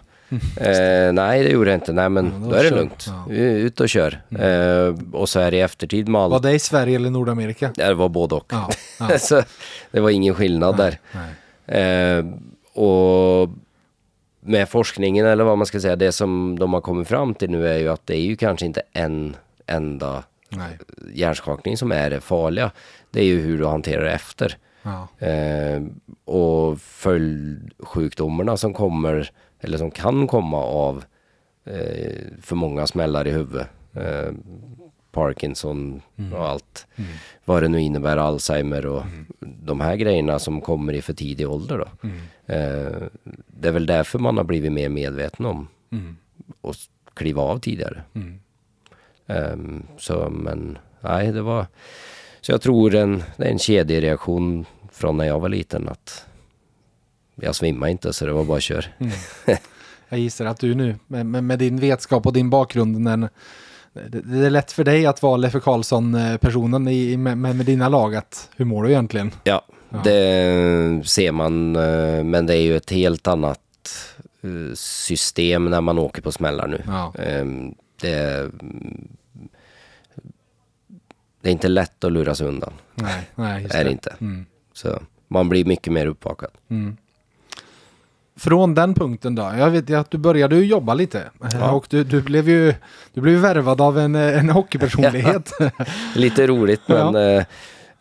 Eh, 0.57 1.12
nej, 1.12 1.43
det 1.43 1.49
gjorde 1.51 1.70
jag 1.70 1.77
inte. 1.77 1.93
Nej, 1.93 2.09
men 2.09 2.25
Ja, 2.27 2.39
då 2.39 2.51
då 2.51 2.57
är 2.57 2.62
det 2.62 2.68
kör. 2.68 2.77
lugnt. 2.77 3.05
Ja. 3.07 3.25
Mm. 3.35 3.57
Ut 3.57 3.81
och 3.81 3.89
kör. 3.89 4.23
Eh, 4.39 4.95
och 5.12 5.29
så 5.29 5.41
är 5.41 5.51
det 5.51 5.57
i 5.57 5.61
eftertid 5.61 6.09
med 6.09 6.20
var 6.20 6.35
allt. 6.35 6.43
det 6.43 6.53
i 6.53 6.59
Sverige 6.59 6.97
eller 6.97 7.11
Nordamerika? 7.11 7.73
Det 7.75 7.95
var 7.95 8.09
både 8.09 8.35
och. 8.35 8.53
Ja, 8.99 9.18
så 9.18 9.43
det 9.91 10.01
var 10.01 10.11
ingen 10.11 10.35
skillnad 10.35 10.77
där. 10.77 10.99
Nej. 11.12 11.83
Eh, 11.83 12.25
och 12.83 13.49
med 14.41 14.68
forskningen 14.68 15.27
eller 15.27 15.45
vad 15.45 15.59
man 15.59 15.66
ska 15.66 15.81
säga, 15.81 15.97
det 15.97 16.12
som 16.12 16.59
de 16.59 16.73
har 16.73 16.81
kommit 16.81 17.09
fram 17.09 17.35
till 17.35 17.51
nu 17.51 17.68
är 17.68 17.79
ju 17.79 17.89
att 17.89 18.07
det 18.07 18.14
är 18.16 18.20
ju 18.23 18.37
kanske 18.37 18.66
inte 18.66 18.83
en 18.93 19.37
enda 19.66 20.23
Nej. 20.49 20.79
hjärnskakning 21.14 21.77
som 21.77 21.93
är 21.93 22.11
det 22.11 22.20
farliga. 22.20 22.70
Det 23.11 23.20
är 23.20 23.25
ju 23.25 23.41
hur 23.41 23.59
du 23.59 23.66
hanterar 23.66 24.05
det 24.05 24.12
efter. 24.12 24.57
Ja. 24.83 25.26
Eh, 25.26 25.83
och 26.24 26.80
följdsjukdomarna 26.80 28.57
som 28.57 28.74
kommer, 28.74 29.30
eller 29.61 29.78
som 29.78 29.91
kan 29.91 30.26
komma 30.26 30.59
av 30.59 31.05
eh, 31.64 32.12
för 32.43 32.57
många 32.57 32.87
smällar 32.87 33.26
i 33.26 33.30
huvudet. 33.30 33.68
Eh, 33.93 34.33
Parkinson 35.12 36.03
och 36.33 36.49
allt. 36.49 36.87
Vad 37.45 37.62
det 37.62 37.68
nu 37.68 37.80
innebär, 37.80 38.16
Alzheimer 38.16 38.87
och 38.87 39.03
de 39.41 39.80
här 39.80 39.97
grejerna 39.97 40.39
som 40.39 40.61
kommer 40.61 40.93
i 40.93 41.03
för 41.03 41.12
tidig 41.12 41.49
ålder 41.49 41.78
då. 41.78 42.09
Mm. 42.09 42.16
Eh, 42.47 43.03
det 43.47 43.68
är 43.68 43.72
väl 43.72 43.87
därför 43.87 44.18
man 44.18 44.37
har 44.37 44.45
blivit 44.45 44.72
mer 44.72 44.89
medveten 44.89 45.47
om 45.47 45.68
Mm. 45.93 46.16
att 46.62 46.76
kliva 47.14 47.43
av 47.43 47.59
tidigare. 47.59 48.03
Mm. 48.14 48.41
Ehm, 49.26 49.83
så 49.99 50.30
men 50.30 50.78
nej, 51.01 51.33
det 51.33 51.43
var... 51.43 51.66
Så 52.43 52.53
jag 52.53 52.62
tror 52.62 52.95
en, 52.95 53.22
det 53.36 53.45
är 53.45 53.51
en 53.51 53.59
kedjereaktion 53.59 54.66
från 54.93 55.16
när 55.16 55.24
jag 55.24 55.40
var 55.40 55.49
liten 55.49 55.88
att 55.88 56.24
jag 57.34 57.55
svimmade 57.55 57.93
inte 57.93 58.12
så 58.12 58.26
det 58.26 58.32
var 58.32 58.45
bara 58.45 58.61
kör. 58.61 58.86
Jag 60.09 60.20
gissar 60.20 60.47
att 60.47 60.61
du 60.61 60.74
nu 60.74 60.97
med, 61.07 61.26
med, 61.26 61.59
din 61.59 61.76
vetskap 61.76 62.26
och 62.26 62.32
din 62.32 62.51
bakgrund 62.51 63.01
när, 63.01 63.28
det, 63.93 64.20
det 64.20 64.47
är 64.47 64.51
lätt 64.51 64.72
för 64.72 64.84
dig 64.84 65.07
att 65.07 65.22
vara 65.22 65.36
Leffe 65.36 65.61
Karlsson-personen 65.61 66.88
i, 66.88 67.16
med, 67.16 67.38
med, 67.38 67.66
dina 67.66 67.88
lag. 67.88 68.14
Att, 68.14 68.51
hur 68.57 68.64
mår 68.64 68.84
du 68.84 68.90
egentligen? 68.90 69.30
Ja, 69.45 69.64
Ja. 69.93 70.01
det 70.05 71.03
ser 71.05 71.32
man 71.32 71.72
men 72.30 72.47
det 72.47 72.57
är 72.57 72.62
ju 72.62 72.76
ett 72.76 72.90
helt 72.90 73.26
annat 73.26 73.61
eh, 74.43 74.74
system 74.74 75.64
när 75.64 75.80
man 75.80 75.99
åker 75.99 76.22
på 76.22 76.32
smällar 76.32 76.66
nu. 76.66 76.82
Ja. 76.86 77.14
Ehm, 77.18 77.74
det, 78.01 78.51
det 81.43 81.49
är 81.49 81.53
inte 81.53 81.68
lätt 81.68 82.05
att 82.05 82.12
lura 82.12 82.34
sig 82.34 82.47
undan. 82.47 82.72
Nej, 82.95 83.30
nej 83.34 83.62
just 83.62 83.74
är 83.80 83.84
det 83.84 83.90
inte. 83.90 84.14
Mm. 84.20 84.47
Så 84.72 85.03
man 85.28 85.49
blir 85.49 85.64
mycket 85.64 85.93
mer 85.93 86.07
uppvakad. 86.07 86.51
Mm. 86.68 86.97
Från 88.36 88.74
den 88.74 88.95
punkten 88.95 89.34
då, 89.34 89.43
jag 89.59 89.70
vet 89.70 89.90
ju 89.90 89.95
att 89.99 90.11
du 90.11 90.18
började 90.18 90.57
ju 90.57 90.64
jobba 90.64 90.95
lite 90.95 91.30
Ja. 91.53 91.70
och 91.72 91.86
du, 91.90 92.05
du 92.05 92.22
blev 92.22 92.49
ju 92.49 92.74
du 93.12 93.20
blev 93.20 93.38
värvad 93.38 93.80
av 93.80 93.99
en, 93.99 94.14
en 94.14 94.51
hockeypersonlighet. 94.59 95.53
Lite 96.14 96.47
roligt 96.47 96.80
men 96.86 97.14
eh, 97.36 97.45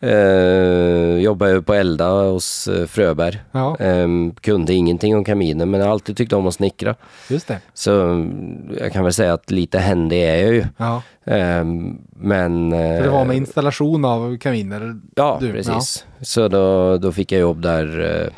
Eh, 0.02 1.18
jobbade 1.18 1.52
ju 1.52 1.62
på 1.62 1.74
Elda 1.74 2.10
hos 2.10 2.68
eh, 2.68 2.86
Fröberg. 2.86 3.40
Ja, 3.52 3.76
Ehm, 3.80 4.34
kunde 4.40 4.74
ingenting 4.74 5.16
om 5.16 5.24
kaminer 5.24 5.66
men 5.66 5.80
jag 5.80 5.86
har 5.86 5.92
alltid 5.92 6.16
tyckt 6.16 6.32
om 6.32 6.46
att 6.46 6.54
snickra. 6.54 6.94
just 7.28 7.48
det. 7.48 7.58
Så 7.74 8.00
mm, 8.00 8.70
jag 8.80 8.92
kan 8.92 9.04
väl 9.04 9.12
säga 9.12 9.32
att 9.32 9.50
lite 9.50 9.78
händig 9.78 10.22
är 10.22 10.36
jag 10.36 10.54
ju. 10.54 10.64
Ja, 10.76 11.02
Ehm, 11.24 11.98
men... 12.10 12.70
för 12.70 13.02
det 13.02 13.10
var 13.10 13.24
med 13.24 13.34
eh, 13.34 13.36
installation 13.36 14.04
av 14.04 14.38
kaminer. 14.38 15.00
Ja, 15.14 15.36
du, 15.40 15.52
precis. 15.52 16.06
Så 16.20 16.48
då, 16.48 16.96
då 16.98 17.12
fick 17.12 17.32
jag 17.32 17.40
jobb 17.40 17.62
där 17.62 18.00
eh, 18.22 18.32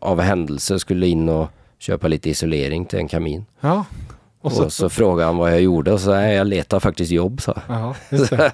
av 0.00 0.20
händelse. 0.20 0.78
Skulle 0.78 1.06
in 1.06 1.28
och 1.28 1.48
köpa 1.78 2.08
lite 2.08 2.30
isolering 2.30 2.84
till 2.84 2.98
en 2.98 3.08
kamin. 3.08 3.44
Ja, 3.60 3.84
och 4.40 4.46
Och 4.46 4.52
så, 4.52 4.70
så, 4.70 4.88
frågade 4.88 5.26
han 5.26 5.36
vad 5.36 5.52
jag 5.52 5.60
gjorde 5.60 5.92
och 5.92 6.00
så 6.00 6.10
nej, 6.10 6.36
jag 6.36 6.46
letar 6.46 6.80
faktiskt 6.80 7.10
jobb 7.10 7.40
sa 7.42 7.54
jag. 7.68 7.94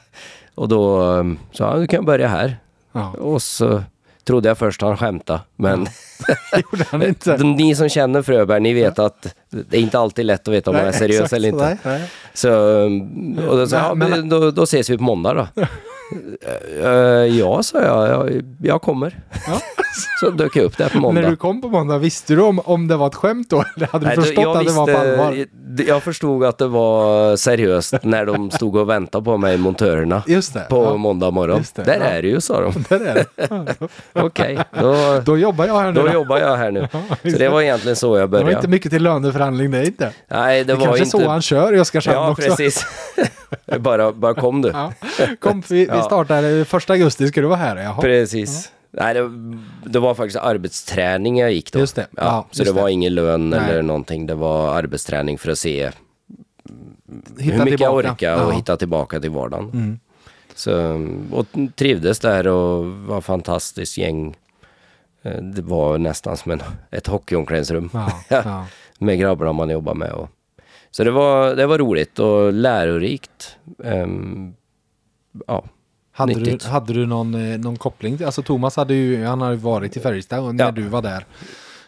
Och 0.56 0.68
då 0.68 1.02
um, 1.02 1.38
sa 1.52 1.70
han, 1.70 1.80
du 1.80 1.86
kan 1.86 2.04
börja 2.04 2.28
här. 2.28 2.56
Ja. 2.92 3.10
Och 3.10 3.42
så 3.42 3.82
trodde 4.24 4.48
jag 4.48 4.58
först 4.58 4.82
han 4.82 4.96
skämtade. 4.96 5.40
Men 5.56 5.86
han 6.90 7.14
de, 7.24 7.52
ni 7.56 7.74
som 7.74 7.88
känner 7.88 8.22
Fröberg, 8.22 8.60
ni 8.60 8.72
vet 8.72 8.98
att 8.98 9.34
det 9.50 9.76
är 9.76 9.80
inte 9.80 9.98
alltid 9.98 10.26
lätt 10.26 10.48
att 10.48 10.54
veta 10.54 10.70
om 10.70 10.76
man 10.76 10.86
är 10.86 10.90
Nej, 10.90 10.98
seriös 10.98 11.20
exakt, 11.20 11.32
eller 11.32 11.48
inte. 11.48 11.64
nej, 11.64 11.78
nej. 11.82 12.10
Så, 12.34 12.48
um, 12.50 13.38
och 13.48 13.56
då 13.56 13.66
sa 13.66 13.76
ja, 13.76 13.94
men, 13.94 14.28
då, 14.28 14.50
då 14.50 14.62
ses 14.62 14.90
vi 14.90 14.96
på 14.96 15.02
måndag 15.02 15.34
då. 15.34 15.62
Eh, 16.82 16.88
ja, 17.38 17.62
sa 17.62 17.82
jag, 17.82 18.08
jag, 18.08 18.42
jag 18.62 18.82
kommer. 18.82 19.18
Ja. 19.46 19.60
Så 20.20 20.30
dök 20.30 20.56
jag 20.56 20.64
upp 20.64 20.78
där 20.78 20.88
på 20.88 20.98
måndag. 20.98 21.20
När 21.20 21.30
du 21.30 21.36
kom 21.36 21.60
på 21.62 21.68
måndag, 21.68 21.98
visste 21.98 22.34
du 22.34 22.42
om, 22.42 22.60
om 22.64 22.88
det 22.88 22.96
var 22.96 23.06
ett 23.06 23.14
skämt 23.14 23.50
då? 23.50 23.64
Eller 23.76 23.86
hade 23.86 24.04
du 24.04 24.06
Nej, 24.08 24.16
förstått 24.16 24.56
att 24.56 24.66
det 24.66 24.72
var 24.72 24.86
på 24.86 24.92
visste- 24.92 25.10
allvar? 25.12 25.46
Jag 25.86 26.02
förstod 26.02 26.44
att 26.44 26.58
det 26.58 26.66
var 26.66 27.36
seriöst 27.36 27.94
när 28.02 28.26
de 28.26 28.50
stod 28.50 28.76
och 28.76 28.90
väntade 28.90 29.24
på 29.24 29.36
mig, 29.36 29.56
montörerna, 29.58 30.22
Just 30.26 30.54
det. 30.54 30.60
på 30.70 30.84
ja, 30.84 30.96
måndag 30.96 31.30
morgon. 31.30 31.62
Det, 31.74 31.82
Där 31.82 31.98
ja. 32.00 32.04
är 32.06 32.22
det 32.22 32.28
ju, 32.28 32.40
sa 32.40 32.60
de. 32.60 32.84
där 32.88 33.00
är 33.00 33.14
det. 33.14 33.26
Ja. 33.50 33.66
Okej, 34.22 34.58
då, 34.80 35.20
Då 35.24 35.38
jobbar 35.38 35.66
jag 35.66 35.78
här 35.80 35.92
nu. 35.92 36.00
då 36.00 36.06
då. 36.06 36.12
jobbar 36.12 36.38
jag 36.38 36.56
här 36.56 36.70
nu. 36.70 36.88
Så 37.32 37.38
det 37.38 37.48
var 37.48 37.62
egentligen 37.62 37.96
så 37.96 38.06
jag 38.06 38.14
det 38.16 38.20
var 38.20 38.28
började. 38.28 38.52
inte 38.52 38.68
mycket 38.68 38.92
till 38.92 39.02
löneförhandling 39.02 39.70
det 39.70 39.86
inte. 39.86 40.10
Nej, 40.28 40.64
det, 40.64 40.72
Det, 40.72 40.74
var 40.78 40.84
kanske 40.86 41.04
inte... 41.04 41.10
så 41.18 41.28
han 41.28 41.42
kör 41.42 41.74
i 41.74 41.80
Oskarshamn 41.80 42.16
Ja, 42.16 42.30
också. 42.30 42.42
precis. 42.48 42.86
bara, 43.80 44.12
bara 44.12 44.34
kom 44.34 44.62
du. 44.62 44.68
Ja. 44.68 44.92
Kom, 45.40 45.60
vi, 45.68 45.76
vi 45.76 45.84
Ja. 45.86 46.02
startar 46.02 46.64
första 46.64 46.92
augusti, 46.92 47.28
ska 47.28 47.40
du 47.40 47.46
vara 47.46 47.58
här? 47.58 47.76
Jaha. 47.76 48.00
Precis. 48.02 48.72
Nej, 48.90 49.14
det, 49.14 49.30
det 49.84 49.98
var 49.98 50.14
faktiskt 50.14 50.36
arbetsträning 50.36 51.38
jag 51.38 51.52
gick 51.52 51.72
då. 51.72 51.78
Just 51.78 51.96
det. 51.96 52.06
Ja, 52.10 52.22
Ja, 52.22 52.46
så 52.50 52.64
det 52.64 52.72
var 52.72 52.84
det. 52.84 52.92
ingen 52.92 53.14
lön 53.14 53.50
Nej. 53.50 53.60
eller 53.70 53.82
någonting. 53.82 54.26
Det 54.26 54.34
var 54.34 54.74
arbetsträning 54.74 55.38
för 55.38 55.50
att 55.50 55.58
se 55.58 55.90
Hitta 57.38 57.56
hur 57.56 57.64
mycket 57.64 57.78
tillbaka. 57.78 57.84
jag 57.84 57.94
orkar 58.12 58.34
och 58.46 58.52
Ja. 58.52 58.56
hitta 58.56 58.76
tillbaka 58.76 59.20
till 59.20 59.30
vardagen. 59.30 59.70
Mm. 59.74 59.98
Så, 60.54 60.72
och 61.32 61.46
trivdes 61.76 62.18
där 62.18 62.46
och 62.46 62.84
var 62.86 63.20
fantastiskt 63.20 63.98
gäng. 63.98 64.36
Eh, 65.22 65.42
Det 65.42 65.62
var 65.62 65.98
nästan 65.98 66.36
som 66.36 66.52
en, 66.52 66.62
ett 66.90 67.06
hockeyomklädningsrum 67.06 67.90
Ja, 67.92 68.12
ja. 68.44 68.66
med 68.98 69.18
grabbarna 69.18 69.52
man 69.52 69.70
jobbar 69.70 69.94
med. 69.94 70.10
Och, 70.12 70.28
så 70.96 71.04
det 71.04 71.10
var, 71.10 71.54
det 71.54 71.66
var 71.66 71.78
roligt 71.78 72.18
och 72.18 72.52
lärorikt. 72.52 73.56
Ehm, 73.84 74.54
ja, 75.46 75.64
Hade, 76.12 76.34
du, 76.34 76.58
hade 76.68 76.92
du 76.92 77.06
någon, 77.06 77.34
eh, 77.34 77.58
någon 77.58 77.76
koppling? 77.76 78.16
till- 78.16 78.26
Alltså 78.26 78.42
Thomas 78.42 78.76
hade 78.76 78.94
ju, 78.94 79.24
han 79.24 79.40
hade 79.40 79.56
varit 79.56 79.96
i 79.96 80.00
Färjestad 80.00 80.40
och 80.44 80.54
när 80.54 80.64
Ja. 80.64 80.70
du 80.70 80.82
var 80.82 81.02
där. 81.02 81.26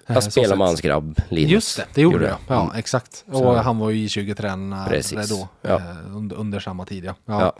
Eh, 0.06 0.14
jag 0.14 0.22
så 0.22 0.30
spelade 0.30 0.56
med 0.56 0.66
hans 0.66 0.80
grabb 0.80 1.20
Linus. 1.28 1.50
Just 1.52 1.76
det, 1.76 1.84
det 1.94 2.00
gjorde 2.02 2.14
Gjorde 2.16 2.26
jag. 2.28 2.36
Ja, 2.48 2.62
Mm. 2.64 2.76
exakt. 2.76 3.24
Och 3.28 3.36
Så- 3.38 3.56
han 3.56 3.78
var 3.78 3.90
ju 3.90 4.04
i 4.04 4.08
20-tränare 4.08 4.88
Precis. 4.88 5.28
då. 5.28 5.48
Ja. 5.62 5.74
eh, 5.76 6.16
under, 6.16 6.36
under 6.36 6.60
samma 6.60 6.84
tid 6.84 7.04
ja. 7.04 7.14
ja. 7.26 7.40
Ja. 7.40 7.52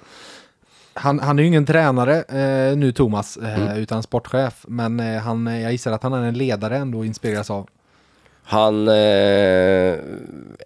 Han, 0.95 1.21
han 1.21 1.39
är 1.39 1.43
ju 1.43 1.49
ingen 1.49 1.67
tränare 1.67 2.23
eh, 2.23 2.77
nu 2.77 2.93
Thomas, 2.93 3.37
eh, 3.37 3.61
Mm. 3.63 3.77
utan 3.79 4.03
sportchef. 4.03 4.65
Men 4.69 5.01
eh, 5.01 5.21
han, 5.23 5.47
eh, 5.47 5.61
jag 5.63 5.73
gissar 5.73 5.93
att 5.93 6.03
han 6.03 6.13
är 6.13 6.25
en 6.25 6.39
ledare 6.39 6.77
ändå 6.77 6.99
och 6.99 7.07
inspireras 7.07 7.51
av. 7.51 7.69
Han 8.51 8.89
eh, 8.89 8.95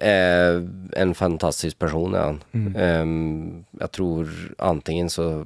är 0.01 0.69
en 0.93 1.15
fantastisk 1.15 1.79
person 1.79 2.15
är 2.15 2.19
han. 2.19 2.43
Mm. 2.51 2.75
Ehm, 2.75 3.63
jag 3.79 3.91
tror 3.91 4.29
antingen 4.57 5.09
så 5.09 5.45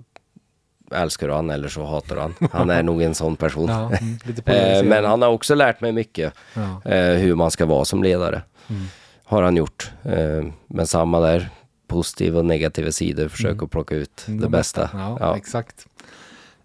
älskar 0.92 1.28
du 1.28 1.34
han 1.34 1.50
eller 1.50 1.68
så 1.68 1.84
hatar 1.86 2.16
du 2.16 2.22
han. 2.22 2.36
Han 2.52 2.70
är 2.70 2.84
nog 2.84 3.02
en 3.02 3.16
sån 3.16 3.36
person. 3.36 3.70
Ja, 3.70 3.92
mm, 4.02 4.18
Eh, 4.46 4.84
men 4.84 5.06
han 5.06 5.22
har 5.22 5.30
också 5.30 5.56
lärt 5.56 5.82
mig 5.82 5.92
mycket 5.92 6.34
Ja. 6.54 6.92
eh, 6.92 7.14
hur 7.16 7.36
man 7.36 7.52
ska 7.52 7.66
vara 7.66 7.86
som 7.86 8.04
ledare. 8.04 8.42
Mm. 8.70 8.82
Har 9.24 9.44
han 9.44 9.56
gjort. 9.56 9.92
Eh, 10.04 10.46
men 10.68 10.88
samma 10.88 11.20
där, 11.20 11.50
positiva 11.88 12.40
och 12.40 12.46
negativa 12.46 12.92
sidor, 12.92 13.28
försök 13.28 13.64
att 13.64 13.72
plocka 13.72 13.96
ut 13.96 14.26
Mm, 14.28 14.40
det 14.40 14.46
de 14.46 14.52
bästa. 14.52 14.90
Ja. 15.20 15.38
exakt. 15.38 15.86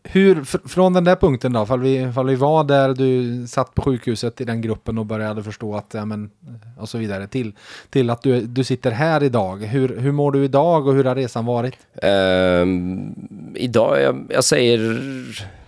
Hur, 0.04 0.34
fr- 0.44 0.68
från 0.68 0.92
den 0.92 1.04
där 1.04 1.16
punkten 1.16 1.52
då, 1.52 1.66
fall 1.66 1.80
vi, 1.80 2.12
fall 2.12 2.26
vi 2.26 2.34
var 2.34 2.64
där 2.64 2.94
du 2.94 3.46
satt 3.46 3.74
på 3.74 3.82
sjukhuset 3.82 4.40
i 4.40 4.44
den 4.44 4.60
gruppen 4.60 4.98
och 4.98 5.06
började 5.06 5.42
förstå 5.42 5.76
att, 5.76 5.94
ja 5.94 6.04
men, 6.04 6.30
och 6.78 6.88
så 6.88 6.98
vidare, 6.98 7.26
till, 7.26 7.52
till 7.90 8.10
att 8.10 8.22
du, 8.22 8.40
du 8.40 8.64
sitter 8.64 8.90
här 8.90 9.22
idag. 9.22 9.56
Hur, 9.56 9.96
hur 9.98 10.12
mår 10.12 10.32
du 10.32 10.44
idag 10.44 10.86
och 10.86 10.94
hur 10.94 11.04
har 11.04 11.14
resan 11.14 11.46
varit? 11.46 11.74
Ehm, 12.02 13.14
idag, 13.54 14.02
jag, 14.02 14.26
jag 14.30 14.44
säger, 14.44 15.00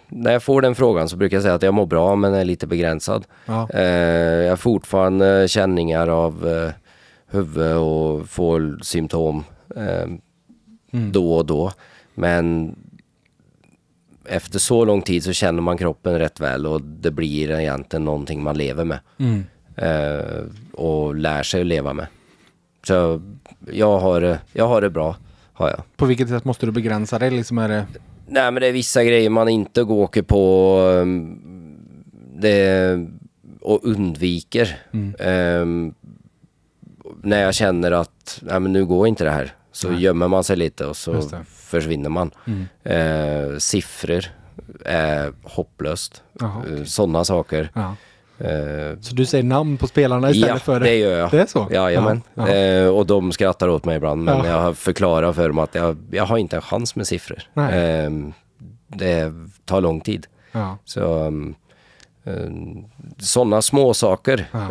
när 0.08 0.32
jag 0.32 0.42
får 0.42 0.62
den 0.62 0.74
frågan 0.74 1.08
så 1.08 1.16
brukar 1.16 1.36
jag 1.36 1.42
säga 1.42 1.54
att 1.54 1.62
jag 1.62 1.74
mår 1.74 1.86
bra 1.86 2.16
men 2.16 2.34
är 2.34 2.44
lite 2.44 2.66
begränsad. 2.66 3.24
Ja, 3.46 3.68
Eh, 3.74 3.82
jag 4.42 4.50
har 4.52 4.56
fortfarande 4.56 5.48
känningar 5.48 6.08
av 6.08 6.46
uh, 6.46 6.70
huvud 7.30 7.76
och 7.76 8.28
får 8.28 8.78
symptom 8.82 9.44
eh, 9.76 10.08
Mm. 10.92 11.12
då 11.12 11.32
och 11.34 11.46
då. 11.46 11.72
Men 12.14 12.74
efter 14.26 14.58
så 14.58 14.84
lång 14.84 15.02
tid 15.02 15.24
så 15.24 15.32
känner 15.32 15.62
man 15.62 15.78
kroppen 15.78 16.18
rätt 16.18 16.40
väl 16.40 16.66
och 16.66 16.82
det 16.82 17.10
blir 17.10 17.50
egentligen 17.50 18.04
någonting 18.04 18.42
man 18.42 18.58
lever 18.58 18.84
med. 18.84 18.98
mm. 19.18 19.44
eh, 19.76 20.44
och 20.72 21.14
lär 21.14 21.42
sig 21.42 21.60
att 21.60 21.66
leva 21.66 21.92
med. 21.92 22.06
Så 22.86 23.20
jag 23.70 23.98
har, 23.98 24.38
jag 24.52 24.68
har 24.68 24.80
det 24.80 24.90
bra, 24.90 25.16
har 25.52 25.68
jag. 25.68 25.82
På 25.96 26.06
vilket 26.06 26.28
sätt 26.28 26.44
måste 26.44 26.66
du 26.66 26.72
begränsa 26.72 27.18
dig? 27.18 27.30
Liksom 27.30 27.58
är 27.58 27.68
det, 27.68 27.86
Nej 28.26 28.50
men 28.50 28.60
det 28.60 28.66
är 28.66 28.72
vissa 28.72 29.04
grejer 29.04 29.30
man 29.30 29.48
inte 29.48 29.84
går 29.84 30.02
åker 30.02 30.22
på 30.22 30.78
um, 31.02 31.40
det, 32.34 33.06
och 33.60 33.80
undviker. 33.82 34.78
Mm. 34.92 35.14
Ehm, 35.18 35.94
när 37.22 37.42
jag 37.42 37.54
känner 37.54 37.92
att 37.92 38.40
nej, 38.42 38.60
men 38.60 38.72
nu 38.72 38.86
går 38.86 39.08
inte 39.08 39.24
det 39.24 39.30
här 39.30 39.54
så 39.72 39.90
Nej. 39.90 40.02
gömmer 40.02 40.28
man 40.28 40.44
sig 40.44 40.56
lite 40.56 40.86
och 40.86 40.96
så. 40.96 41.22
Försvinner 41.74 42.10
man. 42.10 42.30
mm. 42.46 42.66
Eh, 42.84 43.58
siffror 43.58 44.24
är 44.84 45.32
hopplöst. 45.42 46.22
Okej. 46.40 46.86
Sådana 46.86 47.24
saker. 47.24 47.70
ja. 47.74 47.94
Eh, 48.38 48.98
Så 49.00 49.14
du 49.14 49.26
säger 49.26 49.44
namn 49.44 49.76
på 49.76 49.86
spelarna 49.86 50.30
istället 50.30 50.48
ja, 50.54 50.58
för... 50.58 50.80
det 50.80 50.94
gör 50.96 51.18
jag. 51.18 51.30
Det 51.30 51.40
är 51.40 51.46
så? 51.46 51.68
Jajamän. 51.70 52.22
Ja, 52.34 52.48
ja. 52.48 52.54
Eh, 52.54 52.88
och 52.88 53.06
de 53.06 53.32
skrattar 53.32 53.68
åt 53.68 53.84
mig 53.84 53.96
ibland 53.96 54.24
men 54.24 54.38
Ja. 54.38 54.46
jag 54.46 54.60
har 54.60 54.72
förklarat 54.74 55.36
för 55.36 55.48
dem 55.48 55.58
att 55.58 55.74
jag, 55.74 55.96
jag 56.10 56.24
har 56.26 56.38
inte 56.38 56.56
en 56.56 56.62
chans 56.62 56.96
med 56.96 57.06
siffror. 57.06 57.38
Eh, 57.56 58.10
det 58.88 59.32
tar 59.64 59.80
lång 59.80 60.00
tid. 60.00 60.26
Ja. 60.52 60.78
Så 60.84 61.00
um, 61.26 61.54
um, 62.24 62.84
sådana 63.18 63.62
små 63.62 63.94
saker 63.94 64.46
Ja. 64.52 64.68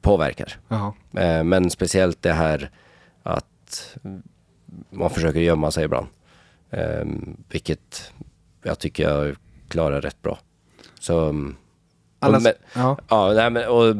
påverkar. 0.00 0.52
Ja. 0.68 0.94
Eh, 1.20 1.44
men 1.44 1.70
speciellt 1.70 2.22
det 2.22 2.32
här 2.32 2.70
att 3.22 3.96
man 4.90 5.10
försöker 5.10 5.40
gömma 5.40 5.70
sig 5.70 5.84
ibland. 5.84 6.06
Um, 6.70 7.36
vilket 7.48 8.12
jag 8.62 8.78
tycker 8.78 9.08
jag 9.10 9.36
klarar 9.68 10.00
rätt 10.00 10.22
bra. 10.22 10.38
Så, 11.00 11.16
och 11.18 11.34
Alla, 12.18 12.40
men- 12.40 12.52
ja. 12.74 12.96
Ja, 13.08 13.32
nej, 13.32 13.50
men, 13.50 13.68
och 13.68 13.96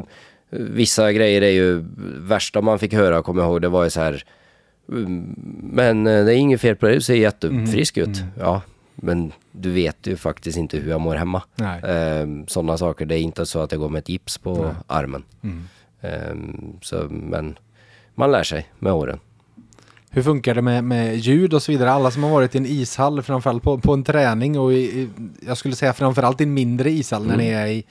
vissa 0.50 1.12
grejer 1.12 1.42
är 1.42 1.50
ju, 1.50 1.84
värsta 2.18 2.60
man 2.60 2.78
fick 2.78 2.92
höra, 2.92 3.22
kommer 3.22 3.42
jag 3.42 3.50
ihåg, 3.50 3.62
det 3.62 3.68
var 3.68 3.84
ju 3.84 3.90
så 3.90 4.00
här, 4.00 4.24
"Mm, 4.88 5.34
men 5.72 6.06
eh, 6.06 6.24
det 6.24 6.34
är 6.34 6.36
inget 6.36 6.60
fel 6.60 6.76
på 6.76 6.86
dig, 6.86 6.94
du 6.94 7.00
ser 7.00 7.14
jättefrisk 7.14 7.96
Mm, 7.96 8.10
ut. 8.10 8.18
mm. 8.20 8.30
Ja, 8.38 8.62
men 8.94 9.32
du 9.52 9.70
vet 9.70 10.06
ju 10.06 10.16
faktiskt 10.16 10.58
inte 10.58 10.76
hur 10.78 10.90
jag 10.90 11.00
mår 11.00 11.14
hemma. 11.14 11.42
Ehm, 11.84 12.46
Sådana 12.46 12.78
saker, 12.78 13.06
det 13.06 13.14
är 13.18 13.20
inte 13.20 13.46
så 13.46 13.60
att 13.60 13.72
jag 13.72 13.80
går 13.80 13.88
med 13.88 13.98
ett 13.98 14.08
gips 14.08 14.38
på 14.38 14.54
Nej. 14.64 14.74
armen. 14.86 15.24
Mm. 15.42 15.64
Ehm, 16.00 16.76
så, 16.82 17.06
men 17.10 17.58
man 18.14 18.30
lär 18.30 18.42
sig 18.42 18.66
med 18.78 18.92
åren. 18.92 19.20
Hur 20.14 20.22
funkar 20.22 20.54
det 20.54 20.62
med, 20.62 20.84
med 20.84 21.16
ljud 21.16 21.54
och 21.54 21.62
så 21.62 21.72
vidare? 21.72 21.90
Alla 21.92 22.10
som 22.10 22.22
har 22.22 22.30
varit 22.30 22.54
i 22.54 22.58
en 22.58 22.66
ishall, 22.66 23.22
framförallt 23.22 23.62
på, 23.62 23.78
på 23.78 23.92
en 23.92 24.04
träning 24.04 24.58
och 24.58 24.72
i, 24.72 24.76
i, 24.76 25.08
jag 25.46 25.56
skulle 25.56 25.74
säga 25.76 25.92
framförallt 25.92 26.40
i 26.40 26.44
en 26.44 26.54
mindre 26.54 26.90
ishall 26.90 27.26
när 27.26 27.36
ni 27.36 27.48
Mm. 27.48 27.62
är 27.62 27.66
i 27.66 27.84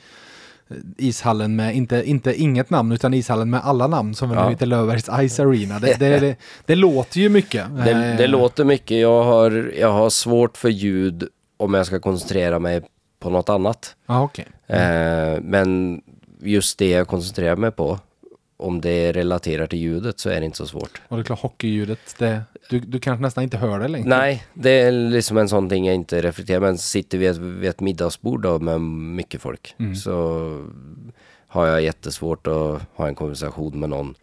eh, 0.70 0.76
ishallen 0.98 1.56
med, 1.56 1.76
inte, 1.76 2.04
inte 2.06 2.34
inget 2.42 2.70
namn 2.70 2.92
utan 2.92 3.14
ishallen 3.14 3.50
med 3.50 3.62
alla 3.64 3.88
namn 3.88 4.16
som 4.16 4.32
Ja. 4.32 4.44
nu 4.44 4.50
heter 4.50 4.66
Löfbergs 4.66 5.30
Ice 5.30 5.40
Arena. 5.40 5.80
Det, 5.80 6.00
det, 6.00 6.20
det, 6.20 6.36
det 6.66 6.76
låter 6.76 7.20
ju 7.20 7.30
mycket. 7.30 7.66
Det, 7.86 7.92
Eh, 7.92 8.18
det 8.18 8.28
låter 8.28 8.64
mycket, 8.64 9.00
jag 9.02 9.24
har, 9.24 9.72
jag 9.80 9.92
har 9.92 10.10
svårt 10.10 10.58
för 10.58 10.70
ljud 10.70 11.28
om 11.58 11.74
jag 11.74 11.86
ska 11.86 12.00
koncentrera 12.00 12.60
mig 12.60 12.82
på 13.20 13.30
något 13.30 13.50
annat. 13.50 13.96
Ja, 14.08 14.22
okej. 14.24 14.46
Eh, 14.68 15.42
men 15.42 16.02
just 16.42 16.78
det 16.80 16.90
jag 16.90 17.08
koncentrerar 17.08 17.56
mig 17.56 17.72
på 17.72 18.00
om 18.62 18.82
det 18.82 19.12
relaterar 19.12 19.68
till 19.68 19.80
ljudet 19.80 20.20
så 20.20 20.30
är 20.30 20.40
det 20.40 20.46
inte 20.46 20.58
så 20.58 20.66
svårt. 20.68 21.02
Och 21.08 21.18
det 21.18 21.22
är 21.22 21.24
klart, 21.26 21.40
hockeyljudet, 21.40 22.16
det, 22.18 22.42
du, 22.70 22.80
du 22.80 23.00
kanske 23.00 23.22
nästan 23.22 23.44
inte 23.44 23.58
hör 23.58 23.80
det 23.80 23.88
längre. 23.88 24.10
Nej, 24.10 24.46
det 24.54 24.70
är 24.70 24.92
liksom 24.92 25.38
en 25.38 25.50
sån 25.50 25.70
ting 25.70 25.86
jag 25.86 25.96
inte 25.96 26.22
reflekterar 26.22 26.60
Men 26.60 26.78
sitter 26.78 27.18
vi 27.18 27.32
vid 27.40 27.70
ett, 27.70 27.80
middagsbord 27.80 28.42
då 28.42 28.60
med 28.60 28.82
mycket 28.82 29.42
folk 29.42 29.76
Mm. 29.80 29.96
så 29.96 30.68
har 31.48 31.68
jag 31.68 31.82
jättesvårt 31.82 32.48
att 32.48 32.82
ha 32.96 33.08
en 33.08 33.16
konversation 33.16 33.80
med 33.80 33.90
någon 33.90 34.16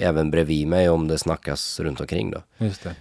även 0.00 0.30
bredvid 0.30 0.66
mig 0.68 0.88
om 0.88 1.08
det 1.08 1.18
snackas 1.18 1.80
runt 1.80 2.00
omkring 2.00 2.30
då. 2.30 2.42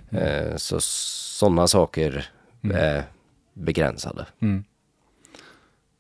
Det. 0.09 0.19
Eh, 0.19 0.55
så 0.55 0.77
sådana 0.81 1.67
saker 1.67 2.29
Mm. 2.63 2.77
är 2.77 3.03
begränsade. 3.53 4.25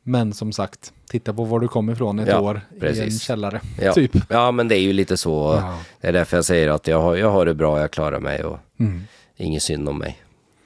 Men 0.03 0.33
som 0.33 0.51
sagt, 0.51 0.93
titta 1.13 1.33
på 1.33 1.43
var 1.43 1.59
du 1.59 1.67
kom 1.67 1.89
ifrån 1.89 2.19
ett 2.19 2.27
Ja, 2.27 2.39
år 2.39 2.61
i 2.71 2.73
en 2.73 2.79
precis. 2.79 3.21
källare. 3.21 3.61
Ja. 3.81 3.93
Typ. 3.95 4.11
ja, 4.29 4.51
men 4.51 4.67
det 4.67 4.75
är 4.77 4.81
ju 4.81 4.93
lite 4.93 5.17
så. 5.17 5.59
Ja. 5.61 5.79
Det 6.01 6.07
är 6.07 6.13
därför 6.13 6.37
jag 6.37 6.45
säger 6.45 6.69
att 6.69 6.87
jag 6.87 7.01
har, 7.01 7.15
jag 7.15 7.31
har 7.31 7.45
det 7.45 7.53
bra, 7.53 7.79
jag 7.79 7.91
klarar 7.91 8.19
mig 8.19 8.43
och 8.43 8.57
Mm. 8.79 9.01
inget 9.37 9.63
synd 9.63 9.89
om 9.89 9.97
mig. 9.97 10.17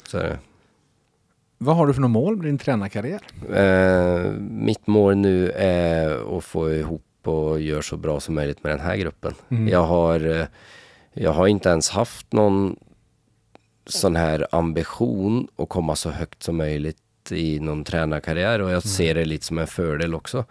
Så. 0.08 0.22
Vad 1.58 1.76
har 1.76 1.88
du 1.88 1.94
för 1.94 2.02
något 2.02 2.12
mål 2.12 2.36
med 2.38 2.46
din 2.46 2.58
tränarkarriär? 2.58 3.22
Eh, 3.54 4.32
mitt 4.40 4.88
mål 4.88 5.16
nu 5.18 5.52
är 5.58 6.38
att 6.38 6.44
få 6.44 6.74
ihop 6.74 7.04
och 7.24 7.62
göra 7.62 7.82
så 7.82 7.98
bra 7.98 8.20
som 8.20 8.36
möjligt 8.36 8.64
med 8.64 8.72
den 8.72 8.80
här 8.80 8.96
gruppen. 8.98 9.34
Mm. 9.50 9.68
Jag, 9.68 9.84
har, 9.84 10.40
eh, 10.40 10.46
jag 11.14 11.32
har 11.32 11.48
inte 11.48 11.70
ens 11.70 11.90
haft 11.90 12.32
någon 12.34 12.76
sån 13.86 14.16
här 14.16 14.48
ambition 14.52 15.48
att 15.58 15.70
komma 15.70 15.96
så 15.96 16.10
högt 16.10 16.44
som 16.44 16.58
möjligt 16.58 16.98
i 17.32 17.60
någon 17.60 17.84
tränarkarriär 17.84 18.62
och 18.62 18.72
jag 18.72 18.84
ser 18.84 19.16
det 19.16 19.26
lite 19.26 19.46
som 19.46 19.58
en 19.58 19.68
fördel 19.68 20.16
också. 20.16 20.46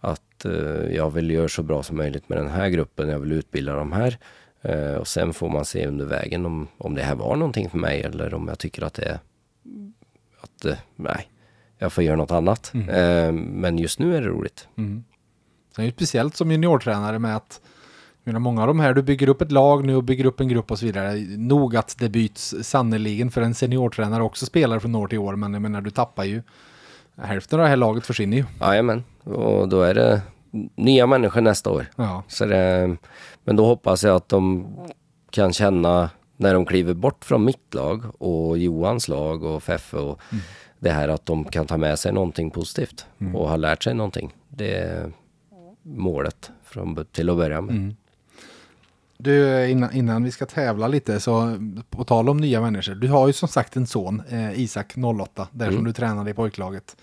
Att 0.00 0.44
eh, 0.44 0.94
jag 0.96 1.10
vill 1.10 1.30
göra 1.30 1.48
så 1.48 1.62
bra 1.62 1.82
som 1.82 1.96
möjligt 1.96 2.28
med 2.28 2.38
den 2.38 2.48
här 2.48 2.68
gruppen, 2.68 3.08
jag 3.08 3.18
vill 3.18 3.32
utbilda 3.32 3.74
de 3.74 3.92
här. 3.92 4.18
Eh, 4.62 4.94
och 4.94 5.08
sen 5.08 5.32
får 5.32 5.48
man 5.48 5.64
se 5.64 5.86
under 5.86 6.04
vägen 6.04 6.46
om, 6.46 6.68
om 6.78 6.94
det 6.94 7.02
här 7.02 7.14
var 7.14 7.36
någonting 7.36 7.70
för 7.70 7.78
mig 7.78 8.02
eller 8.02 8.34
om 8.34 8.48
jag 8.48 8.58
tycker 8.58 8.82
att 8.82 8.94
det 8.94 9.04
är 9.04 9.18
att 10.40 10.64
eh, 10.64 10.78
nej, 10.96 11.30
jag 11.78 11.92
får 11.92 12.04
göra 12.04 12.16
något 12.16 12.30
annat. 12.30 12.72
Eh, 12.74 13.32
men 13.32 13.78
just 13.78 13.98
nu 13.98 14.16
är 14.16 14.20
det 14.20 14.28
roligt. 14.28 14.68
Sen 15.74 15.82
är 15.82 15.82
det 15.82 15.84
ju 15.84 15.92
speciellt 15.92 16.36
som 16.36 16.50
juniortränare 16.50 17.18
med 17.18 17.36
att 17.36 17.60
menar, 18.24 18.40
många 18.40 18.60
av 18.60 18.66
de 18.66 18.80
här, 18.80 18.94
du 18.94 19.02
bygger 19.02 19.28
upp 19.28 19.42
ett 19.42 19.52
lag 19.52 19.84
nu 19.84 19.96
och 19.96 20.04
bygger 20.04 20.24
upp 20.24 20.40
en 20.40 20.48
grupp 20.48 20.70
och 20.70 20.78
så 20.78 20.86
vidare. 20.86 21.14
Nog 21.36 21.76
att 21.76 21.96
det 21.98 22.08
byts 22.08 22.54
sannoliken 22.62 23.30
för 23.30 23.42
en 23.42 23.54
seniortränare 23.54 24.22
också 24.22 24.46
spelar 24.46 24.78
från 24.78 24.94
år 24.94 25.08
till 25.08 25.18
år, 25.18 25.36
men 25.36 25.52
jag 25.52 25.62
menar 25.62 25.80
du 25.80 25.90
tappar 25.90 26.24
ju 26.24 26.42
hälften 27.16 27.58
av 27.58 27.64
det 27.64 27.68
här 27.68 27.76
laget 27.76 28.06
försvinner 28.06 28.36
ju. 28.36 28.44
Jajamän, 28.60 29.04
och 29.24 29.68
då 29.68 29.82
är 29.82 29.94
det 29.94 30.22
nya 30.74 31.06
människor 31.06 31.40
nästa 31.40 31.70
år. 31.70 31.86
Ja, 31.96 32.22
Så 32.28 32.44
det, 32.44 32.96
men 33.44 33.56
då 33.56 33.66
hoppas 33.66 34.04
jag 34.04 34.16
att 34.16 34.28
de 34.28 34.66
kan 35.30 35.52
känna 35.52 36.10
när 36.36 36.54
de 36.54 36.66
kliver 36.66 36.94
bort 36.94 37.24
från 37.24 37.44
mitt 37.44 37.74
lag 37.74 38.02
och 38.22 38.58
Johans 38.58 39.08
lag 39.08 39.44
och 39.44 39.62
Feffe 39.62 39.96
och 39.96 40.20
det 40.78 40.90
här 40.90 41.08
att 41.08 41.26
de 41.26 41.44
kan 41.44 41.66
ta 41.66 41.76
med 41.76 41.98
sig 41.98 42.12
någonting 42.12 42.50
positivt 42.50 43.06
och 43.34 43.48
ha 43.48 43.56
lärt 43.56 43.82
sig 43.82 43.94
någonting. 43.94 44.34
Det 44.48 44.74
är 44.74 45.12
målet 45.82 46.50
från, 46.64 47.04
till 47.12 47.30
att 47.30 47.36
börja 47.36 47.60
med. 47.60 47.94
Du, 49.22 49.68
innan, 49.68 49.92
innan 49.92 50.24
vi 50.24 50.30
ska 50.30 50.46
tävla 50.46 50.88
lite, 50.88 51.20
så 51.20 51.56
på 51.90 52.04
tal 52.04 52.28
om 52.28 52.36
nya 52.36 52.60
människor. 52.60 52.94
Du 52.94 53.08
har 53.08 53.26
ju 53.26 53.32
som 53.32 53.48
sagt 53.48 53.76
en 53.76 53.86
son, 53.86 54.22
eh, 54.30 54.60
Isak 54.60 54.94
08, 55.20 55.48
där 55.50 55.72
som 55.72 55.84
du 55.84 55.92
tränade 55.92 56.30
i 56.30 56.34
pojklaget. 56.34 56.96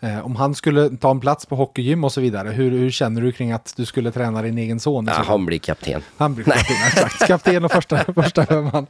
Eh, 0.00 0.26
om 0.26 0.36
han 0.36 0.54
skulle 0.54 0.96
ta 0.96 1.10
en 1.10 1.20
plats 1.20 1.46
på 1.46 1.56
hockeygym 1.56 2.04
och 2.04 2.12
så 2.12 2.20
vidare, 2.20 2.48
hur, 2.48 2.70
hur 2.70 2.90
känner 2.90 3.20
du 3.20 3.32
kring 3.32 3.52
att 3.52 3.74
du 3.76 3.86
skulle 3.86 4.10
träna 4.10 4.42
din 4.42 4.58
egen 4.58 4.80
son? 4.80 5.06
Ja, 5.06 5.12
han 5.26 5.46
blir 5.46 5.58
kapten. 5.58 6.02
Han 6.16 6.34
blir 6.34 6.44
kapten, 6.44 6.76
exakt. 6.86 7.26
Kapten 7.26 7.64
och 7.64 7.72
första, 7.72 7.96
första 8.14 8.46
femman. 8.46 8.86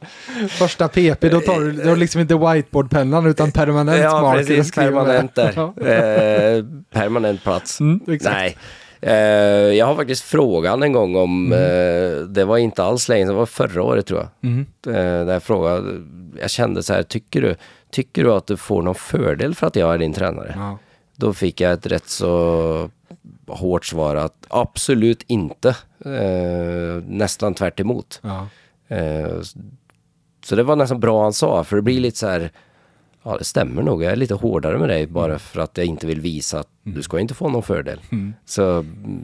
Första 0.49 0.87
PP, 0.87 1.29
då 1.29 1.41
tar 1.41 1.59
du, 1.59 1.71
då 1.71 1.95
liksom 1.95 2.21
inte 2.21 2.35
whiteboardpennan 2.35 3.25
utan 3.25 3.51
permanent 3.51 3.99
Ja, 3.99 4.21
marker. 4.21 4.41
och 4.41 4.47
precis. 4.47 4.71
Permanent 4.71 5.35
där. 5.35 5.47
Eh, 5.57 6.65
permanent 6.91 7.43
plats. 7.43 7.79
Mm. 7.79 7.99
Nej. 8.21 8.57
Eh, 9.01 9.13
jag 9.77 9.85
har 9.85 9.95
faktiskt 9.95 10.23
frågan 10.23 10.83
en 10.83 10.93
gång 10.93 11.15
om, 11.15 11.53
eh, 11.53 12.19
det 12.27 12.45
var 12.45 12.57
inte 12.57 12.83
alls 12.83 13.09
länge 13.09 13.25
det 13.25 13.33
var 13.33 13.45
förra 13.45 13.83
året 13.83 14.05
tror 14.05 14.19
jag. 14.19 14.51
Mm. 14.51 14.65
Eh, 14.87 15.25
där 15.25 15.33
jag 15.33 15.43
frågade, 15.43 16.01
jag 16.41 16.49
kände 16.49 16.83
så 16.83 16.93
här, 16.93 17.03
tycker 17.03 17.41
du, 17.41 17.55
tycker 17.89 18.23
du 18.23 18.33
att 18.33 18.47
du 18.47 18.57
får 18.57 18.81
någon 18.81 18.95
fördel 18.95 19.55
för 19.55 19.67
att 19.67 19.75
jag 19.75 19.93
är 19.93 19.97
din 19.97 20.13
tränare? 20.13 20.53
Ja. 20.57 20.77
Då 21.15 21.33
fick 21.33 21.61
jag 21.61 21.71
ett 21.71 21.85
rätt 21.85 22.07
så 22.07 22.89
hårt 23.47 23.85
svar 23.85 24.15
att 24.15 24.45
absolut 24.47 25.23
inte. 25.27 25.75
Nästan 27.07 27.53
tvärt 27.53 27.79
emot. 27.79 28.21
Ja. 28.23 28.47
Så 30.45 30.55
det 30.55 30.63
var 30.63 30.75
nästan 30.75 30.99
bra 30.99 31.23
han 31.23 31.33
sa, 31.33 31.63
för 31.63 31.75
det 31.75 31.81
blir 31.81 31.99
lite 31.99 32.17
så 32.17 32.27
här, 32.27 32.51
ja 33.23 33.37
det 33.37 33.43
stämmer 33.43 33.81
nog, 33.83 34.03
jag 34.03 34.11
är 34.11 34.15
lite 34.15 34.33
hårdare 34.33 34.77
med 34.77 34.89
dig 34.89 35.07
bara 35.07 35.39
för 35.39 35.61
att 35.61 35.77
jag 35.77 35.85
inte 35.85 36.07
vill 36.07 36.21
visa 36.21 36.59
att 36.59 36.67
du 36.83 37.01
ska 37.01 37.19
inte 37.19 37.33
få 37.33 37.49
någon 37.49 37.63
fördel. 37.63 37.99
Så 38.45 38.71
mm, 38.79 39.23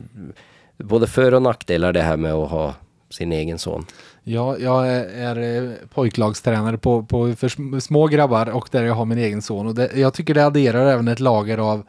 både 0.77 1.07
för 1.07 1.33
och 1.33 1.41
nackdelar 1.41 1.93
det 1.93 2.01
här 2.01 2.17
med 2.17 2.33
att 2.33 2.49
ha 2.49 2.73
sin 3.09 3.31
egen 3.31 3.59
son. 3.59 3.85
Ja, 4.23 4.57
jag 4.57 4.87
är, 4.87 5.63
eh, 5.63 5.71
pojklagstränare 5.93 6.77
på, 6.77 7.03
på 7.03 7.33
för 7.33 7.47
sm- 7.47 7.79
små 7.79 8.07
grabbar 8.07 8.49
och 8.49 8.69
där 8.71 8.83
jag 8.83 8.93
har 8.93 9.05
min 9.05 9.17
egen 9.17 9.41
son. 9.41 9.67
Och 9.67 9.75
det, 9.75 9.91
jag 9.95 10.13
tycker 10.13 10.33
det 10.33 10.45
adderar 10.45 10.85
även 10.85 11.07
ett 11.07 11.19
lager 11.19 11.57
av 11.57 11.83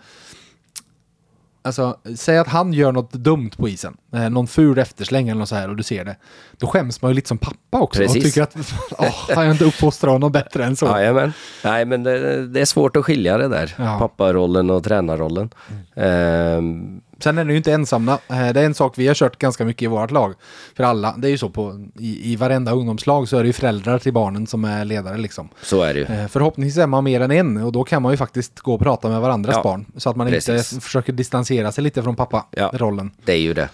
Alltså, 1.66 1.96
säg 2.16 2.38
att 2.38 2.48
han 2.48 2.72
gör 2.72 2.92
något 2.92 3.12
dumt 3.12 3.50
på 3.56 3.68
isen. 3.68 3.96
Eh, 4.14 4.30
någon 4.30 4.46
ful 4.46 4.78
eftersläng 4.78 5.28
eller 5.28 5.38
något 5.38 5.48
så 5.48 5.54
här 5.54 5.68
och 5.68 5.76
du 5.76 5.82
ser 5.82 6.04
det. 6.04 6.16
Då 6.58 6.66
skäms 6.66 7.02
man 7.02 7.10
ju 7.10 7.14
lite 7.14 7.28
som 7.28 7.38
pappa 7.38 7.80
också. 7.80 8.02
Och 8.02 8.06
Precis. 8.06 8.24
tycker 8.24 8.42
att, 8.42 8.56
åh, 8.98 9.36
har 9.36 9.44
jag 9.44 9.52
inte 9.54 9.64
uppfostrat 9.64 10.12
honom 10.12 10.32
bättre 10.32 10.64
än 10.64 10.76
så? 10.76 10.86
Jajamän. 10.86 11.32
Nej 11.64 11.84
men 11.84 12.02
det, 12.02 12.46
det 12.46 12.60
är 12.60 12.64
svårt 12.64 12.96
att 12.96 13.04
skilja 13.04 13.38
det 13.38 13.48
där. 13.48 13.74
Ja. 13.78 13.98
Papparollen 13.98 14.70
och 14.70 14.84
tränarrollen. 14.84 15.50
Ehm, 15.96 17.00
Sen 17.20 17.38
är 17.38 17.44
ni 17.44 17.52
ju 17.52 17.56
inte 17.56 17.72
ensamma. 17.72 18.12
Eh, 18.28 18.52
Det 18.52 18.60
är 18.60 18.64
en 18.66 18.74
sak 18.74 18.94
vi 18.98 19.06
har 19.06 19.14
kört 19.14 19.38
ganska 19.38 19.64
mycket 19.64 19.82
i 19.82 19.86
vårt 19.86 20.10
lag. 20.10 20.34
För 20.76 20.84
alla, 20.84 21.14
det 21.18 21.28
är 21.28 21.30
ju 21.30 21.38
så 21.38 21.50
på, 21.50 21.86
i, 21.98 22.32
i 22.32 22.36
varenda 22.36 22.72
ungdomslag 22.72 23.28
så 23.28 23.36
är 23.38 23.42
det 23.42 23.46
ju 23.46 23.52
föräldrar 23.52 23.98
till 23.98 24.12
barnen 24.12 24.46
som 24.46 24.64
är 24.64 24.84
ledare 24.84 25.18
liksom. 25.18 25.48
så 25.62 25.82
är 25.82 25.94
det 25.94 26.00
ju. 26.00 26.06
Eh, 26.06 26.26
Förhoppningsvis 26.28 26.82
är 26.82 26.86
man 26.86 27.04
mer 27.04 27.20
än 27.20 27.30
en 27.30 27.56
och 27.56 27.72
då 27.72 27.84
kan 27.84 28.02
man 28.02 28.12
ju 28.12 28.16
faktiskt 28.16 28.60
gå 28.60 28.74
och 28.74 28.80
prata 28.80 29.08
med 29.08 29.20
varandras 29.20 29.56
Ja, 29.56 29.62
barn. 29.62 29.86
Så 29.96 30.10
att 30.10 30.16
man 30.16 30.26
precis. 30.26 30.72
inte 30.72 30.84
försöker 30.84 31.12
distansera 31.12 31.72
sig 31.72 31.84
lite 31.84 32.02
från 32.02 32.14
Ja. 32.18 32.24
pappa-rollen. 32.26 33.10
Det 33.24 33.32
är 33.32 33.36
ju 33.40 33.54
det. 33.54 33.68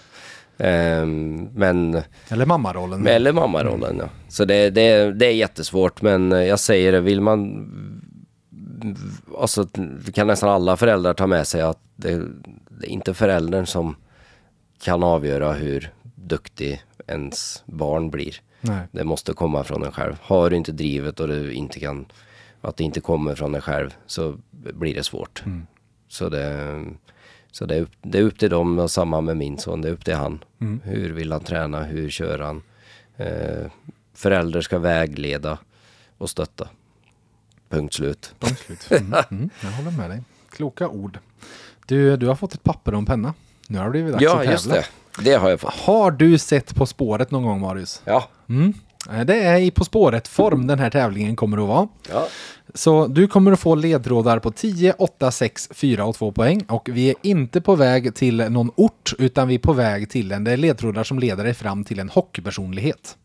Ehm, 0.57 1.47
men 1.53 2.01
Eller 2.29 2.45
mammarollen. 2.45 3.07
Eller 3.07 3.31
mammarollen 3.33 3.97
ja. 3.99 4.05
Så 4.29 4.45
det, 4.45 4.69
det, 4.69 5.11
det 5.13 5.25
är 5.25 5.31
jättesvårt 5.31 6.01
men 6.01 6.31
eh, 6.31 6.39
jag 6.43 6.59
säger 6.59 6.91
det, 6.91 6.99
vill 7.01 7.21
man 7.21 7.69
Alltså 9.39 9.67
kan 10.13 10.27
nästan 10.27 10.49
alla 10.49 10.77
föräldrar 10.77 11.13
ta 11.13 11.27
med 11.27 11.47
sig 11.47 11.61
att 11.61 11.77
det, 12.03 12.17
det 12.69 12.87
är 12.87 12.89
inte 12.89 13.13
föräldern 13.13 13.65
som 13.65 13.95
kan 14.81 15.03
avgöra 15.03 15.53
hur 15.53 15.93
duktig 16.15 16.83
ens 17.07 17.63
barn 17.65 18.09
blir. 18.09 18.35
Nej. 18.61 18.87
Det 18.91 19.03
måste 19.03 19.33
komma 19.33 19.63
från 19.63 19.83
en 19.83 19.91
själv. 19.91 20.15
Har 20.21 20.49
du 20.49 20.55
inte 20.55 20.71
drivet 20.71 21.19
och 21.19 21.27
du 21.27 21.53
inte 21.53 21.79
kan, 21.79 22.05
att 22.61 22.77
det 22.77 22.83
inte 22.83 23.01
kommer 23.01 23.35
från 23.35 23.51
dig 23.51 23.61
själv 23.61 23.95
så 24.05 24.37
blir 24.51 24.95
det 24.95 25.03
svårt. 25.03 25.43
Så, 26.07 26.29
det, 26.29 26.83
så 27.51 27.65
det, 27.65 27.75
är 27.75 27.81
upp, 27.81 27.91
det 28.01 28.17
är 28.17 28.23
upp 28.23 28.39
till 28.39 28.49
dem 28.49 28.79
och 28.79 28.91
samma 28.91 29.21
med 29.21 29.37
min 29.37 29.57
son, 29.57 29.81
det 29.81 29.87
är 29.87 29.93
upp 29.93 30.05
till 30.05 30.15
han. 30.15 30.43
Hur 30.83 31.13
vill 31.13 31.31
han 31.31 31.43
träna, 31.43 31.83
hur 31.83 32.09
kör 32.09 32.39
han? 32.39 32.61
Eh, 33.17 33.71
föräldrar 34.13 34.61
ska 34.61 34.79
vägleda 34.79 35.57
och 36.17 36.29
stötta. 36.29 36.67
Punkt 37.69 37.93
slut. 37.93 38.35
Punkt 38.39 38.59
slut. 38.59 38.91
Mm, 38.91 39.13
mm, 39.31 39.49
jag 39.61 39.71
håller 39.71 39.91
med 39.91 40.09
dig. 40.09 40.21
Kloka 40.49 40.87
ord. 40.87 41.19
Du, 41.87 42.17
du 42.17 42.27
har 42.27 42.35
fått 42.35 42.53
ett 42.53 42.63
papper 42.63 42.91
och 42.91 42.97
en 42.97 43.05
penna. 43.05 43.33
Nu 43.67 43.77
har 43.77 43.85
det 43.85 43.91
blivit 43.91 44.11
dags 44.13 44.23
att 44.25 44.29
Ja, 44.31 44.37
tävla. 44.37 44.51
just 44.51 44.69
det. 44.69 44.85
Det 45.23 45.33
har 45.33 45.49
jag 45.49 45.59
fått. 45.59 45.73
Har 45.73 46.11
du 46.11 46.37
sett 46.37 46.75
På 46.75 46.85
spåret 46.85 47.31
någon 47.31 47.43
gång, 47.43 47.61
Marius? 47.61 48.01
Ja. 48.05 48.29
Mm. 48.49 48.73
Eh, 49.11 49.21
Det 49.25 49.41
är 49.43 49.57
i 49.57 49.71
På 49.71 49.83
spåret-form 49.85 50.67
den 50.67 50.79
här 50.79 50.89
tävlingen 50.89 51.35
kommer 51.35 51.57
att 51.57 51.67
vara. 51.67 51.87
ja. 52.11 52.27
Så 52.75 53.07
du 53.07 53.27
kommer 53.27 53.51
att 53.51 53.59
få 53.59 53.75
ledtrådar 53.75 54.39
på 54.39 54.51
10, 54.51 54.93
8, 54.97 55.31
6, 55.31 55.69
4 55.73 56.05
och 56.05 56.15
2 56.15 56.31
poäng. 56.31 56.61
Och 56.69 56.89
vi 56.93 57.09
är 57.09 57.15
inte 57.21 57.61
på 57.61 57.75
väg 57.75 58.15
till 58.15 58.37
någon 58.37 58.71
ort, 58.75 59.13
utan 59.19 59.47
vi 59.47 59.55
är 59.55 59.59
på 59.59 59.73
väg 59.73 60.09
till 60.09 60.31
en. 60.31 60.43
Det 60.43 60.51
är 60.51 60.57
ledtrådar 60.57 61.03
som 61.03 61.19
leder 61.19 61.43
dig 61.43 61.53
fram 61.53 61.83
till 61.83 61.99
en 61.99 62.09
hockeypersonlighet. 62.09 63.17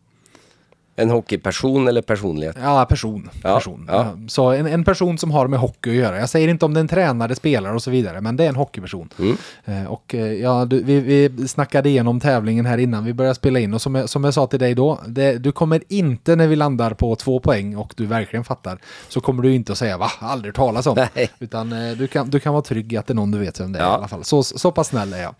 En 0.98 1.10
hockeyperson 1.10 1.88
eller 1.88 2.02
personlighet? 2.02 2.56
Ja, 2.62 2.84
person. 2.84 3.30
Ja, 3.42 3.54
person. 3.54 3.84
ja. 3.92 4.12
Så 4.28 4.50
en, 4.50 4.66
en 4.66 4.84
person 4.84 5.18
som 5.18 5.30
har 5.30 5.46
med 5.48 5.60
hockey 5.60 5.90
att 5.90 5.96
göra. 5.96 6.18
Jag 6.20 6.28
säger 6.28 6.48
inte 6.48 6.64
om 6.64 6.74
det 6.74 6.78
är 6.80 6.82
en 6.82 6.88
tränare, 6.88 7.34
spelare 7.34 7.74
och 7.74 7.82
så 7.82 7.90
vidare, 7.90 8.20
men 8.20 8.36
det 8.36 8.44
är 8.44 8.48
en 8.48 8.56
hockeyperson. 8.56 9.08
Mm. 9.18 9.36
Eh, 9.64 9.84
och 9.92 10.14
eh, 10.14 10.32
ja, 10.32 10.64
du, 10.64 10.82
vi, 10.82 11.00
vi 11.28 11.48
snackade 11.48 11.88
igenom 11.88 12.20
tävlingen 12.20 12.66
här 12.66 12.78
innan 12.78 13.04
vi 13.04 13.12
började 13.12 13.34
spela 13.34 13.58
in 13.58 13.74
och 13.74 13.82
som 13.82 13.94
jag, 13.94 14.08
som 14.08 14.24
jag 14.24 14.34
sa 14.34 14.46
till 14.46 14.58
dig 14.58 14.74
då, 14.74 14.98
det, 15.06 15.38
du 15.38 15.52
kommer 15.52 15.82
inte 15.88 16.36
när 16.36 16.46
vi 16.46 16.56
landar 16.56 16.90
på 16.94 17.16
två 17.16 17.40
poäng 17.40 17.76
och 17.76 17.94
du 17.96 18.06
verkligen 18.06 18.44
fattar, 18.44 18.78
så 19.08 19.20
kommer 19.20 19.42
du 19.42 19.54
inte 19.54 19.72
att 19.72 19.78
säga 19.78 19.98
va, 19.98 20.10
aldrig 20.20 20.54
talas 20.54 20.86
om. 20.86 21.06
Nej. 21.14 21.30
Utan 21.38 21.72
eh, 21.72 21.96
du, 21.96 22.06
kan, 22.06 22.30
du 22.30 22.40
kan 22.40 22.52
vara 22.52 22.62
trygg 22.62 22.92
i 22.92 22.96
att 22.96 23.06
det 23.06 23.12
är 23.12 23.14
någon 23.14 23.30
du 23.30 23.38
vet 23.38 23.60
vem 23.60 23.72
det 23.72 23.78
är 23.78 23.82
Ja. 23.82 23.90
i 23.90 23.94
alla 23.94 24.08
fall. 24.08 24.24
Så, 24.24 24.42
så 24.42 24.72
pass 24.72 24.88
snäll 24.88 25.12
är 25.12 25.22
jag. 25.22 25.34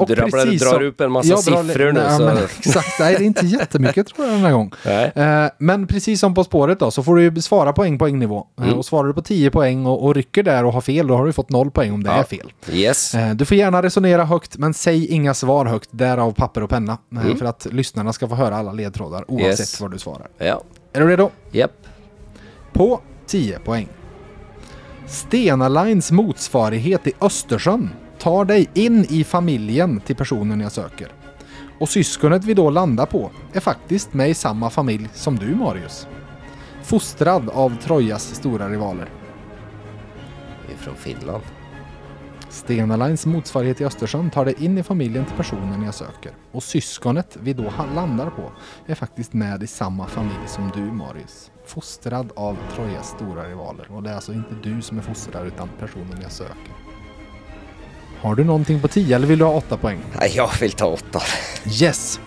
Och 0.00 0.06
Du 0.08 0.16
precis 0.16 0.62
drar 0.62 0.72
som- 0.72 0.84
upp 0.84 1.00
en 1.00 1.12
massa 1.12 1.34
drar- 1.34 1.62
siffror 1.68 1.92
nu, 1.92 2.00
Nej, 2.00 2.16
så- 2.18 2.24
men, 2.24 2.36
exakt, 2.58 3.00
nej 3.00 3.14
det 3.18 3.24
är 3.24 3.26
inte 3.26 3.46
jättemycket 3.46 4.06
tror 4.06 4.26
jag 4.26 4.36
den 4.36 4.44
här 4.44 4.52
gången. 4.52 4.70
Eh, 4.84 5.46
Men 5.58 5.86
precis 5.86 6.20
som 6.20 6.34
På 6.34 6.44
spåret 6.44 6.80
då 6.80 6.90
så 6.90 7.02
får 7.02 7.16
du 7.16 7.22
ju 7.22 7.40
svara 7.42 7.72
poäng 7.72 7.98
poängnivå. 7.98 8.46
Eh, 8.58 8.64
Mm. 8.64 8.78
Och 8.78 8.84
svarar 8.84 9.08
du 9.08 9.14
på 9.14 9.22
10 9.22 9.50
poäng 9.50 9.86
och, 9.86 10.04
och 10.04 10.14
rycker 10.14 10.42
där 10.42 10.64
och 10.64 10.72
har 10.72 10.80
fel 10.80 11.06
då 11.06 11.16
har 11.16 11.26
du 11.26 11.32
fått 11.32 11.50
0 11.50 11.70
poäng 11.70 11.92
om 11.92 12.02
det 12.02 12.10
Ja. 12.10 12.16
är 12.16 12.22
fel. 12.24 12.52
Yes. 12.70 13.14
Eh, 13.14 13.34
Du 13.34 13.44
får 13.44 13.56
gärna 13.56 13.82
resonera 13.82 14.24
högt 14.24 14.56
men 14.58 14.74
säg 14.74 15.06
inga 15.06 15.34
svar 15.34 15.66
högt, 15.66 15.88
därav 15.92 16.32
papper 16.32 16.62
och 16.62 16.70
penna. 16.70 16.98
Eh, 17.12 17.36
För 17.36 17.44
att 17.46 17.66
lyssnarna 17.70 18.12
ska 18.12 18.28
få 18.28 18.34
höra 18.34 18.56
alla 18.56 18.72
ledtrådar 18.72 19.24
oavsett 19.30 19.40
Mm. 19.40 19.50
Yes. 19.50 19.80
vad 19.80 19.90
du 19.90 19.98
svarar. 19.98 20.28
Ja. 20.38 20.62
Är 20.92 21.00
du 21.00 21.08
redo? 21.08 21.30
Japp. 21.50 21.72
På 22.72 23.00
10 23.26 23.58
poäng. 23.58 23.88
Stena 25.06 25.68
Lines 25.68 26.10
motsvarighet 26.12 27.06
i 27.06 27.12
Östersjön 27.20 27.90
tar 28.18 28.44
dig 28.44 28.68
in 28.74 29.06
i 29.10 29.24
familjen 29.24 30.00
till 30.00 30.16
personen 30.16 30.60
jag 30.60 30.72
söker. 30.72 31.08
Och 31.78 31.88
syskonet 31.88 32.44
vi 32.44 32.54
då 32.54 32.70
landar 32.70 33.06
på 33.06 33.30
är 33.52 33.60
faktiskt 33.60 34.14
med 34.14 34.30
i 34.30 34.34
samma 34.34 34.70
familj 34.70 35.08
som 35.14 35.36
du 35.36 35.54
Marius. 35.54 36.06
Fostrad 36.82 37.50
av 37.50 37.76
Trojas 37.82 38.34
stora 38.34 38.68
rivaler. 38.68 39.10
Vi 40.66 40.72
är 40.72 40.78
från 40.78 40.94
Finland. 40.94 41.42
Stena 42.48 42.96
Lines 42.96 43.26
motsvarighet 43.26 43.80
i 43.80 43.84
Östersjön 43.84 44.30
tar 44.30 44.44
dig 44.44 44.54
in 44.58 44.78
i 44.78 44.82
familjen 44.82 45.24
till 45.24 45.36
personen 45.36 45.82
jag 45.82 45.94
söker. 45.94 46.32
Och 46.52 46.62
syskonet 46.62 47.36
vi 47.40 47.52
då 47.52 47.72
landar 47.94 48.30
på 48.30 48.52
är 48.86 48.94
faktiskt 48.94 49.32
med 49.32 49.62
i 49.62 49.66
samma 49.66 50.06
familj 50.06 50.46
som 50.46 50.70
du 50.74 50.92
Marius. 50.92 51.50
Fostrad 51.66 52.32
av 52.36 52.56
Trojas 52.74 53.08
stora 53.08 53.48
rivaler. 53.48 53.86
Och 53.90 54.02
det 54.02 54.10
är 54.10 54.14
alltså 54.14 54.32
inte 54.32 54.54
du 54.62 54.82
som 54.82 54.98
är 54.98 55.02
fostrad 55.02 55.46
utan 55.46 55.68
personen 55.78 56.18
jag 56.22 56.32
söker. 56.32 56.87
Har 58.20 58.34
du 58.34 58.44
någonting 58.44 58.80
på 58.80 58.88
10 58.88 59.16
eller 59.16 59.26
vill 59.26 59.38
du 59.38 59.44
ha 59.44 59.52
8 59.52 59.76
poäng? 59.76 59.98
Nej, 60.18 60.32
jag 60.36 60.50
vill 60.60 60.72
ta 60.72 60.86
åtta. 60.86 61.20
Yes! 61.82 62.20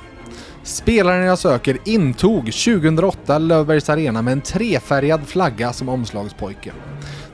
Spelaren 0.63 1.25
jag 1.25 1.39
söker 1.39 1.77
intog 1.85 2.45
2008 2.45 3.37
Löfbergs 3.37 3.89
Arena 3.89 4.21
med 4.21 4.31
en 4.31 4.41
trefärgad 4.41 5.27
flagga 5.27 5.73
som 5.73 5.89
omslagspojke. 5.89 6.71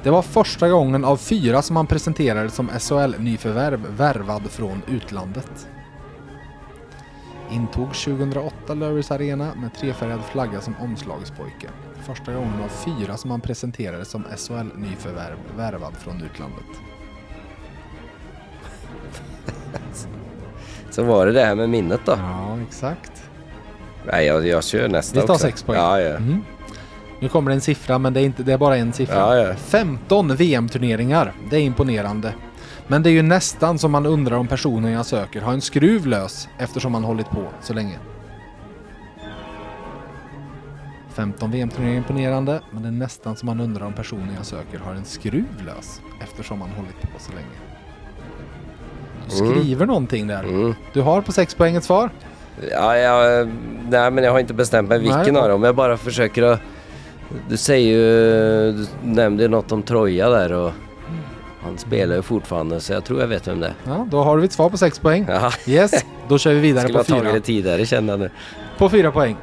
Det 0.04 0.10
var 0.10 0.22
första 0.22 0.70
gången 0.70 1.06
av 1.06 1.18
fyra 1.18 1.62
som 1.62 1.76
han 1.76 1.88
presenterades 1.88 2.56
som 2.56 2.70
SHL-nyförvärv 2.70 3.86
värvad 3.98 4.52
från 4.52 4.82
utlandet. 4.88 5.68
Intog 7.52 7.94
2008 7.94 8.74
Löfbergs 8.74 9.12
Arena 9.12 9.56
med 9.56 9.74
trefärgad 9.74 10.22
flagga 10.32 10.62
som 10.62 10.76
omslagspojke. 10.80 11.70
Första 12.02 12.34
gången 12.34 12.62
av 12.64 12.70
fyra 12.70 13.18
som 13.18 13.32
han 13.32 13.42
presenterades 13.42 14.10
som 14.10 14.24
SHL-nyförvärv 14.38 15.38
värvad 15.58 15.98
från 15.98 16.22
utlandet. 16.22 16.97
Så 20.98 21.04
var 21.04 21.26
det 21.26 21.32
det 21.32 21.46
här 21.46 21.56
med 21.56 21.70
minnet 21.70 22.02
då. 22.06 22.12
Ja, 22.18 22.58
exakt. 22.68 23.24
Nej, 24.06 24.26
jag, 24.26 24.48
jag 24.48 24.64
kör 24.64 24.88
nästa 24.88 25.22
Vi 25.22 25.28
tar 25.28 25.34
också. 25.34 25.46
sex 25.46 25.64
poäng. 25.64 25.80
Ja, 25.80 26.02
ja. 26.02 26.16
Mm. 26.16 26.44
Nu 27.20 27.30
kommer 27.30 27.52
det 27.52 27.56
en 27.56 27.62
siffra, 27.62 27.98
men 27.98 28.14
det 28.14 28.20
är, 28.20 28.24
inte, 28.26 28.44
det 28.44 28.54
är 28.54 28.58
bara 28.58 28.78
en 28.78 28.94
siffra. 28.94 29.16
Ja, 29.16 29.48
ja. 29.48 29.56
15 29.56 30.36
VM-turneringar. 30.36 31.34
Det 31.50 31.56
är 31.56 31.62
imponerande. 31.62 32.34
Men 32.88 33.04
det 33.04 33.10
är 33.10 33.12
ju 33.12 33.22
nästan 33.22 33.80
som 33.80 33.92
man 33.92 34.06
undrar 34.06 34.38
om 34.38 34.48
personen 34.48 34.92
jag 34.92 35.06
söker 35.06 35.42
har 35.42 35.54
en 35.54 35.62
skruv 35.62 36.08
lös 36.08 36.48
eftersom 36.58 36.94
han 36.94 37.04
hållit 37.04 37.30
på 37.30 37.44
så 37.62 37.74
länge. 37.74 38.00
15 41.14 41.52
VM-turneringar 41.52 41.94
är 41.94 41.98
imponerande, 41.98 42.62
men 42.72 42.84
det 42.84 42.88
är 42.90 42.92
nästan 42.92 43.36
som 43.36 43.46
man 43.46 43.60
undrar 43.60 43.86
om 43.86 43.94
personen 43.94 44.34
jag 44.38 44.46
söker 44.46 44.80
har 44.80 44.94
en 44.94 45.06
skruv 45.06 45.66
lös 45.66 46.02
eftersom 46.24 46.62
han 46.62 46.70
hållit 46.70 47.02
på 47.02 47.20
så 47.20 47.32
länge. 47.32 47.67
Du 49.30 49.38
Mm. 49.46 49.60
skriver 49.60 49.86
någonting 49.86 50.28
där. 50.28 50.44
Mm. 50.44 50.76
Du 50.94 51.02
har 51.02 51.22
på 51.22 51.32
6 51.32 51.56
poäng 51.56 51.76
ett 51.76 51.84
svar. 51.84 52.10
Ja, 52.72 52.98
ja, 52.98 53.46
nej, 53.90 54.12
men 54.12 54.24
jag 54.24 54.32
har 54.32 54.40
inte 54.40 54.54
bestämt 54.54 54.90
mig 54.90 55.00
vilken 55.00 55.34
Nej. 55.34 55.38
av 55.42 55.50
dem. 55.50 55.64
Jag 55.64 55.76
bara 55.76 55.98
försöker 55.98 56.44
att... 56.44 56.60
Du 57.50 57.58
säger 57.58 57.88
ju... 57.98 58.72
Du 58.72 58.88
nämnde 59.04 59.44
ju 59.44 59.50
något 59.50 59.72
om 59.72 59.84
Troja 59.84 60.30
där 60.30 60.52
och... 60.54 60.72
Han 61.64 61.78
spelar 61.78 62.16
ju 62.16 62.22
fortfarande 62.22 62.80
så 62.80 62.94
jag 62.94 63.04
tror 63.06 63.20
jag 63.22 63.28
vet 63.28 63.48
vem 63.48 63.60
det 63.60 63.68
är. 63.68 63.74
Ja, 63.84 64.08
då 64.12 64.24
har 64.24 64.38
du 64.38 64.44
ett 64.44 64.52
svar 64.52 64.70
på 64.70 64.78
6 64.78 65.00
poäng. 65.00 65.26
Ja, 65.30 65.52
Yes, 65.68 66.06
då 66.28 66.38
kör 66.38 66.54
vi 66.54 66.60
vidare 66.60 66.84
skulle 66.84 66.94
på 66.94 67.14
ha 67.14 67.20
tagit 67.20 67.24
fyra. 67.24 67.34
det 67.34 67.42
tidigare 67.42 67.86
jag 68.08 68.20
nu. 68.20 68.30
På 68.78 68.90
fyra 68.90 69.12
poäng. 69.12 69.38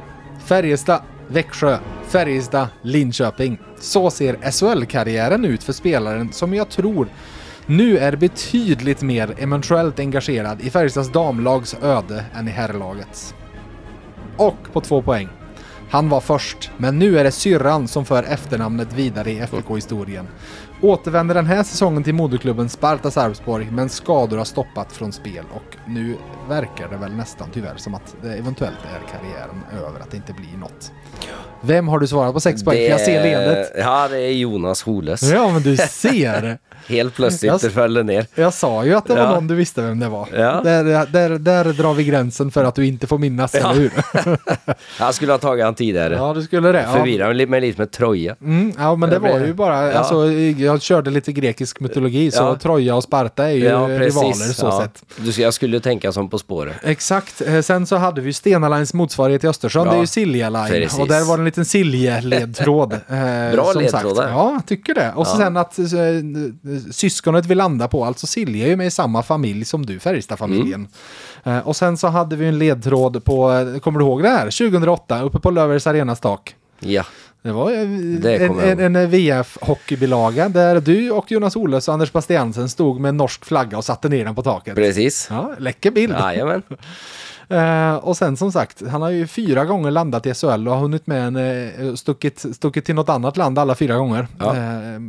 Färjestad, 0.45 1.01
Växjö, 1.27 1.77
Färjestad, 2.07 2.67
Linköping. 2.81 3.57
Så 3.79 4.11
ser 4.11 4.33
SHL-karriären 4.51 5.45
ut 5.45 5.63
för 5.63 5.73
spelaren 5.73 6.31
som 6.33 6.53
jag 6.53 6.69
tror 6.69 7.07
nu 7.65 7.97
är 7.97 8.15
betydligt 8.15 9.01
mer 9.01 9.35
eventuellt 9.37 9.99
engagerad 9.99 10.61
i 10.61 10.69
Färjestads 10.69 11.09
damlags 11.09 11.75
öde 11.81 12.25
än 12.33 12.47
i 12.47 12.51
herrlagets. 12.51 13.35
Och 14.37 14.73
på 14.73 14.81
två 14.81 15.01
poäng. 15.01 15.29
Han 15.89 16.09
var 16.09 16.21
först, 16.21 16.71
men 16.77 16.99
nu 16.99 17.19
är 17.19 17.23
det 17.23 17.31
syrran 17.31 17.87
som 17.87 18.05
för 18.05 18.23
efternamnet 18.23 18.93
vidare 18.93 19.31
i 19.31 19.39
FBK-historien. 19.39 20.27
Återvänder 20.81 21.35
den 21.35 21.45
här 21.45 21.63
säsongen 21.63 22.03
till 22.03 22.13
moderklubben 22.13 22.69
Sparta 22.69 23.11
Sarpsborg, 23.11 23.67
men 23.71 23.89
skador 23.89 24.37
har 24.37 24.45
stoppat 24.45 24.91
från 24.91 25.11
spel 25.11 25.45
och 25.53 25.77
nu 25.87 26.17
verkar 26.49 26.89
det 26.89 26.97
väl 26.97 27.13
nästan 27.13 27.49
tyvärr 27.53 27.75
som 27.77 27.95
att 27.95 28.15
det 28.21 28.33
eventuellt 28.33 28.77
är 28.83 29.07
karriären 29.11 29.85
över, 29.85 29.99
att 29.99 30.11
det 30.11 30.17
inte 30.17 30.33
blir 30.33 30.57
något. 30.57 30.91
Vem 31.61 31.87
har 31.87 31.99
du 31.99 32.07
svarat 32.07 32.33
på 32.33 32.39
sex 32.39 32.63
poäng? 32.63 32.81
Jag 32.81 33.01
ser 33.01 33.23
leendet. 33.23 33.71
Ja, 33.77 34.07
det 34.07 34.17
är 34.17 34.31
Jonas 34.31 34.83
Holes. 34.83 35.23
Ja, 35.23 35.51
men 35.51 35.61
du 35.61 35.77
ser! 35.77 36.57
Helt 36.87 37.15
plötsligt 37.15 37.51
Jag- 37.51 37.61
det 37.61 37.69
föll 37.69 38.05
ner. 38.05 38.25
Jag 38.35 38.53
sa 38.53 38.85
ju 38.85 38.93
att 38.93 39.05
det 39.07 39.13
var 39.15 39.21
Ja. 39.21 39.29
någon 39.33 39.47
du 39.47 39.55
visste 39.55 39.81
vem 39.81 39.99
det 39.99 40.09
var. 40.09 40.27
Ja. 40.33 40.61
Där, 40.63 40.83
där, 41.11 41.29
där 41.39 41.63
drar 41.73 41.93
vi 41.93 42.03
gränsen 42.03 42.51
för 42.51 42.63
att 42.63 42.75
du 42.75 42.85
inte 42.87 43.07
får 43.07 43.17
minnas, 43.17 43.53
Ja. 43.53 43.59
eller 43.71 43.81
hur? 43.81 43.91
Jag 44.99 45.13
skulle 45.15 45.31
ha 45.31 45.37
tagit 45.39 45.65
han 45.65 45.75
tidigare. 45.75 46.13
Ja, 46.15 46.33
du 46.33 46.41
skulle 46.43 46.71
det. 46.71 46.81
Ja. 46.81 46.93
Förvirrar 46.93 47.45
mig 47.45 47.61
lite- 47.61 47.81
med 47.81 47.91
Troja. 47.91 48.35
Mm, 48.41 48.73
ja, 48.77 48.95
men 48.95 49.09
det 49.09 49.19
var 49.19 49.39
ju 49.39 49.53
bara, 49.53 49.91
Ja. 49.91 49.97
alltså, 49.97 50.31
jag 50.57 50.81
körde 50.81 51.11
lite 51.11 51.31
grekisk 51.31 51.79
mytologi, 51.79 52.31
så 52.31 52.43
Ja. 52.43 52.55
Troja 52.55 52.95
och 52.95 53.03
Sparta 53.03 53.43
är 53.45 53.49
ju 53.51 53.63
rivaler 53.99 54.53
så 54.53 54.81
sett. 54.81 55.03
Du, 55.17 55.41
jag 55.41 55.53
skulle 55.53 55.79
tänka 55.79 56.11
som 56.11 56.29
På 56.29 56.37
spåret. 56.39 56.75
Exakt. 56.83 57.41
Eh, 57.41 57.61
Sen 57.61 57.87
så 57.87 57.95
hade 57.95 58.21
vi 58.21 58.33
Stena 58.33 58.69
Lines 58.69 58.93
motsvarighet 58.93 59.43
i 59.43 59.47
Östersjön. 59.47 59.85
Ja. 59.85 59.91
Det 59.91 59.97
är 59.97 60.01
ju 60.01 60.07
Silja 60.07 60.49
Line. 60.49 60.67
Precis. 60.67 60.99
Och 60.99 61.07
där 61.07 61.23
var 61.23 61.37
det 61.37 61.41
en 61.41 61.45
liten 61.45 61.65
Silje-ledtråd. 61.65 62.93
eh, 63.09 63.51
Bra 63.55 63.73
ledtrådar. 63.73 64.29
Ja, 64.29 64.61
tycker 64.67 64.93
det. 64.93 65.11
Och 65.15 65.27
Ja. 65.27 65.35
sen 65.37 65.57
att 65.57 65.79
eh, 65.79 65.85
syskonet 66.93 67.45
vi 67.45 67.55
landar 67.55 67.87
på, 67.87 68.05
alltså 68.05 68.27
Silje 68.27 68.65
är 68.65 68.69
ju 68.69 68.75
med 68.75 68.87
i 68.87 68.91
samma 68.91 69.23
familj 69.23 69.65
som 69.65 69.85
du, 69.85 69.99
Färjestad-familjen. 69.99 70.87
Mm. 71.43 71.57
Eh, 71.57 71.67
och 71.67 71.75
sen 71.75 71.97
så 71.97 72.07
hade 72.07 72.35
vi 72.35 72.47
en 72.47 72.57
ledtråd 72.59 73.25
på, 73.25 73.51
eh, 73.51 73.79
kommer 73.79 73.99
du 73.99 74.05
ihåg 74.05 74.23
det 74.23 74.29
här? 74.29 74.43
2008, 74.69 75.21
uppe 75.21 75.39
på 75.39 75.51
Löfbergs 75.51 75.87
Arenas 75.87 76.19
tak. 76.19 76.55
Ja. 76.79 77.03
Det 77.41 77.51
var 77.51 77.71
eh, 77.71 77.87
Det 78.21 78.35
en, 78.35 78.79
en, 78.79 78.95
en 78.95 79.09
VF-hockeybilaga 79.11 80.49
där 80.49 80.81
du 80.81 81.11
och 81.11 81.31
Jonas 81.31 81.55
Oles 81.55 81.87
och 81.87 81.93
Anders 81.93 82.11
Bastiansen 82.11 82.69
stod 82.69 82.99
med 82.99 83.09
en 83.09 83.17
norsk 83.17 83.45
flagga 83.45 83.77
och 83.77 83.85
satte 83.85 84.09
ner 84.09 84.25
den 84.25 84.35
på 84.35 84.43
taket. 84.43 84.75
Precis. 84.75 85.27
Ja, 85.29 85.53
läcker 85.57 85.91
bild. 85.91 86.13
Jajamän. 86.13 86.61
Och 88.01 88.17
sen 88.17 88.37
som 88.37 88.51
sagt, 88.51 88.83
han 88.89 89.01
har 89.01 89.09
ju 89.09 89.27
fyra 89.27 89.65
gånger 89.65 89.91
landat 89.91 90.25
i 90.25 90.33
SHL 90.33 90.67
och 90.67 90.73
har 90.73 90.79
hunnit 90.81 91.07
med 91.07 91.37
en, 91.77 91.97
stuckit, 91.97 92.45
stuckit 92.55 92.85
till 92.85 92.95
något 92.95 93.09
annat 93.09 93.37
land 93.37 93.59
alla 93.59 93.75
fyra 93.75 93.95
gånger 93.97 94.27
Ja. 94.39 94.55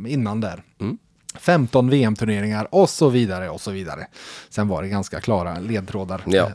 innan 0.08 0.40
där. 0.40 0.62
Mm. 0.80 0.98
15 1.40 1.90
VM-turneringar 1.90 2.68
och 2.70 2.88
så 2.90 3.08
vidare 3.08 3.48
och 3.50 3.60
så 3.60 3.70
vidare. 3.70 4.06
Sen 4.48 4.68
var 4.68 4.82
det 4.82 4.88
ganska 4.88 5.20
klara 5.20 5.58
ledtrådar. 5.58 6.22
Ja. 6.26 6.42
Eh, 6.44 6.48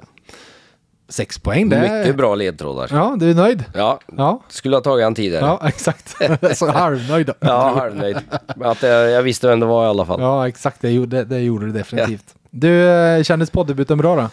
Sex 1.09 1.39
poäng, 1.39 1.69
det 1.69 1.75
är... 1.75 1.99
Mycket 1.99 2.15
bra 2.15 2.35
ledtrådar. 2.35 2.89
Ja, 2.91 3.15
du 3.19 3.29
är 3.29 3.35
nöjd? 3.35 3.63
Ja, 3.73 3.99
Ja, 4.17 4.41
skulle 4.49 4.75
ha 4.75 4.81
tagit 4.81 5.03
han 5.03 5.15
tidigare. 5.15 5.45
ja 5.45 5.61
exakt. 5.67 6.15
så 6.57 6.71
halvnöjd. 6.71 7.29
Ja, 7.39 7.73
halvnöjd. 7.77 8.17
Att 8.61 8.83
jag, 8.83 9.09
jag 9.09 9.23
visste 9.23 9.47
vem 9.47 9.59
det 9.59 9.65
var 9.65 9.85
i 9.85 9.87
alla 9.87 10.05
fall. 10.05 10.21
Ja, 10.21 10.47
exakt. 10.47 10.81
Det 10.81 10.91
gjorde, 10.91 11.23
det 11.23 11.39
gjorde 11.39 11.65
du 11.65 11.71
definitivt. 11.71 12.35
Du, 12.49 12.89
eh, 12.89 13.23
kändes 13.23 13.49
poddebuten 13.51 13.97
bra 13.97 14.15
då? 14.15 14.29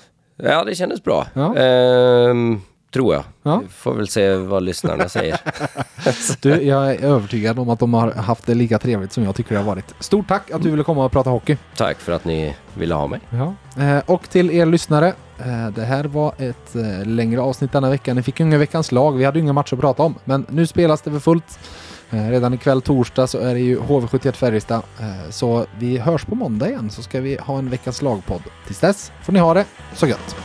Ja, 0.49 0.65
det 0.65 0.75
kändes 0.75 1.03
bra. 1.05 1.27
Ja. 1.35 1.57
Ehm, 1.57 2.61
tror 2.93 3.15
jag. 3.15 3.25
Ja. 3.43 3.59
Vi 3.59 3.69
får 3.69 3.95
väl 3.95 4.09
se 4.09 4.35
vad 4.35 4.63
lyssnarna 4.63 5.09
säger. 5.19 5.41
Du, 6.41 6.63
jag 6.63 6.91
är 6.95 7.01
övertygad 7.05 7.59
om 7.59 7.71
att 7.71 7.79
de 7.79 7.95
har 7.95 8.13
haft 8.13 8.47
det 8.47 8.55
lika 8.55 8.79
trevligt 8.79 9.13
som 9.13 9.25
jag 9.25 9.35
tycker 9.35 9.55
det 9.55 9.61
har 9.61 9.67
varit. 9.67 9.95
Stort 10.01 10.29
tack 10.29 10.51
att 10.51 10.63
du 10.63 10.71
ville 10.71 10.83
komma 10.85 11.05
och 11.05 11.13
prata 11.13 11.31
hockey. 11.31 11.57
Tack 11.77 11.99
för 12.01 12.13
att 12.13 12.25
ni 12.25 12.57
ville 12.75 12.95
ha 12.95 13.07
mig. 13.07 13.21
Ja. 13.31 13.55
Eh, 13.83 13.99
och 14.07 14.31
till 14.31 14.51
er 14.51 14.67
lyssnare, 14.67 15.15
Eh, 15.41 15.69
Det 15.69 15.85
här 15.85 16.05
var 16.05 16.33
ett 16.39 16.77
eh, 16.77 17.07
längre 17.07 17.41
avsnitt 17.41 17.73
denna 17.73 17.91
vecka. 17.91 18.15
Ni 18.15 18.23
fick 18.23 18.41
ju 18.41 18.47
inga 18.47 18.59
veckans 18.59 18.93
lag. 18.93 19.13
Vi 19.17 19.25
hade 19.25 19.39
ju 19.39 19.43
inga 19.43 19.53
matcher 19.53 19.75
att 19.75 19.81
prata 19.81 20.03
om. 20.03 20.15
Men 20.25 20.47
nu 20.49 20.67
spelas 20.67 21.03
det 21.03 21.11
för 21.11 21.19
fullt. 21.19 21.59
Redan 22.11 22.55
ikväll 22.55 22.83
torsdag 22.83 23.27
så 23.27 23.39
är 23.39 23.55
det 23.55 23.61
ju 23.61 23.79
HV71 23.81 24.33
Färjestad. 24.33 24.83
Så 25.31 25.67
vi 25.79 25.99
hörs 25.99 26.25
på 26.25 26.35
måndag 26.35 26.69
igen 26.69 26.91
så 26.91 27.03
ska 27.03 27.21
vi 27.21 27.37
ha 27.41 27.59
en 27.59 27.71
veckans 27.71 28.03
lagpodd. 28.03 28.43
Tills 28.67 28.81
dess 28.81 29.13
får 29.23 29.33
ni 29.33 29.39
ha 29.39 29.55
det 29.55 29.65
så 29.95 30.07
gött. 30.07 30.37